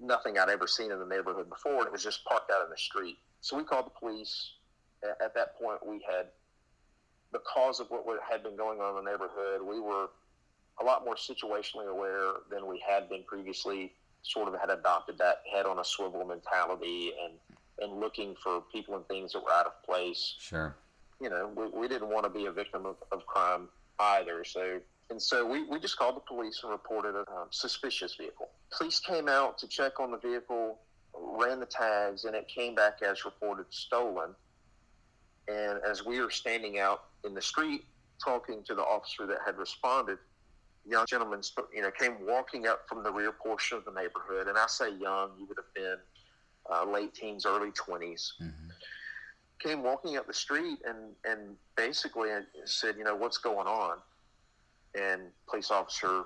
Nothing 0.00 0.38
I'd 0.38 0.48
ever 0.50 0.66
seen 0.66 0.90
in 0.90 0.98
the 0.98 1.06
neighborhood 1.06 1.48
before. 1.48 1.78
And 1.78 1.86
it 1.86 1.92
was 1.92 2.02
just 2.02 2.24
parked 2.24 2.50
out 2.50 2.64
in 2.64 2.70
the 2.70 2.76
street. 2.76 3.18
So 3.40 3.56
we 3.56 3.64
called 3.64 3.86
the 3.86 3.98
police. 3.98 4.52
At 5.22 5.34
that 5.34 5.58
point, 5.58 5.86
we 5.86 6.00
had, 6.08 6.26
because 7.32 7.78
of 7.80 7.88
what 7.88 8.04
had 8.30 8.42
been 8.42 8.56
going 8.56 8.80
on 8.80 8.96
in 8.96 9.04
the 9.04 9.10
neighborhood, 9.10 9.60
we 9.62 9.78
were 9.80 10.08
a 10.80 10.84
lot 10.84 11.04
more 11.04 11.14
situationally 11.14 11.88
aware 11.88 12.32
than 12.50 12.66
we 12.66 12.82
had 12.86 13.08
been 13.08 13.22
previously. 13.24 13.92
Sort 14.22 14.48
of 14.48 14.58
had 14.58 14.70
adopted 14.70 15.18
that 15.18 15.42
head 15.52 15.66
on 15.66 15.78
a 15.78 15.84
swivel 15.84 16.24
mentality 16.24 17.12
and 17.22 17.34
and 17.80 18.00
looking 18.00 18.34
for 18.42 18.62
people 18.72 18.94
and 18.96 19.06
things 19.08 19.32
that 19.32 19.42
were 19.42 19.50
out 19.52 19.66
of 19.66 19.82
place 19.84 20.36
Sure. 20.38 20.76
you 21.20 21.28
know, 21.28 21.50
we, 21.56 21.80
we 21.80 21.88
didn't 21.88 22.08
want 22.08 22.24
to 22.24 22.30
be 22.30 22.46
a 22.46 22.52
victim 22.52 22.86
of, 22.86 22.96
of 23.10 23.26
crime 23.26 23.68
either. 23.98 24.44
So, 24.44 24.80
and 25.10 25.20
so 25.20 25.46
we, 25.46 25.64
we 25.64 25.78
just 25.78 25.98
called 25.98 26.16
the 26.16 26.20
police 26.20 26.60
and 26.62 26.72
reported 26.72 27.14
a 27.14 27.20
um, 27.30 27.48
suspicious 27.50 28.14
vehicle. 28.16 28.48
Police 28.76 29.00
came 29.00 29.28
out 29.28 29.58
to 29.58 29.68
check 29.68 30.00
on 30.00 30.10
the 30.10 30.18
vehicle, 30.18 30.78
ran 31.14 31.60
the 31.60 31.66
tags, 31.66 32.24
and 32.24 32.34
it 32.34 32.48
came 32.48 32.74
back 32.74 33.02
as 33.02 33.24
reported 33.24 33.66
stolen. 33.70 34.30
And 35.46 35.78
as 35.88 36.04
we 36.04 36.20
were 36.20 36.30
standing 36.30 36.78
out 36.78 37.04
in 37.24 37.34
the 37.34 37.42
street 37.42 37.82
talking 38.24 38.62
to 38.64 38.74
the 38.74 38.82
officer 38.82 39.26
that 39.26 39.38
had 39.44 39.58
responded, 39.58 40.18
young 40.86 41.04
gentleman, 41.06 41.40
you 41.74 41.82
know, 41.82 41.90
came 41.90 42.16
walking 42.26 42.66
up 42.66 42.82
from 42.88 43.02
the 43.02 43.12
rear 43.12 43.32
portion 43.32 43.76
of 43.76 43.84
the 43.84 43.92
neighborhood. 43.92 44.48
And 44.48 44.56
I 44.56 44.66
say 44.66 44.88
young, 44.90 45.32
you 45.38 45.46
would 45.46 45.58
have 45.58 45.74
been 45.74 45.96
uh, 46.72 46.90
late 46.90 47.14
teens, 47.14 47.44
early 47.46 47.70
20s 47.72 48.32
Mm-hmm. 48.42 48.70
came 49.60 49.82
walking 49.82 50.16
up 50.16 50.26
the 50.26 50.34
street 50.34 50.78
and 50.86 51.14
and 51.24 51.56
basically 51.76 52.30
said, 52.64 52.96
you 52.96 53.04
know, 53.04 53.14
what's 53.14 53.38
going 53.38 53.66
on? 53.66 53.98
And 54.94 55.22
police 55.48 55.70
officer, 55.70 56.24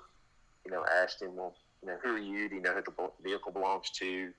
you 0.65 0.71
know, 0.71 0.85
asked 1.03 1.23
him, 1.23 1.37
well, 1.37 1.57
you 1.83 1.89
know, 1.89 1.97
who 2.03 2.17
are 2.17 2.19
you? 2.19 2.49
Do 2.49 2.57
you 2.57 2.63
know 2.63 2.75
who 2.75 2.83
the 2.83 3.11
vehicle 3.23 3.53
belongs 3.53 3.91
to? 3.99 4.31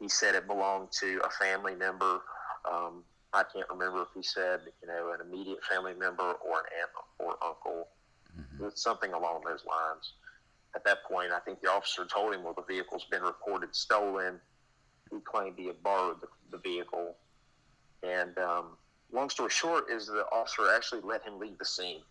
He 0.00 0.08
said 0.08 0.34
it 0.34 0.46
belonged 0.46 0.88
to 1.00 1.20
a 1.24 1.30
family 1.30 1.74
member. 1.74 2.20
Um, 2.70 3.04
I 3.32 3.44
can't 3.52 3.68
remember 3.68 4.02
if 4.02 4.08
he 4.14 4.22
said, 4.22 4.60
you 4.80 4.88
know, 4.88 5.12
an 5.12 5.20
immediate 5.26 5.62
family 5.64 5.94
member 5.94 6.22
or 6.22 6.58
an 6.58 6.66
aunt 6.80 6.90
or 7.18 7.36
uncle. 7.44 7.88
Mm-hmm. 8.38 8.64
It's 8.66 8.82
something 8.82 9.12
along 9.12 9.42
those 9.44 9.64
lines. 9.68 10.14
At 10.74 10.84
that 10.84 11.04
point, 11.04 11.32
I 11.32 11.40
think 11.40 11.60
the 11.60 11.70
officer 11.70 12.06
told 12.06 12.34
him, 12.34 12.44
well, 12.44 12.54
the 12.54 12.62
vehicle's 12.62 13.04
been 13.10 13.22
reported 13.22 13.74
stolen. 13.74 14.40
He 15.10 15.18
claimed 15.20 15.54
he 15.58 15.66
had 15.66 15.82
borrowed 15.82 16.20
the, 16.20 16.28
the 16.50 16.58
vehicle. 16.58 17.16
And 18.02 18.36
um, 18.38 18.76
long 19.12 19.30
story 19.30 19.50
short 19.50 19.90
is 19.90 20.06
the 20.06 20.24
officer 20.32 20.62
actually 20.74 21.00
let 21.02 21.22
him 21.24 21.38
leave 21.38 21.58
the 21.58 21.64
scene. 21.64 22.02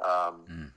Um, 0.00 0.44
Mm. 0.48 0.72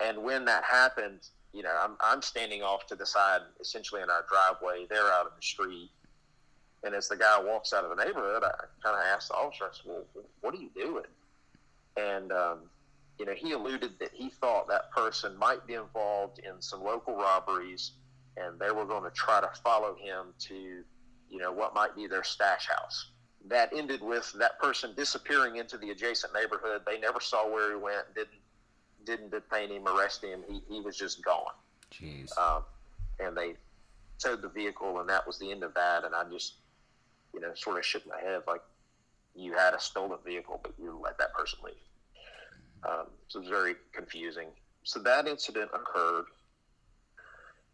and 0.00 0.22
when 0.22 0.44
that 0.46 0.64
happened, 0.64 1.28
you 1.52 1.62
know, 1.62 1.74
I'm, 1.82 1.96
I'm 2.00 2.22
standing 2.22 2.62
off 2.62 2.86
to 2.86 2.94
the 2.96 3.06
side, 3.06 3.40
essentially 3.60 4.02
in 4.02 4.10
our 4.10 4.24
driveway. 4.28 4.86
They're 4.88 5.10
out 5.12 5.26
in 5.26 5.32
the 5.36 5.42
street. 5.42 5.90
And 6.84 6.94
as 6.94 7.08
the 7.08 7.16
guy 7.16 7.40
walks 7.42 7.72
out 7.72 7.84
of 7.84 7.96
the 7.96 8.04
neighborhood, 8.04 8.44
I 8.44 8.52
kind 8.82 8.96
of 8.96 9.02
asked 9.02 9.28
the 9.28 9.34
officer, 9.34 9.64
I 9.64 9.68
said, 9.72 9.86
well, 9.86 10.04
what 10.40 10.54
are 10.54 10.58
you 10.58 10.70
doing? 10.74 11.04
And, 11.96 12.30
um, 12.32 12.58
you 13.18 13.26
know, 13.26 13.34
he 13.34 13.52
alluded 13.52 13.98
that 13.98 14.10
he 14.12 14.30
thought 14.30 14.68
that 14.68 14.90
person 14.92 15.36
might 15.36 15.66
be 15.66 15.74
involved 15.74 16.38
in 16.38 16.60
some 16.60 16.82
local 16.84 17.16
robberies 17.16 17.92
and 18.36 18.60
they 18.60 18.70
were 18.70 18.84
going 18.84 19.02
to 19.02 19.10
try 19.10 19.40
to 19.40 19.50
follow 19.64 19.96
him 19.96 20.34
to, 20.38 20.54
you 20.54 21.38
know, 21.38 21.50
what 21.50 21.74
might 21.74 21.96
be 21.96 22.06
their 22.06 22.22
stash 22.22 22.68
house. 22.68 23.10
That 23.46 23.70
ended 23.74 24.02
with 24.02 24.32
that 24.38 24.58
person 24.58 24.94
disappearing 24.96 25.56
into 25.56 25.78
the 25.78 25.90
adjacent 25.90 26.34
neighborhood. 26.34 26.82
They 26.84 26.98
never 26.98 27.20
saw 27.20 27.48
where 27.48 27.70
he 27.70 27.76
went, 27.76 28.14
didn't 28.14 28.28
didn't 29.04 29.30
detain 29.30 29.70
him, 29.70 29.88
arrest 29.88 30.22
him. 30.22 30.42
He, 30.48 30.60
he 30.68 30.80
was 30.80 30.96
just 30.96 31.24
gone. 31.24 31.52
Jeez. 31.92 32.36
Um, 32.36 32.62
and 33.18 33.34
they 33.36 33.54
towed 34.18 34.42
the 34.42 34.48
vehicle, 34.48 35.00
and 35.00 35.08
that 35.08 35.26
was 35.26 35.38
the 35.38 35.50
end 35.50 35.62
of 35.62 35.72
that. 35.74 36.04
And 36.04 36.14
I 36.14 36.24
just, 36.30 36.56
you 37.32 37.40
know, 37.40 37.54
sort 37.54 37.78
of 37.78 37.86
shook 37.86 38.06
my 38.06 38.20
head 38.20 38.42
like, 38.46 38.60
you 39.34 39.54
had 39.54 39.72
a 39.72 39.80
stolen 39.80 40.18
vehicle, 40.24 40.60
but 40.62 40.74
you 40.78 41.00
let 41.02 41.16
that 41.18 41.32
person 41.32 41.60
leave. 41.64 41.74
Um, 42.84 43.06
so 43.28 43.38
it 43.38 43.42
was 43.42 43.48
very 43.48 43.76
confusing. 43.92 44.48
So 44.82 45.00
that 45.00 45.26
incident 45.26 45.70
occurred. 45.72 46.26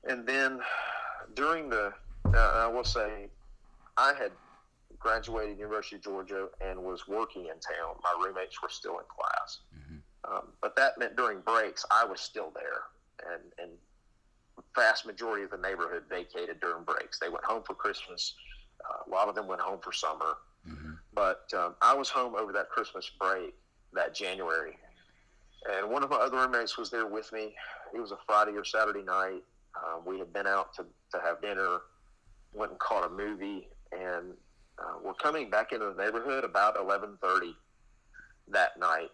And 0.04 0.26
then 0.26 0.60
during 1.34 1.68
the, 1.68 1.92
uh, 2.32 2.52
I 2.54 2.66
will 2.68 2.84
say, 2.84 3.28
I 3.96 4.12
had 4.14 4.32
graduated 5.04 5.58
University 5.58 5.96
of 5.96 6.02
Georgia 6.02 6.48
and 6.62 6.82
was 6.82 7.06
working 7.06 7.42
in 7.42 7.60
town. 7.60 7.94
My 8.02 8.24
roommates 8.24 8.60
were 8.62 8.70
still 8.70 8.98
in 8.98 9.04
class. 9.06 9.60
Mhm. 9.76 10.00
Um, 10.24 10.52
but 10.62 10.74
that 10.76 10.96
meant 10.96 11.14
during 11.14 11.40
breaks, 11.42 11.84
I 11.90 12.04
was 12.06 12.20
still 12.22 12.50
there. 12.50 12.84
And, 13.30 13.42
and 13.58 13.78
vast 14.74 15.04
majority 15.04 15.44
of 15.44 15.50
the 15.50 15.58
neighborhood 15.58 16.04
vacated 16.08 16.58
during 16.60 16.84
breaks. 16.84 17.18
They 17.18 17.28
went 17.28 17.44
home 17.44 17.62
for 17.64 17.74
Christmas. 17.74 18.34
Uh, 18.82 19.02
a 19.06 19.10
lot 19.10 19.28
of 19.28 19.34
them 19.34 19.46
went 19.46 19.60
home 19.60 19.78
for 19.80 19.92
summer. 19.92 20.38
Mhm. 20.66 20.98
But 21.12 21.52
um, 21.52 21.76
I 21.82 21.92
was 21.92 22.08
home 22.08 22.34
over 22.34 22.52
that 22.52 22.70
Christmas 22.70 23.08
break 23.20 23.54
that 23.92 24.14
January. 24.14 24.78
And 25.70 25.90
one 25.90 26.02
of 26.02 26.08
my 26.10 26.16
other 26.16 26.38
roommates 26.38 26.78
was 26.78 26.90
there 26.90 27.06
with 27.06 27.30
me. 27.32 27.54
It 27.92 28.00
was 28.00 28.10
a 28.12 28.18
Friday 28.26 28.52
or 28.52 28.64
Saturday 28.64 29.02
night. 29.02 29.42
Um, 29.76 30.04
we 30.06 30.18
had 30.18 30.32
been 30.32 30.46
out 30.46 30.72
to, 30.74 30.86
to 31.12 31.20
have 31.20 31.42
dinner, 31.42 31.82
went 32.54 32.70
and 32.72 32.80
caught 32.80 33.04
a 33.04 33.08
movie, 33.10 33.68
and 33.92 34.34
uh, 34.78 34.98
we're 35.02 35.14
coming 35.14 35.50
back 35.50 35.72
into 35.72 35.92
the 35.92 36.02
neighborhood 36.04 36.44
about 36.44 36.76
11:30 36.76 37.54
that 38.48 38.78
night. 38.78 39.10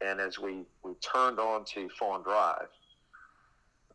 And 0.00 0.20
as 0.20 0.38
we, 0.38 0.64
we 0.82 0.94
turned 0.94 1.38
on 1.38 1.64
to 1.66 1.88
Fawn 1.90 2.22
Drive, 2.22 2.68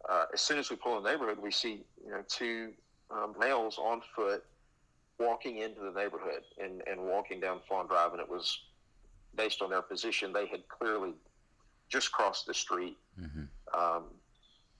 uh, 0.10 0.26
as 0.34 0.42
soon 0.42 0.58
as 0.58 0.70
we 0.70 0.76
pull 0.78 0.98
in 0.98 1.04
the 1.04 1.12
neighborhood, 1.12 1.38
we 1.40 1.52
see 1.52 1.84
you 2.04 2.12
know 2.12 2.24
two 2.28 2.72
um, 3.12 3.36
males 3.40 3.78
on 3.78 4.02
foot 4.16 4.44
walking 5.20 5.58
into 5.58 5.82
the 5.82 5.92
neighborhood 5.92 6.44
and, 6.58 6.82
and 6.88 7.02
walking 7.02 7.40
down 7.40 7.60
Fawn 7.68 7.88
Drive, 7.88 8.14
and 8.14 8.22
it 8.22 8.30
was 8.30 8.62
based 9.36 9.62
on 9.62 9.70
their 9.70 9.82
position. 9.82 10.32
They 10.32 10.48
had 10.48 10.68
clearly 10.70 11.14
just 11.90 12.12
crossed 12.12 12.46
the 12.46 12.54
street. 12.54 12.98
Mhm. 13.20 13.48
Um, 13.74 14.06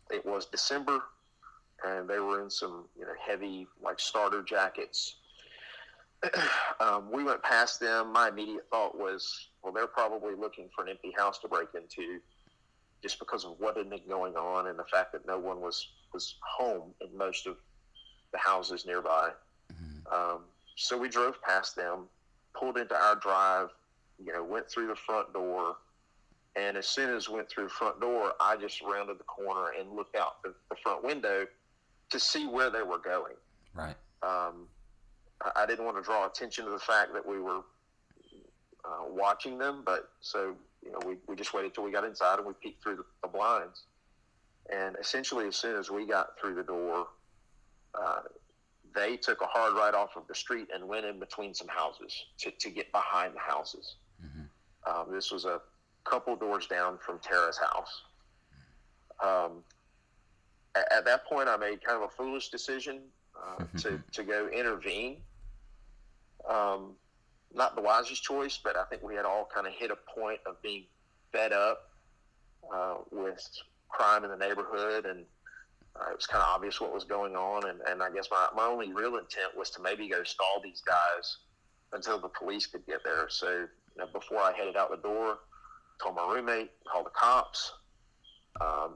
it 0.10 0.26
was 0.26 0.46
December, 0.46 1.04
and 1.86 2.10
they 2.10 2.20
were 2.20 2.42
in 2.42 2.50
some 2.50 2.86
you 2.98 3.06
know 3.06 3.14
heavy 3.20 3.68
like 3.82 4.00
starter 4.00 4.42
jackets. 4.42 5.18
um, 6.80 7.10
we 7.12 7.24
went 7.24 7.42
past 7.44 7.80
them. 7.80 8.12
My 8.12 8.30
immediate 8.30 8.66
thought 8.70 8.98
was, 8.98 9.50
well, 9.64 9.74
they're 9.74 9.88
probably 9.88 10.36
looking 10.36 10.70
for 10.76 10.84
an 10.84 10.90
empty 10.90 11.14
house 11.18 11.40
to 11.40 11.48
break 11.48 11.70
into, 11.76 12.20
just 13.02 13.20
because 13.20 13.46
of 13.46 13.56
what 13.60 13.78
had 13.78 13.90
been 13.90 14.02
going 14.08 14.36
on 14.36 14.68
and 14.68 14.78
the 14.78 14.84
fact 14.86 15.14
that 15.14 15.26
no 15.26 15.40
one 15.40 15.62
was 15.62 15.88
was 16.14 16.36
home 16.42 16.94
in 17.02 17.16
most 17.18 17.46
of 17.48 17.56
the 18.32 18.38
houses 18.38 18.86
nearby. 18.86 19.32
Mhm. 19.72 20.12
Um, 20.12 20.46
so 20.76 20.98
we 20.98 21.08
drove 21.08 21.42
past 21.42 21.76
them, 21.76 22.10
pulled 22.54 22.78
into 22.78 22.96
our 22.96 23.16
drive, 23.16 23.70
you 24.18 24.34
know, 24.34 24.44
went 24.44 24.70
through 24.70 24.88
the 24.88 24.96
front 24.96 25.32
door, 25.34 25.78
and 26.56 26.76
as 26.78 26.88
soon 26.88 27.16
as 27.16 27.30
we 27.30 27.36
went 27.36 27.50
through 27.50 27.66
the 27.66 27.70
front 27.70 28.02
door, 28.02 28.34
I 28.40 28.58
just 28.58 28.82
rounded 28.82 29.20
the 29.20 29.24
corner 29.24 29.72
and 29.80 29.96
looked 29.96 30.16
out 30.16 30.42
the, 30.44 30.54
the 30.70 30.76
front 30.84 31.04
window 31.04 31.46
to 32.10 32.20
see 32.20 32.48
where 32.48 32.70
they 32.70 32.82
were 32.82 32.98
going. 32.98 33.36
Right. 33.74 33.96
Um, 34.24 34.68
I, 35.56 35.66
didn't 35.66 35.86
want 35.86 35.98
to 35.98 36.04
draw 36.04 36.26
attention 36.26 36.66
to 36.66 36.72
the 36.72 36.80
fact 36.80 37.14
that 37.14 37.26
we 37.26 37.40
were 37.40 37.62
uh, 38.86 39.06
watching 39.08 39.58
them, 39.58 39.84
but 39.86 40.10
so 40.22 40.56
you 40.84 40.92
know, 40.92 41.00
we, 41.06 41.18
we 41.28 41.36
just 41.36 41.54
waited 41.54 41.74
till 41.74 41.84
we 41.84 41.92
got 41.92 42.04
inside 42.04 42.40
and 42.40 42.48
we 42.48 42.54
peeked 42.62 42.84
through 42.84 42.98
the, 42.98 43.06
the 43.22 43.28
blinds. 43.28 43.84
And 44.72 44.96
essentially, 45.00 45.48
as 45.48 45.56
soon 45.56 45.78
as 45.78 45.90
we 45.90 46.06
got 46.06 46.40
through 46.40 46.56
the 46.56 46.64
door, 46.64 47.08
uh, 47.96 48.22
they 48.94 49.18
took 49.18 49.42
a 49.42 49.46
hard 49.46 49.74
right 49.76 49.94
off 49.94 50.16
of 50.16 50.28
the 50.28 50.36
street 50.36 50.68
and 50.74 50.88
went 50.88 51.06
in 51.06 51.20
between 51.20 51.54
some 51.54 51.68
houses 51.68 52.14
to, 52.40 52.52
to 52.52 52.70
get 52.70 52.92
behind 52.92 53.36
the 53.36 53.40
houses. 53.40 53.96
Mhm. 54.24 54.48
Um, 54.86 55.12
this 55.12 55.32
was 55.32 55.46
a 55.46 55.62
couple 56.04 56.36
doors 56.36 56.68
down 56.68 56.98
from 56.98 57.20
Tara's 57.20 57.58
house. 57.58 58.02
Um, 59.24 59.64
at, 60.76 60.92
at 60.92 61.06
that 61.06 61.26
point, 61.26 61.50
I 61.50 61.58
made 61.58 61.84
kind 61.84 61.98
of 61.98 62.04
a 62.04 62.10
foolish 62.10 62.50
decision. 62.50 63.02
uh, 63.40 63.64
to 63.78 64.02
to 64.12 64.24
go 64.24 64.48
intervene. 64.50 65.18
Um, 66.50 66.96
not 67.54 67.76
the 67.76 67.82
wisest 67.82 68.24
choice, 68.24 68.60
but 68.64 68.76
I 68.76 68.84
think 68.86 69.04
we 69.04 69.16
had 69.16 69.26
all 69.26 69.48
kind 69.54 69.68
of 69.68 69.74
hit 69.74 69.92
a 69.92 69.98
point 70.20 70.40
of 70.46 70.62
being 70.62 70.86
fed 71.32 71.54
up 71.54 71.90
uh, 72.74 72.96
with 73.12 73.44
crime 73.90 74.24
in 74.24 74.30
the 74.30 74.38
neighborhood, 74.38 75.06
and 75.06 75.26
uh, 75.96 76.12
it 76.12 76.16
was 76.16 76.28
kind 76.28 76.44
of 76.44 76.50
obvious 76.50 76.80
what 76.80 76.94
was 76.94 77.04
going 77.04 77.36
on. 77.36 77.68
And, 77.68 77.80
and 77.88 78.04
I 78.04 78.12
guess 78.12 78.28
my, 78.32 78.48
my 78.56 78.66
only 78.66 78.94
real 78.94 79.18
intent 79.18 79.58
was 79.58 79.70
to 79.72 79.82
maybe 79.82 80.10
go 80.10 80.24
stall 80.24 80.62
these 80.64 80.82
guys 80.82 81.38
until 81.94 82.20
the 82.20 82.30
police 82.30 82.68
could 82.68 82.86
get 82.86 83.04
there. 83.04 83.28
So 83.30 83.50
you 83.50 83.68
know, 83.98 84.08
before 84.14 84.40
I 84.40 84.54
headed 84.54 84.76
out 84.76 84.92
the 84.92 84.98
door, 84.98 85.40
told 86.02 86.16
my 86.16 86.32
roommate, 86.32 86.72
called 86.92 87.06
the 87.06 87.12
cops. 87.12 87.72
Um, 88.62 88.96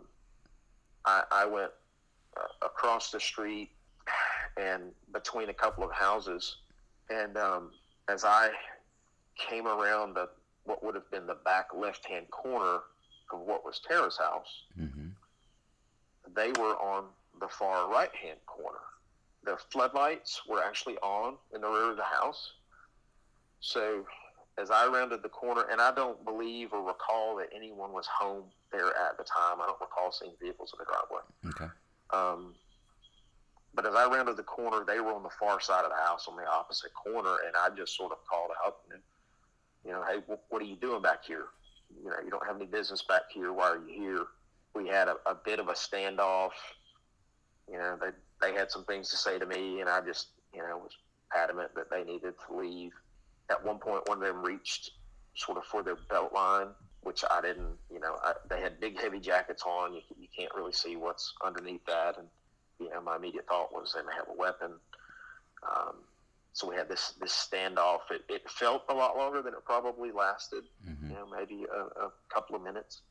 I, 1.06 1.24
I 1.32 1.46
went 1.46 1.72
uh, 2.38 2.66
across 2.66 3.12
the 3.12 3.20
street 3.20 3.72
and 4.58 4.84
between 5.12 5.50
a 5.50 5.54
couple 5.54 5.84
of 5.84 5.92
houses, 5.92 6.58
and 7.10 7.38
um, 7.38 7.72
as 8.10 8.24
I 8.26 8.50
came 9.38 9.68
around 9.68 10.14
the 10.16 10.30
what 10.66 10.84
would 10.84 10.96
have 10.96 11.10
been 11.12 11.28
the 11.28 11.38
back 11.44 11.68
left 11.76 12.06
hand 12.06 12.30
corner 12.32 12.80
of 13.34 13.40
what 13.40 13.66
was 13.66 13.80
Tara's 13.88 14.18
house, 14.18 14.64
Mm-hmm. 14.80 15.08
they 16.36 16.50
were 16.60 16.76
on 16.82 17.06
the 17.40 17.48
far 17.48 17.90
right 17.90 18.14
hand 18.16 18.40
corner. 18.46 18.80
The 19.44 19.58
floodlights 19.72 20.42
were 20.48 20.64
actually 20.64 20.96
on 21.00 21.36
in 21.54 21.62
the 21.62 21.68
rear 21.68 21.92
of 21.92 21.98
the 21.98 22.04
house. 22.04 22.52
So 23.60 24.06
as 24.58 24.70
I 24.72 24.88
rounded 24.88 25.24
the 25.24 25.30
corner, 25.30 25.64
and 25.72 25.82
I 25.82 25.94
don't 25.94 26.24
believe 26.24 26.72
or 26.74 26.82
recall 26.86 27.36
that 27.38 27.48
anyone 27.56 27.92
was 27.92 28.06
home 28.08 28.44
there 28.72 28.88
at 28.88 29.18
the 29.18 29.24
time. 29.24 29.60
I 29.62 29.66
don't 29.66 29.82
recall 29.82 30.12
seeing 30.12 30.34
vehicles 30.42 30.74
in 30.74 30.80
the 30.80 30.86
driveway. 30.86 31.24
Okay. 31.50 31.72
Um, 32.12 32.54
but 33.76 33.86
as 33.86 33.96
I 33.96 34.06
rounded 34.08 34.38
the 34.38 34.44
corner, 34.44 34.84
they 34.86 35.00
were 35.00 35.14
on 35.14 35.24
the 35.24 35.30
far 35.30 35.60
side 35.60 35.84
of 35.84 35.92
the 35.92 35.98
house 35.98 36.28
on 36.28 36.36
the 36.36 36.48
opposite 36.48 36.92
corner, 36.94 37.38
and 37.46 37.56
I 37.60 37.76
just 37.76 37.96
sort 37.98 38.12
of 38.12 38.20
called 38.30 38.52
out, 38.66 38.78
you 39.86 39.92
know, 39.92 40.04
hey, 40.08 40.20
wh- 40.28 40.52
what 40.52 40.62
are 40.62 40.66
you 40.66 40.76
doing 40.76 41.02
back 41.02 41.26
here? 41.26 41.46
You 42.04 42.10
know, 42.10 42.18
you 42.24 42.30
don't 42.30 42.46
have 42.46 42.56
any 42.56 42.66
business 42.66 43.04
back 43.04 43.24
here. 43.34 43.52
Why 43.52 43.70
are 43.70 43.78
you 43.78 43.94
here? 43.94 44.26
We 44.76 44.88
had 44.88 45.08
a, 45.08 45.16
a 45.26 45.36
bit 45.36 45.60
of 45.60 45.68
a 45.70 45.74
standoff. 45.74 46.52
You 47.72 47.78
know, 47.78 47.98
they 48.00 48.10
they 48.42 48.54
had 48.58 48.72
some 48.72 48.84
things 48.86 49.10
to 49.10 49.18
say 49.18 49.40
to 49.40 49.46
me, 49.46 49.80
and 49.80 49.90
I 49.90 50.02
just, 50.02 50.28
you 50.54 50.62
know, 50.62 50.78
was 50.78 50.92
adamant 51.36 51.74
that 51.76 51.90
they 51.90 52.04
needed 52.04 52.34
to 52.48 52.56
leave. 52.56 52.92
At 53.50 53.64
one 53.64 53.80
point, 53.80 54.08
one 54.08 54.18
of 54.18 54.24
them 54.24 54.44
reached 54.44 54.92
sort 55.36 55.58
of 55.58 55.66
for 55.66 55.84
their 55.84 55.98
belt 56.10 56.34
line, 56.34 56.68
which 57.02 57.24
I 57.30 57.42
didn't. 57.42 57.76
You 57.92 58.00
know, 58.00 58.18
I, 58.24 58.34
they 58.50 58.62
had 58.62 58.80
big, 58.80 59.00
heavy 59.00 59.20
jackets 59.20 59.64
on. 59.66 59.94
You, 59.94 60.02
you 60.20 60.28
can't 60.38 60.54
really 60.56 60.74
see 60.74 60.96
what's 60.96 61.34
underneath 61.44 61.86
that, 61.86 62.18
and 62.18 62.28
you 62.84 62.90
know, 62.92 63.02
my 63.02 63.16
immediate 63.16 63.48
thought 63.48 63.74
was 63.74 63.94
they 63.96 64.02
may 64.06 64.14
have 64.16 64.28
a 64.30 64.38
weapon. 64.38 64.72
Um, 65.64 65.96
so 66.54 66.70
we 66.70 66.76
had 66.76 66.88
this 66.90 67.14
this 67.20 67.32
standoff. 67.34 68.02
It, 68.12 68.22
it 68.30 68.50
felt 68.50 68.84
a 68.90 68.94
lot 68.94 69.18
longer 69.18 69.42
than 69.42 69.54
it 69.54 69.66
probably 69.66 70.12
lasted. 70.12 70.64
Mm-hmm. 70.88 71.10
You 71.10 71.16
know, 71.16 71.28
maybe 71.36 71.66
a, 71.74 72.06
a 72.06 72.12
couple 72.34 72.56
of 72.56 72.62
minutes. 72.62 73.02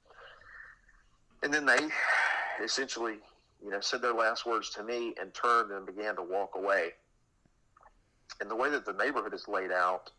And 1.43 1.53
then 1.53 1.67
they 1.67 1.89
essentially, 2.63 3.17
you 3.65 3.71
know, 3.71 3.81
said 3.81 4.01
their 4.01 4.15
last 4.15 4.47
words 4.47 4.71
to 4.71 4.85
me 4.85 5.15
and 5.21 5.35
turned 5.35 5.73
and 5.73 5.85
began 5.85 6.15
to 6.17 6.23
walk 6.23 6.51
away. 6.55 6.91
And 8.41 8.51
the 8.51 8.57
way 8.57 8.71
that 8.71 8.85
the 8.87 8.93
neighborhood 8.93 9.35
is 9.35 9.49
laid 9.49 9.73
out 9.73 10.11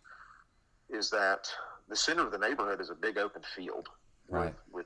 is 0.89 1.09
that 1.11 1.47
the 1.89 1.95
center 1.95 2.23
of 2.25 2.31
the 2.31 2.37
neighborhood 2.37 2.81
is 2.81 2.89
a 2.89 2.95
big 2.95 3.17
open 3.17 3.41
field 3.55 3.87
Right. 4.29 4.53
with, 4.71 4.85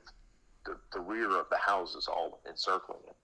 the, 0.92 0.98
the 0.98 1.00
rear 1.00 1.38
of 1.38 1.46
the 1.50 1.56
houses 1.58 2.08
all 2.08 2.40
encircling 2.48 3.00
it. 3.06 3.16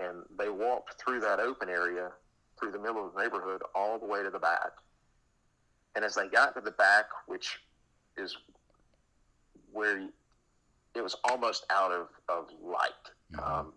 And 0.00 0.22
they 0.38 0.48
walked 0.48 0.94
through 1.00 1.20
that 1.20 1.40
open 1.40 1.68
area, 1.68 2.10
through 2.58 2.72
the 2.72 2.78
middle 2.78 3.06
of 3.06 3.14
the 3.14 3.20
neighborhood, 3.22 3.62
all 3.74 3.98
the 3.98 4.06
way 4.06 4.22
to 4.22 4.30
the 4.30 4.38
back. 4.38 4.70
And 5.94 6.04
as 6.04 6.14
they 6.14 6.28
got 6.28 6.54
to 6.54 6.60
the 6.60 6.70
back, 6.70 7.06
which 7.26 7.60
is 8.16 8.36
where 9.72 10.08
it 10.94 11.02
was 11.02 11.16
almost 11.24 11.66
out 11.70 11.92
of, 11.92 12.08
of 12.28 12.48
light, 12.62 12.90
Mhm. 13.32 13.46
um, 13.46 13.72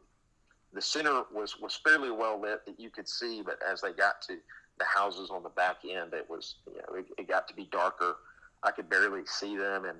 the 0.71 0.81
center 0.81 1.23
was, 1.31 1.59
was 1.59 1.75
fairly 1.75 2.09
well 2.09 2.39
lit 2.39 2.65
that 2.65 2.79
you 2.79 2.89
could 2.89 3.07
see, 3.07 3.43
but 3.43 3.61
as 3.61 3.81
they 3.81 3.93
got 3.93 4.21
to 4.23 4.39
the 4.79 4.85
houses 4.85 5.29
on 5.29 5.43
the 5.43 5.49
back 5.49 5.85
end, 5.85 6.13
it 6.13 6.27
was, 6.27 6.55
you 6.65 6.77
know, 6.77 6.95
it, 6.95 7.05
it 7.17 7.27
got 7.27 7.47
to 7.47 7.53
be 7.53 7.65
darker. 7.65 8.15
I 8.63 8.71
could 8.71 8.89
barely 8.89 9.23
see 9.25 9.55
them. 9.55 9.85
And, 9.85 9.99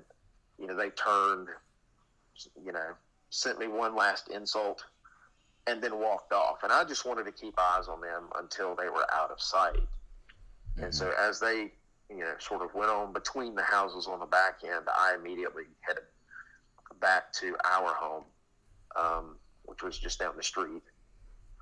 you 0.58 0.66
know, 0.66 0.74
they 0.74 0.90
turned, 0.90 1.48
you 2.64 2.72
know, 2.72 2.94
sent 3.30 3.58
me 3.60 3.68
one 3.68 3.94
last 3.94 4.28
insult 4.28 4.84
and 5.66 5.82
then 5.82 5.98
walked 5.98 6.32
off. 6.32 6.62
And 6.62 6.72
I 6.72 6.84
just 6.84 7.04
wanted 7.04 7.24
to 7.24 7.32
keep 7.32 7.54
eyes 7.58 7.88
on 7.88 8.00
them 8.00 8.24
until 8.38 8.74
they 8.74 8.88
were 8.88 9.06
out 9.12 9.30
of 9.30 9.40
sight. 9.40 9.80
And 10.76 10.94
so 10.94 11.12
as 11.18 11.40
they, 11.40 11.72
you 12.10 12.18
know, 12.20 12.34
sort 12.38 12.62
of 12.62 12.74
went 12.74 12.90
on 12.90 13.12
between 13.12 13.54
the 13.54 13.62
houses 13.62 14.06
on 14.06 14.20
the 14.20 14.26
back 14.26 14.60
end, 14.64 14.86
I 14.88 15.14
immediately 15.18 15.64
headed 15.80 16.04
back 17.00 17.32
to 17.34 17.56
our 17.64 17.94
home, 17.94 18.24
um, 18.96 19.36
which 19.64 19.82
was 19.82 19.98
just 19.98 20.18
down 20.18 20.36
the 20.36 20.42
street. 20.42 20.82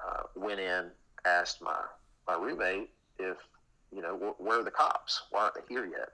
Uh, 0.05 0.23
went 0.35 0.59
in, 0.59 0.91
asked 1.25 1.63
my, 1.63 1.79
my 2.27 2.35
roommate 2.35 2.91
if, 3.19 3.37
you 3.95 4.03
know, 4.03 4.17
wh- 4.17 4.41
where 4.41 4.61
are 4.61 4.65
the 4.65 4.71
cops? 4.71 5.23
Why 5.31 5.43
aren't 5.43 5.55
they 5.55 5.61
here 5.69 5.85
yet? 5.85 6.11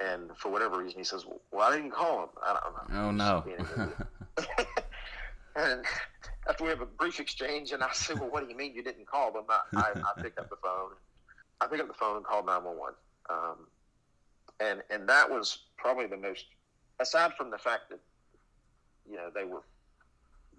And 0.00 0.36
for 0.36 0.50
whatever 0.50 0.78
reason, 0.78 0.98
he 0.98 1.04
says, 1.04 1.24
well, 1.52 1.70
I 1.70 1.76
didn't 1.76 1.92
call 1.92 2.20
them. 2.20 2.28
I 2.42 2.58
don't 2.64 2.92
know. 2.92 3.00
Oh 3.00 3.10
no. 3.12 3.42
being 3.44 3.60
an 3.60 3.92
idiot. 4.36 4.76
and 5.56 5.84
after 6.54 6.64
we 6.64 6.70
have 6.70 6.82
a 6.82 6.86
brief 6.86 7.18
exchange, 7.18 7.72
and 7.72 7.82
I 7.82 7.90
said, 7.92 8.20
"Well, 8.20 8.30
what 8.30 8.44
do 8.44 8.48
you 8.48 8.56
mean 8.56 8.74
you 8.76 8.84
didn't 8.84 9.06
call 9.06 9.32
them?" 9.32 9.44
I, 9.48 9.60
I, 9.74 9.90
I 10.16 10.22
picked 10.22 10.38
up 10.38 10.48
the 10.50 10.56
phone. 10.62 10.92
I 11.60 11.66
picked 11.66 11.80
up 11.80 11.88
the 11.88 11.94
phone 11.94 12.18
and 12.18 12.24
called 12.24 12.46
nine 12.46 12.62
one 12.62 12.78
one. 12.78 12.92
Um, 13.28 13.66
and 14.60 14.82
and 14.88 15.08
that 15.08 15.28
was 15.28 15.64
probably 15.76 16.06
the 16.06 16.16
most, 16.16 16.44
aside 17.00 17.32
from 17.36 17.50
the 17.50 17.58
fact 17.58 17.90
that 17.90 17.98
you 19.10 19.16
know 19.16 19.30
they 19.34 19.44
were 19.44 19.62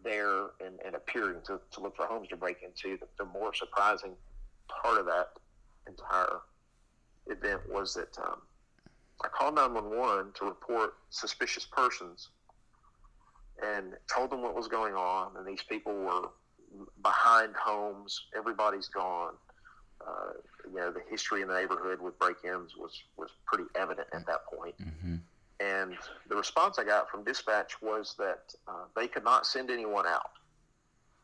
there 0.03 0.47
and, 0.60 0.79
and 0.86 0.95
appearing 0.95 1.39
to, 1.45 1.62
to 1.71 1.79
look 1.79 1.95
for 1.95 2.05
homes 2.05 2.27
to 2.27 2.36
break 2.36 2.58
into, 2.62 2.97
the, 2.97 3.08
the 3.17 3.25
more 3.25 3.53
surprising 3.53 4.12
part 4.67 4.99
of 4.99 5.05
that 5.05 5.29
entire 5.88 6.41
event 7.27 7.62
was 7.71 7.93
that 7.93 8.15
um, 8.19 8.41
I 9.23 9.29
called 9.29 9.55
911 9.55 10.34
to 10.36 10.45
report 10.45 10.95
suspicious 11.10 11.65
persons 11.65 12.29
and 13.63 13.94
told 14.13 14.30
them 14.32 14.41
what 14.41 14.56
was 14.56 14.68
going 14.68 14.94
on. 14.94 15.38
And 15.38 15.46
these 15.46 15.63
people 15.63 15.94
were 15.94 16.30
behind 17.02 17.56
homes. 17.56 18.28
Everybody's 18.36 18.88
gone. 18.88 19.34
Uh, 20.06 20.34
you 20.70 20.76
know, 20.76 20.91
the 20.91 21.02
history 21.10 21.41
in 21.41 21.48
the 21.48 21.54
neighborhood 21.54 22.02
with 22.02 22.18
break-ins 22.20 22.76
was, 22.76 23.04
was 23.18 23.32
pretty 23.46 23.63
evident 23.76 24.08
at 24.13 24.26
that 24.28 24.46
point. 24.46 24.76
Mm-hmm. 24.80 25.15
And 25.62 25.96
the 26.28 26.36
response 26.36 26.78
I 26.78 26.84
got 26.84 27.10
from 27.10 27.24
dispatch 27.24 27.82
was 27.82 28.13
that 28.18 28.54
uh, 28.68 28.86
they 28.96 29.08
could 29.08 29.24
not 29.24 29.46
send 29.46 29.72
anyone 29.72 30.06
out. 30.06 30.32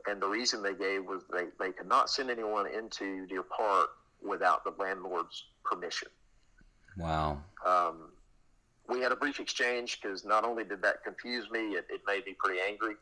And 0.08 0.22
the 0.22 0.28
reason 0.28 0.64
they 0.64 0.74
gave 0.74 1.06
was 1.06 1.24
they, 1.32 1.48
they 1.60 1.72
could 1.74 1.88
not 1.88 2.10
send 2.10 2.32
anyone 2.32 2.66
into 2.66 3.28
Deer 3.28 3.44
Park 3.44 3.90
without 4.24 4.64
the 4.64 4.74
landlord's 4.80 5.44
permission. 5.64 6.08
Wow. 6.98 7.42
Um, 7.66 8.10
we 8.92 9.02
had 9.02 9.12
a 9.12 9.16
brief 9.16 9.40
exchange 9.40 10.00
because 10.02 10.26
not 10.26 10.44
only 10.44 10.64
did 10.64 10.82
that 10.82 11.04
confuse 11.04 11.50
me, 11.50 11.76
it, 11.76 11.86
it 11.90 12.02
made 12.06 12.26
me 12.26 12.36
pretty 12.38 12.60
angry. 12.60 12.96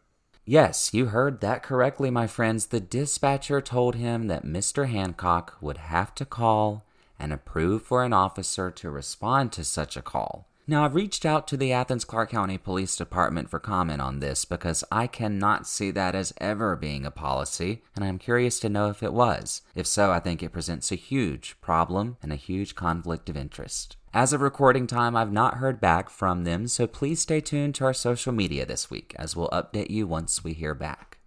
Yes, 0.45 0.93
you 0.93 1.08
heard 1.08 1.41
that 1.41 1.63
correctly, 1.63 2.10
my 2.10 2.28
friends. 2.28 2.67
The 2.67 2.80
dispatcher 2.80 3.62
told 3.62 3.95
him 3.95 4.28
that 4.28 4.45
Mr. 4.45 4.89
Hancock 4.89 5.58
would 5.62 5.78
have 5.78 6.15
to 6.15 6.25
call 6.25 6.86
and 7.19 7.34
approve 7.34 7.84
for 7.84 8.04
an 8.04 8.13
officer 8.13 8.71
to 8.71 8.89
respond 8.89 9.52
to 9.52 9.63
such 9.63 9.97
a 9.97 10.02
call. 10.02 10.47
Now, 10.65 10.86
I've 10.86 10.93
reached 10.93 11.25
out 11.25 11.47
to 11.47 11.58
the 11.58 11.73
Athens 11.73 12.06
Clarke 12.06 12.30
County 12.30 12.60
Police 12.60 12.95
Department 12.95 13.49
for 13.49 13.60
comment 13.60 14.02
on 14.02 14.19
this 14.19 14.45
because 14.45 14.84
I 14.91 15.08
cannot 15.08 15.65
see 15.65 15.89
that 15.91 16.13
as 16.13 16.32
ever 16.38 16.75
being 16.75 17.06
a 17.06 17.12
policy, 17.12 17.82
and 17.95 18.06
I'm 18.06 18.19
curious 18.19 18.60
to 18.60 18.69
know 18.69 18.89
if 18.89 19.02
it 19.02 19.12
was. 19.12 19.63
If 19.73 19.88
so, 19.88 20.12
I 20.12 20.19
think 20.19 20.43
it 20.43 20.52
presents 20.52 20.91
a 20.91 20.95
huge 20.95 21.60
problem 21.60 22.17
and 22.21 22.32
a 22.32 22.36
huge 22.36 22.75
conflict 22.75 23.30
of 23.30 23.38
interest. 23.38 23.97
As 24.13 24.34
of 24.34 24.41
recording 24.41 24.88
time, 24.88 25.15
I've 25.15 25.32
not 25.32 25.56
heard 25.56 25.80
back 25.80 26.10
from 26.10 26.43
them, 26.43 26.67
so 26.67 26.88
please 26.88 27.22
stay 27.22 27.41
tuned 27.41 27.76
to 27.76 27.86
our 27.86 27.93
social 27.93 28.34
media 28.34 28.65
this 28.65 28.89
week 28.89 29.13
as 29.19 29.36
we'll 29.36 29.50
update 29.50 29.91
you 29.91 30.08
once 30.08 30.43
we 30.43 30.54
hear 30.54 30.74
back. 30.74 31.19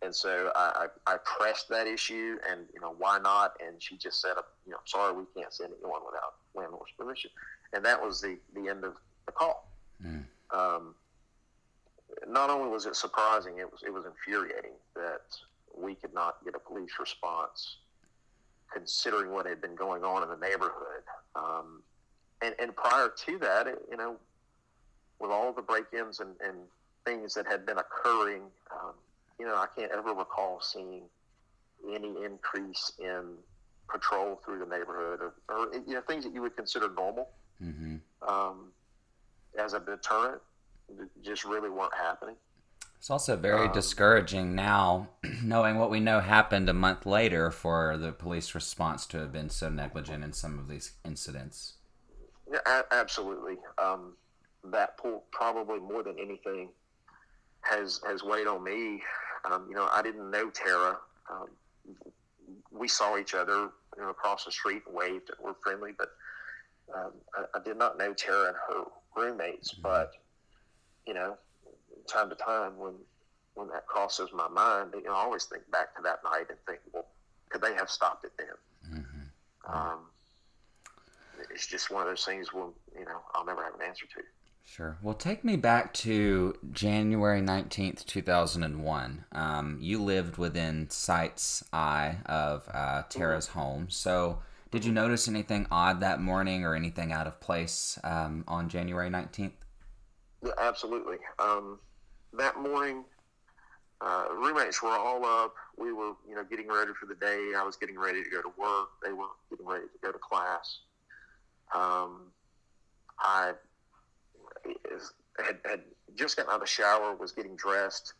And 0.00 0.14
so 0.14 0.50
I, 0.56 0.86
I, 1.06 1.12
I 1.12 1.16
pressed 1.24 1.68
that 1.68 1.86
issue 1.86 2.38
and, 2.50 2.62
you 2.72 2.80
know, 2.80 2.94
why 2.96 3.18
not? 3.18 3.58
And 3.64 3.80
she 3.82 3.98
just 3.98 4.22
said, 4.22 4.32
you 4.64 4.72
know, 4.72 4.78
sorry, 4.86 5.12
we 5.12 5.24
can't 5.36 5.52
send 5.52 5.74
anyone 5.78 6.00
without 6.06 6.36
landlord's 6.54 6.92
permission. 6.98 7.30
And 7.74 7.84
that 7.84 8.02
was 8.02 8.22
the, 8.22 8.38
the 8.54 8.66
end 8.68 8.84
of 8.84 8.94
the 9.26 9.32
call. 9.32 9.68
Mm. 10.04 10.24
Um, 10.52 10.94
not 12.26 12.48
only 12.48 12.70
was 12.70 12.86
it 12.86 12.96
surprising, 12.96 13.58
it 13.58 13.70
was, 13.70 13.82
it 13.86 13.92
was 13.92 14.06
infuriating 14.06 14.72
that 14.96 15.36
we 15.76 15.94
could 15.96 16.14
not 16.14 16.42
get 16.44 16.54
a 16.54 16.58
police 16.58 16.92
response 16.98 17.76
considering 18.72 19.32
what 19.32 19.46
had 19.46 19.60
been 19.60 19.76
going 19.76 20.02
on 20.02 20.22
in 20.22 20.30
the 20.30 20.36
neighborhood. 20.36 21.04
Um, 21.36 21.61
and, 22.62 22.76
prior 22.76 23.08
to 23.26 23.38
that, 23.38 23.66
you 23.90 23.96
know, 23.96 24.16
with 25.18 25.30
all 25.30 25.52
the 25.52 25.62
break-ins 25.62 26.20
and, 26.20 26.30
and 26.44 26.56
things 27.04 27.34
that 27.34 27.46
had 27.46 27.66
been 27.66 27.78
occurring, 27.78 28.42
um, 28.72 28.92
you 29.38 29.46
know, 29.46 29.56
I 29.56 29.66
can't 29.76 29.92
ever 29.92 30.12
recall 30.14 30.60
seeing 30.60 31.02
any 31.92 32.14
increase 32.24 32.92
in 32.98 33.34
patrol 33.88 34.40
through 34.44 34.58
the 34.60 34.66
neighborhood 34.66 35.20
or, 35.20 35.34
or 35.48 35.74
you 35.86 35.94
know 35.94 36.00
things 36.00 36.24
that 36.24 36.32
you 36.32 36.40
would 36.40 36.56
consider 36.56 36.88
normal 36.88 37.28
Mm-hmm. 37.62 37.96
um, 38.28 38.72
as 39.56 39.72
a 39.72 39.80
deterrent 39.80 40.40
just 41.22 41.44
really 41.44 41.70
weren't 41.70 41.94
happening. 41.94 42.34
It's 42.96 43.10
also 43.10 43.36
very 43.36 43.66
Um, 43.66 43.72
discouraging 43.72 44.54
now, 44.54 45.10
knowing 45.42 45.78
what 45.78 45.90
we 45.90 46.00
know 46.00 46.20
happened 46.20 46.68
a 46.68 46.72
month 46.72 47.06
later 47.06 47.50
for 47.50 47.96
the 47.98 48.12
police 48.12 48.54
response 48.54 49.06
to 49.06 49.18
have 49.18 49.32
been 49.32 49.48
so 49.50 49.68
negligent 49.68 50.24
in 50.24 50.32
some 50.32 50.58
of 50.58 50.68
these 50.68 50.92
incidents. 51.04 51.74
Yeah, 52.52 52.58
a- 52.66 52.94
absolutely. 52.94 53.56
Um, 53.78 54.14
that 54.64 54.98
probably 55.32 55.80
more 55.80 56.02
than 56.02 56.18
anything 56.18 56.68
has 57.62 58.00
has 58.06 58.22
weighed 58.22 58.46
on 58.46 58.62
me. 58.62 59.02
Um, 59.44 59.66
you 59.68 59.74
know, 59.74 59.88
I 59.90 60.02
didn't 60.02 60.30
know 60.30 60.50
Tara. 60.50 60.98
Um, 61.30 61.48
we 62.70 62.88
saw 62.88 63.18
each 63.18 63.34
other 63.34 63.70
you 63.96 64.02
know, 64.02 64.10
across 64.10 64.44
the 64.44 64.52
street 64.52 64.82
and 64.86 64.94
waved 64.94 65.30
and 65.30 65.38
were 65.44 65.54
friendly, 65.62 65.92
but 65.96 66.10
um, 66.94 67.12
I, 67.34 67.58
I 67.58 67.62
did 67.62 67.76
not 67.76 67.98
know 67.98 68.12
Tara 68.12 68.48
and 68.48 68.56
her 68.68 68.84
roommates. 69.16 69.72
But 69.72 70.12
you 71.06 71.14
know, 71.14 71.36
time 72.08 72.28
to 72.28 72.36
time 72.36 72.78
when 72.78 72.94
when 73.54 73.68
that 73.68 73.86
crosses 73.86 74.30
my 74.32 74.48
mind, 74.48 74.92
you 74.94 75.04
know, 75.04 75.12
I 75.12 75.22
always 75.24 75.44
think 75.44 75.68
back 75.70 75.94
to 75.96 76.02
that 76.02 76.20
night 76.24 76.46
and 76.48 76.58
think, 76.66 76.80
well, 76.92 77.06
could 77.50 77.60
they 77.60 77.74
have 77.74 77.90
stopped 77.90 78.24
it 78.24 78.32
then? 78.38 79.00
Mm-hmm. 79.00 79.74
Um, 79.74 79.98
it's 81.50 81.66
just 81.66 81.90
one 81.90 82.02
of 82.02 82.08
those 82.08 82.24
things 82.24 82.52
where 82.52 82.68
you 82.98 83.04
know 83.04 83.20
I'll 83.34 83.44
never 83.44 83.62
have 83.62 83.74
an 83.74 83.82
answer 83.82 84.06
to. 84.16 84.22
Sure. 84.64 84.96
Well, 85.02 85.14
take 85.14 85.44
me 85.44 85.56
back 85.56 85.92
to 85.94 86.54
January 86.70 87.40
19th, 87.40 88.06
2001. 88.06 89.24
Um, 89.32 89.78
you 89.80 90.02
lived 90.02 90.36
within 90.36 90.88
sight's 90.88 91.64
eye 91.72 92.18
of 92.26 92.68
uh, 92.72 93.02
Tara's 93.08 93.48
home. 93.48 93.90
So, 93.90 94.38
did 94.70 94.84
you 94.84 94.92
notice 94.92 95.28
anything 95.28 95.66
odd 95.70 96.00
that 96.00 96.20
morning 96.20 96.64
or 96.64 96.74
anything 96.74 97.12
out 97.12 97.26
of 97.26 97.40
place 97.40 97.98
um, 98.04 98.44
on 98.46 98.68
January 98.68 99.10
19th? 99.10 99.52
Yeah, 100.44 100.52
absolutely. 100.58 101.18
Um, 101.38 101.78
that 102.32 102.58
morning, 102.58 103.04
uh, 104.00 104.26
roommates 104.32 104.82
were 104.82 104.90
all 104.90 105.24
up. 105.26 105.54
We 105.76 105.92
were, 105.92 106.12
you 106.26 106.34
know, 106.34 106.44
getting 106.44 106.68
ready 106.68 106.92
for 106.98 107.06
the 107.06 107.14
day. 107.14 107.52
I 107.56 107.62
was 107.64 107.76
getting 107.76 107.98
ready 107.98 108.24
to 108.24 108.30
go 108.30 108.40
to 108.40 108.52
work. 108.56 108.88
They 109.04 109.12
were 109.12 109.26
getting 109.50 109.66
ready 109.66 109.84
to 109.84 109.98
go 110.02 110.12
to 110.12 110.18
class. 110.18 110.80
Um, 111.74 112.32
I 113.18 113.52
is, 114.94 115.12
had, 115.44 115.58
had 115.64 115.80
just 116.14 116.36
gotten 116.36 116.50
out 116.50 116.56
of 116.56 116.60
the 116.62 116.66
shower, 116.66 117.14
was 117.14 117.32
getting 117.32 117.56
dressed, 117.56 118.14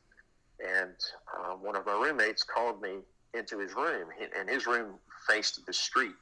and 0.60 0.94
uh, 1.38 1.52
one 1.54 1.76
of 1.76 1.84
my 1.86 1.92
roommates 1.92 2.42
called 2.42 2.80
me 2.80 2.98
into 3.34 3.58
his 3.58 3.74
room, 3.74 4.08
and 4.38 4.48
his 4.48 4.66
room 4.66 4.94
faced 5.28 5.64
the 5.66 5.72
street. 5.72 6.14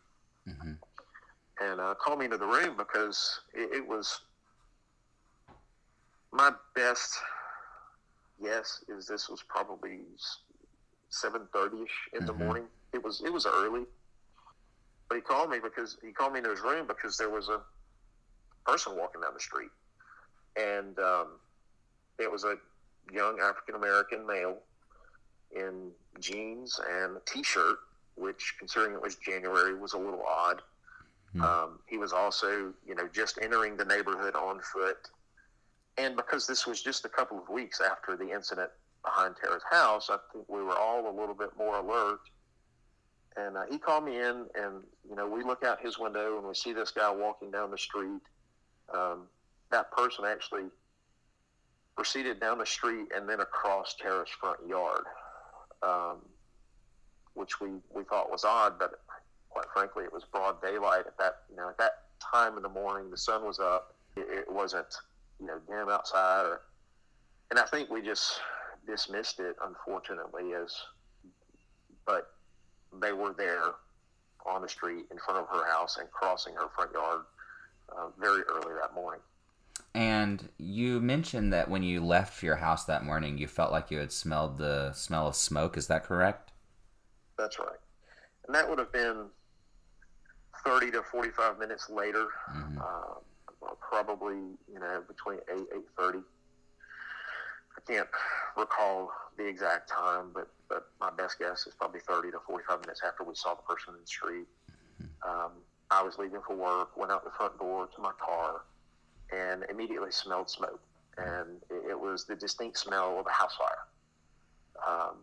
Mm-hmm. 0.48 0.72
And 1.62 1.80
uh, 1.80 1.94
called 1.94 2.18
me 2.20 2.24
into 2.24 2.38
the 2.38 2.46
room 2.46 2.74
because 2.76 3.40
it, 3.52 3.74
it 3.76 3.86
was 3.86 4.20
my 6.32 6.50
best 6.74 7.18
guess 8.42 8.82
is 8.88 9.06
this 9.06 9.28
was 9.28 9.42
probably 9.46 9.98
seven 11.10 11.42
thirty 11.52 11.82
ish 11.82 12.18
in 12.18 12.24
the 12.24 12.32
Mhm. 12.32 12.38
morning. 12.38 12.64
It 12.94 13.02
was 13.04 13.20
it 13.24 13.32
was 13.32 13.46
early, 13.46 13.84
but 15.10 15.16
he 15.16 15.20
called 15.20 15.50
me 15.50 15.58
because 15.62 15.98
he 16.02 16.12
called 16.12 16.32
me 16.32 16.38
into 16.38 16.50
his 16.50 16.60
room 16.60 16.86
because 16.86 17.18
there 17.18 17.28
was 17.28 17.48
a 17.48 17.60
person 18.64 18.96
walking 18.96 19.20
down 19.20 19.34
the 19.34 19.40
street, 19.40 19.70
and 20.56 20.96
um, 21.00 21.26
it 22.20 22.30
was 22.30 22.44
a 22.44 22.54
young 23.12 23.40
African 23.40 23.74
American 23.74 24.24
male 24.24 24.58
in 25.54 25.90
jeans 26.20 26.78
and 26.88 27.16
a 27.16 27.20
t-shirt, 27.26 27.78
which, 28.14 28.54
considering 28.60 28.94
it 28.94 29.02
was 29.02 29.16
January, 29.16 29.74
was 29.74 29.94
a 29.94 29.98
little 29.98 30.22
odd. 30.22 30.62
Hmm. 31.32 31.42
Um, 31.42 31.78
he 31.88 31.98
was 31.98 32.12
also, 32.12 32.72
you 32.86 32.94
know, 32.94 33.08
just 33.12 33.40
entering 33.42 33.76
the 33.76 33.84
neighborhood 33.84 34.36
on 34.36 34.60
foot. 34.60 35.08
And 35.98 36.14
because 36.14 36.46
this 36.46 36.68
was 36.68 36.82
just 36.82 37.04
a 37.04 37.08
couple 37.08 37.36
of 37.36 37.48
weeks 37.48 37.80
after 37.80 38.16
the 38.16 38.30
incident 38.30 38.70
behind 39.04 39.34
Tara's 39.42 39.64
house, 39.68 40.08
I 40.08 40.18
think 40.32 40.48
we 40.48 40.62
were 40.62 40.78
all 40.78 41.10
a 41.10 41.14
little 41.18 41.34
bit 41.34 41.50
more 41.58 41.76
alert. 41.78 42.20
And 43.36 43.56
uh, 43.56 43.62
he 43.70 43.78
called 43.78 44.04
me 44.04 44.16
in, 44.16 44.46
and 44.54 44.82
you 45.08 45.14
know, 45.16 45.28
we 45.28 45.42
look 45.44 45.64
out 45.64 45.80
his 45.80 45.98
window 45.98 46.38
and 46.38 46.46
we 46.46 46.54
see 46.54 46.72
this 46.72 46.90
guy 46.90 47.10
walking 47.10 47.50
down 47.50 47.70
the 47.70 47.78
street. 47.78 48.20
Um, 48.92 49.28
that 49.70 49.90
person 49.92 50.24
actually 50.24 50.64
proceeded 51.96 52.40
down 52.40 52.58
the 52.58 52.66
street 52.66 53.08
and 53.14 53.28
then 53.28 53.40
across 53.40 53.94
Tara's 53.94 54.28
front 54.30 54.58
yard, 54.68 55.04
um, 55.82 56.16
which 57.34 57.60
we, 57.60 57.68
we 57.94 58.02
thought 58.04 58.30
was 58.30 58.44
odd, 58.44 58.78
but 58.78 59.00
quite 59.50 59.66
frankly, 59.72 60.04
it 60.04 60.12
was 60.12 60.24
broad 60.24 60.62
daylight 60.62 61.06
at 61.06 61.18
that 61.18 61.42
you 61.50 61.56
know 61.56 61.68
at 61.68 61.78
that 61.78 62.04
time 62.32 62.56
in 62.56 62.62
the 62.62 62.68
morning. 62.68 63.10
The 63.10 63.18
sun 63.18 63.44
was 63.44 63.58
up. 63.58 63.94
It, 64.16 64.26
it 64.30 64.52
wasn't 64.52 64.94
you 65.38 65.46
know 65.46 65.58
dim 65.68 65.88
outside, 65.88 66.46
or, 66.46 66.62
and 67.50 67.58
I 67.58 67.64
think 67.64 67.90
we 67.90 68.02
just 68.02 68.40
dismissed 68.86 69.40
it 69.40 69.56
unfortunately 69.64 70.54
as, 70.54 70.74
but 72.06 72.30
they 73.00 73.12
were 73.12 73.32
there 73.36 73.62
on 74.46 74.62
the 74.62 74.68
street 74.68 75.04
in 75.10 75.18
front 75.18 75.38
of 75.40 75.46
her 75.48 75.70
house 75.70 75.98
and 75.98 76.10
crossing 76.10 76.54
her 76.54 76.68
front 76.74 76.92
yard 76.92 77.20
uh, 77.90 78.08
very 78.18 78.42
early 78.42 78.74
that 78.80 78.94
morning. 78.94 79.20
And 79.94 80.48
you 80.58 81.00
mentioned 81.00 81.52
that 81.52 81.68
when 81.68 81.82
you 81.82 82.04
left 82.04 82.42
your 82.42 82.56
house 82.56 82.84
that 82.84 83.04
morning, 83.04 83.38
you 83.38 83.46
felt 83.48 83.72
like 83.72 83.90
you 83.90 83.98
had 83.98 84.12
smelled 84.12 84.58
the 84.58 84.92
smell 84.92 85.26
of 85.26 85.34
smoke. 85.34 85.76
Is 85.76 85.88
that 85.88 86.04
correct? 86.04 86.52
That's 87.36 87.58
right. 87.58 87.78
And 88.46 88.54
that 88.54 88.68
would 88.68 88.78
have 88.78 88.92
been 88.92 89.26
30 90.64 90.90
to 90.92 91.02
45 91.02 91.58
minutes 91.58 91.88
later, 91.90 92.28
Mhm. 92.52 92.80
uh, 92.80 93.74
probably, 93.80 94.36
you 94.72 94.78
know, 94.78 95.02
between 95.08 95.38
8, 95.48 95.68
8.30. 95.72 96.22
I 97.80 97.92
can't 97.92 98.08
recall 98.56 99.10
the 99.36 99.46
exact 99.46 99.90
time, 99.90 100.30
but, 100.34 100.48
but 100.68 100.88
my 101.00 101.10
best 101.10 101.38
guess 101.38 101.66
is 101.66 101.74
probably 101.74 102.00
30 102.00 102.30
to 102.32 102.38
45 102.46 102.80
minutes 102.80 103.00
after 103.06 103.24
we 103.24 103.34
saw 103.34 103.54
the 103.54 103.62
person 103.62 103.94
in 103.94 104.00
the 104.00 104.06
street. 104.06 104.46
Um, 105.26 105.52
I 105.90 106.02
was 106.02 106.18
leaving 106.18 106.40
for 106.46 106.56
work, 106.56 106.96
went 106.96 107.10
out 107.10 107.24
the 107.24 107.30
front 107.30 107.58
door 107.58 107.88
to 107.94 108.02
my 108.02 108.12
car, 108.24 108.62
and 109.32 109.64
immediately 109.70 110.10
smelled 110.10 110.50
smoke. 110.50 110.80
And 111.16 111.60
it, 111.70 111.90
it 111.90 112.00
was 112.00 112.26
the 112.26 112.36
distinct 112.36 112.78
smell 112.78 113.18
of 113.18 113.26
a 113.26 113.32
house 113.32 113.56
fire. 113.56 114.88
Um, 114.88 115.16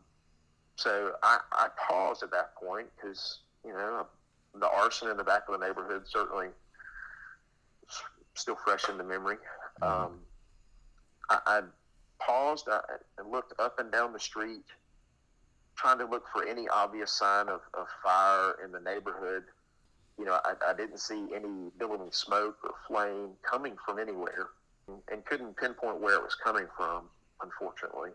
so 0.76 1.14
I, 1.24 1.40
I 1.52 1.68
paused 1.88 2.24
at 2.24 2.32
that 2.32 2.56
point 2.56 2.88
because, 2.96 3.40
you 3.66 3.74
know, 3.74 4.06
the 4.60 4.70
arson 4.70 5.10
in 5.10 5.18
the 5.18 5.24
back 5.24 5.44
of 5.48 5.60
the 5.60 5.66
neighborhood 5.66 6.04
certainly 6.06 6.48
still 8.36 8.58
fresh 8.64 8.88
in 8.90 8.98
the 8.98 9.04
memory. 9.04 9.38
Um, 9.82 10.20
I, 11.30 11.40
I 11.46 11.62
paused 12.20 12.68
and 13.18 13.32
looked 13.32 13.54
up 13.60 13.80
and 13.80 13.92
down 13.92 14.14
the 14.14 14.20
street, 14.20 14.66
trying 15.76 16.00
to 16.00 16.06
look 16.06 16.26
for 16.34 16.46
any 16.46 16.68
obvious 16.70 17.12
sign 17.12 17.50
of, 17.50 17.62
of 17.74 17.88
fire 18.04 18.56
in 18.64 18.72
the 18.72 18.80
neighborhood. 18.80 19.44
You 20.18 20.26
know, 20.26 20.40
I, 20.44 20.54
I 20.70 20.74
didn't 20.74 21.00
see 21.00 21.28
any 21.36 21.70
billowing 21.78 22.12
smoke 22.12 22.58
or 22.64 22.74
flame 22.88 23.30
coming 23.44 23.76
from 23.86 24.00
anywhere 24.00 24.48
and 25.12 25.24
couldn't 25.26 25.58
pinpoint 25.58 26.02
where 26.02 26.16
it 26.16 26.24
was 26.24 26.36
coming 26.36 26.66
from, 26.76 27.04
unfortunately 27.42 28.12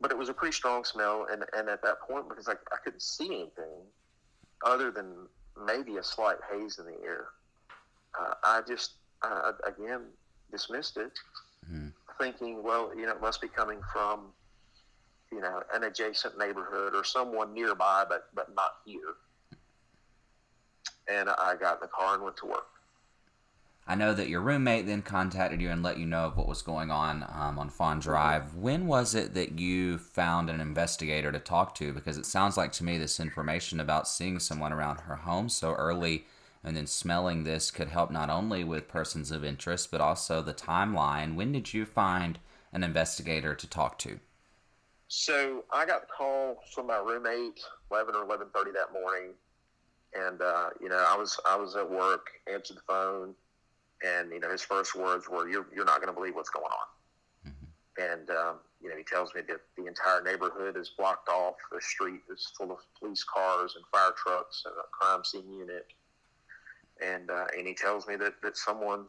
but 0.00 0.10
it 0.10 0.16
was 0.16 0.28
a 0.28 0.34
pretty 0.34 0.54
strong 0.54 0.84
smell. 0.84 1.26
And, 1.30 1.44
and 1.56 1.68
at 1.68 1.82
that 1.82 2.00
point, 2.00 2.28
because 2.28 2.48
I, 2.48 2.52
I 2.52 2.76
couldn't 2.82 3.02
see 3.02 3.26
anything 3.26 3.84
other 4.64 4.90
than 4.90 5.26
maybe 5.66 5.98
a 5.98 6.02
slight 6.02 6.38
haze 6.50 6.78
in 6.78 6.86
the 6.86 6.96
air, 7.04 7.28
uh, 8.18 8.34
I 8.42 8.62
just, 8.66 8.92
uh, 9.22 9.52
again, 9.66 10.06
dismissed 10.50 10.96
it. 10.96 11.12
Thinking, 12.20 12.62
well, 12.62 12.92
you 12.96 13.06
know, 13.06 13.12
it 13.12 13.20
must 13.20 13.40
be 13.40 13.48
coming 13.48 13.80
from, 13.92 14.26
you 15.32 15.40
know, 15.40 15.62
an 15.74 15.84
adjacent 15.84 16.38
neighborhood 16.38 16.94
or 16.94 17.02
someone 17.02 17.54
nearby, 17.54 18.04
but, 18.08 18.28
but 18.34 18.54
not 18.54 18.74
here. 18.84 19.14
And 21.08 21.28
I 21.28 21.56
got 21.58 21.74
in 21.74 21.80
the 21.80 21.88
car 21.88 22.14
and 22.14 22.22
went 22.22 22.36
to 22.38 22.46
work. 22.46 22.66
I 23.86 23.96
know 23.96 24.14
that 24.14 24.28
your 24.28 24.40
roommate 24.40 24.86
then 24.86 25.02
contacted 25.02 25.60
you 25.60 25.70
and 25.70 25.82
let 25.82 25.98
you 25.98 26.06
know 26.06 26.26
of 26.26 26.36
what 26.36 26.46
was 26.46 26.62
going 26.62 26.92
on 26.92 27.24
um, 27.34 27.58
on 27.58 27.70
Fawn 27.70 27.98
Drive. 27.98 28.54
When 28.54 28.86
was 28.86 29.16
it 29.16 29.34
that 29.34 29.58
you 29.58 29.98
found 29.98 30.48
an 30.48 30.60
investigator 30.60 31.32
to 31.32 31.40
talk 31.40 31.74
to? 31.76 31.92
Because 31.92 32.16
it 32.16 32.26
sounds 32.26 32.56
like 32.56 32.70
to 32.72 32.84
me 32.84 32.98
this 32.98 33.18
information 33.18 33.80
about 33.80 34.06
seeing 34.06 34.38
someone 34.38 34.72
around 34.72 35.00
her 35.00 35.16
home 35.16 35.48
so 35.48 35.72
early 35.72 36.26
and 36.62 36.76
then 36.76 36.86
smelling 36.86 37.44
this 37.44 37.70
could 37.70 37.88
help 37.88 38.10
not 38.10 38.30
only 38.30 38.64
with 38.64 38.88
persons 38.88 39.30
of 39.30 39.44
interest 39.44 39.90
but 39.90 40.00
also 40.00 40.42
the 40.42 40.54
timeline. 40.54 41.34
When 41.34 41.52
did 41.52 41.72
you 41.72 41.84
find 41.84 42.38
an 42.72 42.84
investigator 42.84 43.54
to 43.54 43.66
talk 43.66 43.98
to? 44.00 44.20
So 45.08 45.64
I 45.72 45.86
got 45.86 46.02
the 46.02 46.06
call 46.06 46.62
from 46.72 46.86
my 46.86 46.98
roommate, 46.98 47.60
eleven 47.90 48.14
or 48.14 48.22
eleven 48.22 48.48
thirty 48.54 48.70
that 48.72 48.92
morning, 48.92 49.30
and 50.14 50.40
uh, 50.40 50.70
you 50.80 50.88
know 50.88 51.04
I 51.08 51.16
was 51.16 51.38
I 51.46 51.56
was 51.56 51.74
at 51.74 51.90
work, 51.90 52.28
answered 52.52 52.76
the 52.76 52.82
phone, 52.86 53.34
and 54.06 54.30
you 54.30 54.38
know 54.38 54.50
his 54.50 54.62
first 54.62 54.94
words 54.94 55.28
were, 55.28 55.48
"You're 55.48 55.66
you're 55.74 55.84
not 55.84 55.96
going 55.96 56.08
to 56.08 56.12
believe 56.12 56.36
what's 56.36 56.50
going 56.50 56.66
on," 56.66 57.52
and 57.98 58.30
um, 58.30 58.56
you 58.80 58.88
know, 58.88 58.96
he 58.96 59.04
tells 59.04 59.34
me 59.34 59.42
that 59.48 59.60
the 59.76 59.86
entire 59.86 60.22
neighborhood 60.22 60.76
is 60.76 60.90
blocked 60.96 61.28
off. 61.28 61.56
The 61.70 61.80
street 61.80 62.20
is 62.30 62.50
full 62.56 62.72
of 62.72 62.78
police 62.98 63.24
cars 63.24 63.76
and 63.76 63.84
fire 63.92 64.12
trucks 64.16 64.62
and 64.64 64.74
a 64.74 64.88
crime 64.90 65.24
scene 65.24 65.52
unit. 65.52 65.86
And 67.02 67.30
uh, 67.30 67.46
and 67.56 67.66
he 67.66 67.74
tells 67.74 68.06
me 68.06 68.16
that, 68.16 68.34
that 68.42 68.56
someone 68.56 69.06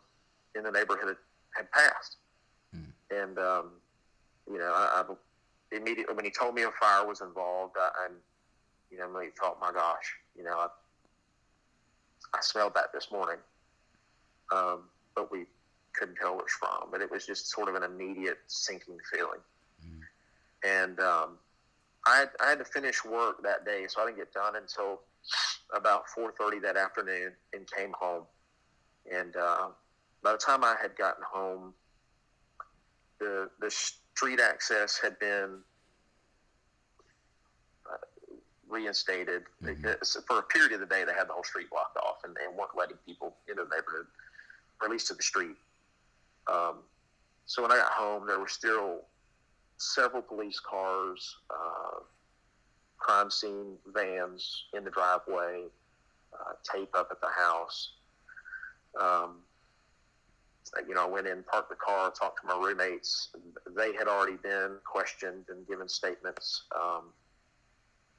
in 0.56 0.64
the 0.64 0.72
neighborhood 0.72 1.08
had, 1.08 1.18
had 1.56 1.72
passed. 1.72 2.18
Mm. 2.76 2.92
And 3.12 3.38
um, 3.40 3.72
you 4.50 4.58
know, 4.58 4.72
I, 4.74 5.04
I 5.04 5.76
immediately 5.76 6.14
when 6.14 6.26
he 6.26 6.32
told 6.32 6.56
me 6.56 6.64
a 6.64 6.72
fire 6.72 7.06
was 7.06 7.22
involved, 7.22 7.76
I, 7.78 7.90
I 8.06 8.08
you 8.92 8.98
know, 8.98 9.08
I 9.18 9.30
thought, 9.40 9.60
my 9.60 9.72
gosh, 9.72 10.16
you 10.38 10.44
know, 10.44 10.58
I, 10.58 10.68
I 12.34 12.42
smelled 12.42 12.74
that 12.76 12.94
this 12.94 13.12
morning. 13.12 13.38
Um, 14.54 14.84
but 15.16 15.32
we 15.32 15.46
couldn't 15.94 16.16
tell 16.16 16.36
which 16.36 16.52
from. 16.60 16.90
But 16.92 17.02
it 17.02 17.10
was 17.10 17.26
just 17.26 17.50
sort 17.50 17.70
of 17.70 17.76
an 17.76 17.84
immediate 17.84 18.40
sinking 18.48 18.98
feeling. 19.12 19.40
Mm. 19.86 20.02
And 20.64 21.00
um, 21.00 21.38
I, 22.06 22.20
had, 22.20 22.30
I 22.44 22.50
had 22.50 22.60
to 22.60 22.66
finish 22.66 23.04
work 23.06 23.42
that 23.44 23.66
day, 23.66 23.86
so 23.88 24.02
I 24.02 24.06
didn't 24.06 24.18
get 24.18 24.34
done 24.34 24.56
until 24.56 25.02
about 25.74 26.04
4.30 26.18 26.62
that 26.64 26.78
afternoon 26.78 27.32
and 27.54 27.70
came 27.72 27.94
home. 27.98 28.24
And 29.12 29.36
uh, 29.36 29.68
by 30.24 30.34
the 30.34 30.38
time 30.38 30.64
I 30.64 30.76
had 30.82 30.96
gotten 30.96 31.24
home, 31.24 31.74
the, 33.20 33.50
the 33.60 33.70
street 33.70 34.40
access 34.40 35.00
had 35.02 35.18
been 35.20 35.60
uh, 37.86 38.36
reinstated. 38.68 39.44
Mm-hmm. 39.64 39.92
For 40.28 40.40
a 40.40 40.44
period 40.44 40.74
of 40.74 40.80
the 40.80 40.86
day, 40.86 41.04
they 41.04 41.14
had 41.14 41.30
the 41.30 41.34
whole 41.34 41.44
street 41.44 41.70
blocked 41.70 41.98
off 41.98 42.24
and 42.24 42.36
they 42.36 42.48
weren't 42.48 42.76
letting 42.78 42.98
people 43.06 43.36
into 43.48 43.64
the 43.64 43.76
neighborhood, 43.76 44.08
or 44.80 44.86
at 44.86 44.92
least 44.92 45.08
to 45.08 45.14
the 45.14 45.24
street. 45.24 45.56
Um, 46.52 46.80
so 47.46 47.62
when 47.62 47.72
I 47.72 47.78
got 47.78 47.92
home, 47.92 48.28
there 48.28 48.40
were 48.40 48.48
still 48.48 49.02
several 49.78 50.22
police 50.22 50.60
cars, 50.60 51.38
uh, 51.50 52.00
crime 53.02 53.32
scene 53.32 53.78
vans 53.94 54.66
in 54.76 54.84
the 54.84 54.92
driveway, 54.92 55.64
uh, 56.34 56.54
tape 56.72 56.94
up 56.96 57.10
at 57.12 57.20
the 57.20 57.28
house. 57.28 57.94
Um, 59.00 59.38
you 60.88 60.94
know, 60.94 61.06
I 61.06 61.10
went 61.10 61.28
in, 61.28 61.44
parked 61.44 61.70
the 61.70 61.76
car, 61.76 62.12
talked 62.12 62.42
to 62.42 62.48
my 62.48 62.56
roommates. 62.56 63.30
They 63.76 63.94
had 63.94 64.08
already 64.08 64.38
been 64.38 64.78
questioned 64.86 65.46
and 65.50 65.68
given 65.68 65.90
statements. 65.90 66.64
Um, 66.74 67.06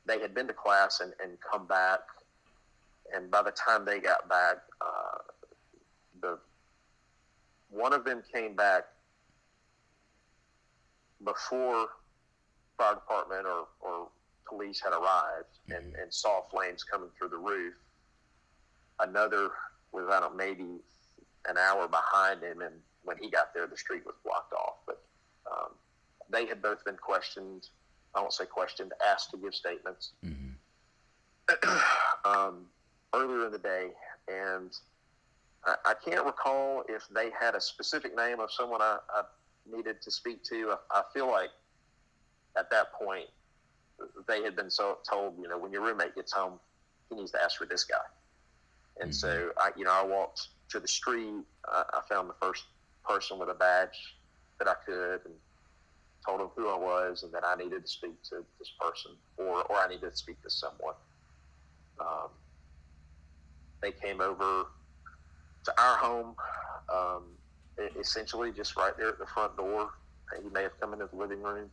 they 0.04 0.20
had 0.20 0.34
been 0.34 0.48
to 0.48 0.52
class 0.52 1.00
and, 1.00 1.12
and 1.22 1.38
come 1.40 1.66
back. 1.66 2.00
And 3.14 3.30
by 3.30 3.42
the 3.42 3.52
time 3.52 3.84
they 3.84 4.00
got 4.00 4.28
back, 4.28 4.56
uh, 4.80 5.18
the 6.20 6.38
one 7.70 7.92
of 7.94 8.04
them 8.04 8.22
came 8.32 8.54
back 8.54 8.84
before 11.24 11.86
fire 12.76 12.94
department 12.94 13.46
or, 13.46 13.66
or 13.80 14.08
police 14.52 14.80
had 14.80 14.92
arrived 14.92 15.58
and, 15.68 15.92
mm-hmm. 15.92 16.02
and 16.02 16.12
saw 16.12 16.42
flames 16.50 16.84
coming 16.84 17.08
through 17.18 17.28
the 17.30 17.38
roof. 17.38 17.74
Another 19.00 19.50
was, 19.92 20.06
I 20.10 20.20
don't 20.20 20.36
know, 20.36 20.44
maybe 20.44 20.80
an 21.48 21.58
hour 21.58 21.88
behind 21.88 22.42
him, 22.42 22.60
and 22.60 22.74
when 23.04 23.16
he 23.18 23.30
got 23.30 23.54
there, 23.54 23.66
the 23.66 23.76
street 23.76 24.04
was 24.04 24.14
blocked 24.24 24.52
off. 24.52 24.76
But 24.86 25.02
um, 25.50 25.70
they 26.30 26.46
had 26.46 26.62
both 26.62 26.84
been 26.84 26.96
questioned. 26.96 27.68
I 28.14 28.20
won't 28.20 28.32
say 28.32 28.44
questioned, 28.44 28.92
asked 29.06 29.30
to 29.30 29.38
give 29.38 29.54
statements 29.54 30.12
mm-hmm. 30.24 30.50
um, 32.30 32.66
earlier 33.14 33.46
in 33.46 33.52
the 33.52 33.58
day, 33.58 33.88
and 34.28 34.76
I, 35.64 35.74
I, 35.84 35.94
can't 36.04 36.24
recall 36.24 36.84
if 36.88 37.08
they 37.08 37.30
had 37.38 37.54
a 37.54 37.60
specific 37.60 38.14
name 38.14 38.38
of 38.38 38.52
someone 38.52 38.82
I, 38.82 38.98
I 39.14 39.22
needed 39.74 40.02
to 40.02 40.10
speak 40.10 40.44
to. 40.44 40.74
I, 40.90 40.98
I, 40.98 41.02
feel 41.14 41.30
like 41.30 41.50
at 42.56 42.70
that 42.70 42.92
point 42.92 43.28
they 44.26 44.42
had 44.42 44.56
been 44.56 44.70
so 44.70 44.98
told, 45.08 45.34
you 45.40 45.48
know, 45.48 45.58
when 45.58 45.72
your 45.72 45.82
roommate 45.82 46.14
gets 46.14 46.32
home, 46.32 46.58
he 47.08 47.16
needs 47.16 47.30
to 47.32 47.42
ask 47.42 47.58
for 47.58 47.66
this 47.66 47.84
guy. 47.84 47.96
And 49.00 49.10
mm-hmm. 49.10 49.14
so 49.14 49.50
I, 49.58 49.70
you 49.76 49.84
know, 49.84 49.92
I 49.92 50.04
walked 50.04 50.48
to 50.70 50.80
the 50.80 50.88
street. 50.88 51.44
I, 51.66 51.84
I 51.94 52.00
found 52.08 52.28
the 52.28 52.34
first 52.40 52.64
person 53.08 53.38
with 53.38 53.48
a 53.48 53.54
badge 53.54 54.16
that 54.58 54.68
I 54.68 54.74
could 54.86 55.20
and 55.24 55.34
told 56.24 56.40
him 56.40 56.48
who 56.54 56.68
I 56.68 56.76
was 56.76 57.22
and 57.22 57.32
that 57.32 57.44
I 57.44 57.56
needed 57.56 57.82
to 57.82 57.88
speak 57.88 58.22
to 58.30 58.44
this 58.58 58.70
person 58.80 59.12
or, 59.36 59.62
or 59.64 59.76
I 59.76 59.88
needed 59.88 60.10
to 60.10 60.16
speak 60.16 60.40
to 60.42 60.50
someone. 60.50 60.94
Um, 62.00 62.28
they 63.80 63.92
came 63.92 64.20
over 64.20 64.66
to 65.64 65.80
our 65.80 65.96
home, 65.96 66.34
um, 66.92 67.22
essentially 67.98 68.52
just 68.52 68.76
right 68.76 68.96
there 68.96 69.08
at 69.08 69.18
the 69.18 69.26
front 69.26 69.56
door. 69.56 69.90
He 70.42 70.48
may 70.50 70.62
have 70.62 70.78
come 70.80 70.92
into 70.92 71.06
the 71.06 71.16
living 71.16 71.42
room, 71.42 71.68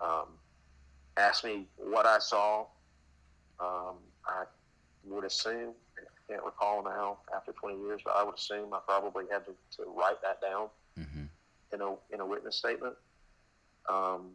um, 0.00 0.28
asked 1.18 1.44
me 1.44 1.66
what 1.76 2.06
I 2.06 2.18
saw. 2.18 2.66
Um, 3.60 3.96
I 4.26 4.44
would 5.04 5.24
assume 5.24 5.72
I 5.98 6.32
can't 6.32 6.44
recall 6.44 6.82
now 6.82 7.18
after 7.34 7.52
20 7.52 7.78
years, 7.80 8.00
but 8.04 8.14
I 8.16 8.22
would 8.22 8.36
assume 8.36 8.72
I 8.72 8.78
probably 8.86 9.24
had 9.30 9.44
to, 9.46 9.52
to 9.78 9.90
write 9.90 10.22
that 10.22 10.40
down 10.40 10.68
mm-hmm. 10.98 11.24
in 11.72 11.80
a 11.80 11.94
in 12.14 12.20
a 12.20 12.26
witness 12.26 12.56
statement. 12.56 12.94
Um, 13.88 14.32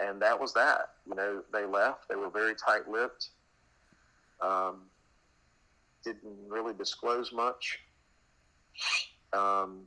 and 0.00 0.20
that 0.22 0.38
was 0.38 0.52
that. 0.54 0.90
You 1.08 1.14
know, 1.14 1.42
they 1.52 1.64
left. 1.64 2.08
They 2.08 2.16
were 2.16 2.30
very 2.30 2.54
tight-lipped. 2.54 3.28
Um, 4.40 4.82
didn't 6.04 6.36
really 6.48 6.74
disclose 6.74 7.32
much, 7.32 7.80
um, 9.32 9.80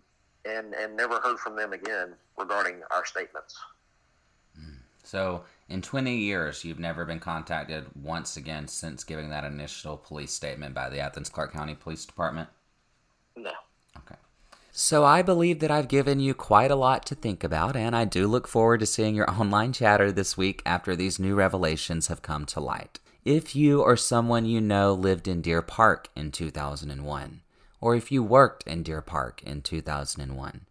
and 0.45 0.73
and 0.73 0.97
never 0.97 1.19
heard 1.19 1.39
from 1.39 1.55
them 1.55 1.73
again 1.73 2.13
regarding 2.37 2.81
our 2.91 3.05
statements. 3.05 3.55
So, 5.03 5.43
in 5.69 5.83
20 5.83 6.17
years, 6.17 6.65
you've 6.65 6.79
never 6.79 7.05
been 7.05 7.19
contacted 7.19 7.85
once 7.95 8.37
again 8.37 8.67
since 8.67 9.03
giving 9.03 9.29
that 9.29 9.43
initial 9.43 9.97
police 9.97 10.31
statement 10.31 10.73
by 10.73 10.89
the 10.89 10.99
Athens 10.99 11.29
Clarke 11.29 11.53
County 11.53 11.75
Police 11.75 12.05
Department? 12.05 12.49
No. 13.35 13.51
Okay. 13.97 14.15
So, 14.71 15.05
I 15.05 15.21
believe 15.21 15.59
that 15.59 15.69
I've 15.69 15.87
given 15.87 16.19
you 16.19 16.33
quite 16.33 16.71
a 16.71 16.75
lot 16.75 17.05
to 17.07 17.15
think 17.15 17.43
about, 17.43 17.75
and 17.75 17.95
I 17.95 18.05
do 18.05 18.27
look 18.27 18.47
forward 18.47 18.79
to 18.79 18.87
seeing 18.87 19.13
your 19.13 19.29
online 19.39 19.71
chatter 19.71 20.11
this 20.11 20.35
week 20.35 20.63
after 20.65 20.95
these 20.95 21.19
new 21.19 21.35
revelations 21.35 22.07
have 22.07 22.23
come 22.23 22.45
to 22.47 22.59
light. 22.59 22.99
If 23.23 23.55
you 23.55 23.81
or 23.81 23.95
someone 23.95 24.45
you 24.45 24.61
know 24.61 24.93
lived 24.93 25.27
in 25.27 25.41
Deer 25.41 25.61
Park 25.61 26.09
in 26.15 26.31
2001, 26.31 27.41
or 27.79 27.95
if 27.95 28.11
you 28.11 28.23
worked 28.23 28.63
in 28.63 28.81
Deer 28.81 29.01
Park 29.01 29.43
in 29.43 29.61
2001, 29.61 30.65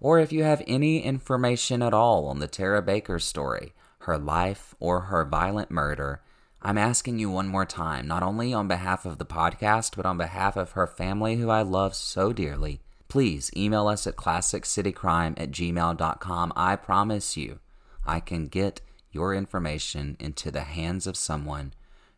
or 0.00 0.20
if 0.20 0.30
you 0.32 0.44
have 0.44 0.62
any 0.66 1.02
information 1.02 1.82
at 1.82 1.94
all 1.94 2.26
on 2.26 2.38
the 2.38 2.46
Tara 2.46 2.82
Baker 2.82 3.18
story, 3.18 3.72
her 4.04 4.18
life, 4.18 4.74
or 4.80 5.02
her 5.02 5.24
violent 5.24 5.70
murder, 5.70 6.22
I'm 6.62 6.78
asking 6.78 7.18
you 7.18 7.30
one 7.30 7.48
more 7.48 7.66
time, 7.66 8.06
not 8.06 8.22
only 8.22 8.54
on 8.54 8.68
behalf 8.68 9.04
of 9.04 9.18
the 9.18 9.26
podcast, 9.26 9.96
but 9.96 10.06
on 10.06 10.16
behalf 10.16 10.56
of 10.56 10.72
her 10.72 10.86
family 10.86 11.36
who 11.36 11.50
I 11.50 11.60
love 11.60 11.94
so 11.94 12.32
dearly. 12.32 12.80
Please 13.08 13.50
email 13.54 13.86
us 13.86 14.06
at 14.06 14.16
classiccitycrime 14.16 15.38
at 15.38 15.50
gmail.com. 15.50 16.52
I 16.56 16.76
promise 16.76 17.36
you, 17.36 17.58
I 18.06 18.20
can 18.20 18.46
get 18.46 18.80
your 19.12 19.34
information 19.34 20.16
into 20.18 20.50
the 20.50 20.62
hands 20.62 21.06
of 21.06 21.16
someone 21.16 21.74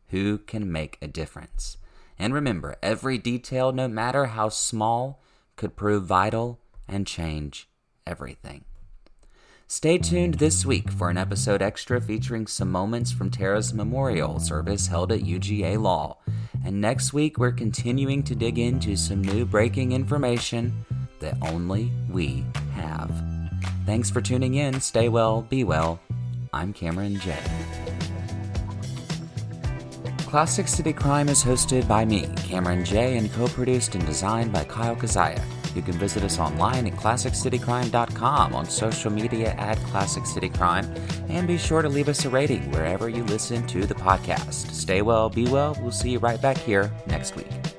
who 0.08 0.38
can 0.38 0.70
make 0.70 0.96
a 1.02 1.08
difference. 1.08 1.76
And 2.18 2.32
remember, 2.32 2.76
every 2.82 3.18
detail, 3.18 3.72
no 3.72 3.88
matter 3.88 4.26
how 4.26 4.48
small, 4.48 5.20
could 5.56 5.76
prove 5.76 6.04
vital 6.04 6.60
and 6.86 7.06
change 7.06 7.68
everything. 8.06 8.64
Stay 9.68 9.98
tuned 9.98 10.34
this 10.34 10.64
week 10.64 10.92
for 10.92 11.10
an 11.10 11.18
episode 11.18 11.60
extra 11.60 12.00
featuring 12.00 12.46
some 12.46 12.70
moments 12.70 13.10
from 13.10 13.28
Tara's 13.28 13.74
memorial 13.74 14.38
service 14.38 14.86
held 14.86 15.10
at 15.10 15.22
UGA 15.22 15.76
Law. 15.82 16.18
And 16.64 16.80
next 16.80 17.12
week, 17.12 17.36
we're 17.36 17.50
continuing 17.50 18.22
to 18.22 18.36
dig 18.36 18.60
into 18.60 18.96
some 18.96 19.22
new 19.22 19.44
breaking 19.44 19.90
information 19.90 20.72
that 21.18 21.36
only 21.42 21.90
we 22.08 22.44
have. 22.74 23.10
Thanks 23.84 24.08
for 24.08 24.20
tuning 24.20 24.54
in. 24.54 24.80
Stay 24.80 25.08
well, 25.08 25.42
be 25.42 25.64
well. 25.64 25.98
I'm 26.52 26.72
Cameron 26.72 27.18
J. 27.18 27.36
Classic 30.18 30.68
City 30.68 30.92
Crime 30.92 31.28
is 31.28 31.42
hosted 31.42 31.88
by 31.88 32.04
me, 32.04 32.28
Cameron 32.36 32.84
J, 32.84 33.16
and 33.16 33.32
co 33.32 33.48
produced 33.48 33.96
and 33.96 34.06
designed 34.06 34.52
by 34.52 34.62
Kyle 34.62 34.94
Kazaya. 34.94 35.42
You 35.76 35.82
can 35.82 35.92
visit 35.92 36.22
us 36.22 36.38
online 36.38 36.86
at 36.86 36.94
ClassicCityCrime.com, 36.94 38.54
on 38.54 38.64
social 38.64 39.12
media 39.12 39.50
at 39.58 39.76
Classic 39.78 40.24
City 40.24 40.48
Crime, 40.48 40.90
and 41.28 41.46
be 41.46 41.58
sure 41.58 41.82
to 41.82 41.88
leave 41.88 42.08
us 42.08 42.24
a 42.24 42.30
rating 42.30 42.70
wherever 42.72 43.10
you 43.10 43.22
listen 43.24 43.66
to 43.66 43.84
the 43.84 43.94
podcast. 43.94 44.72
Stay 44.72 45.02
well, 45.02 45.28
be 45.28 45.46
well. 45.46 45.76
We'll 45.82 45.92
see 45.92 46.10
you 46.10 46.18
right 46.18 46.40
back 46.40 46.56
here 46.56 46.90
next 47.06 47.36
week. 47.36 47.75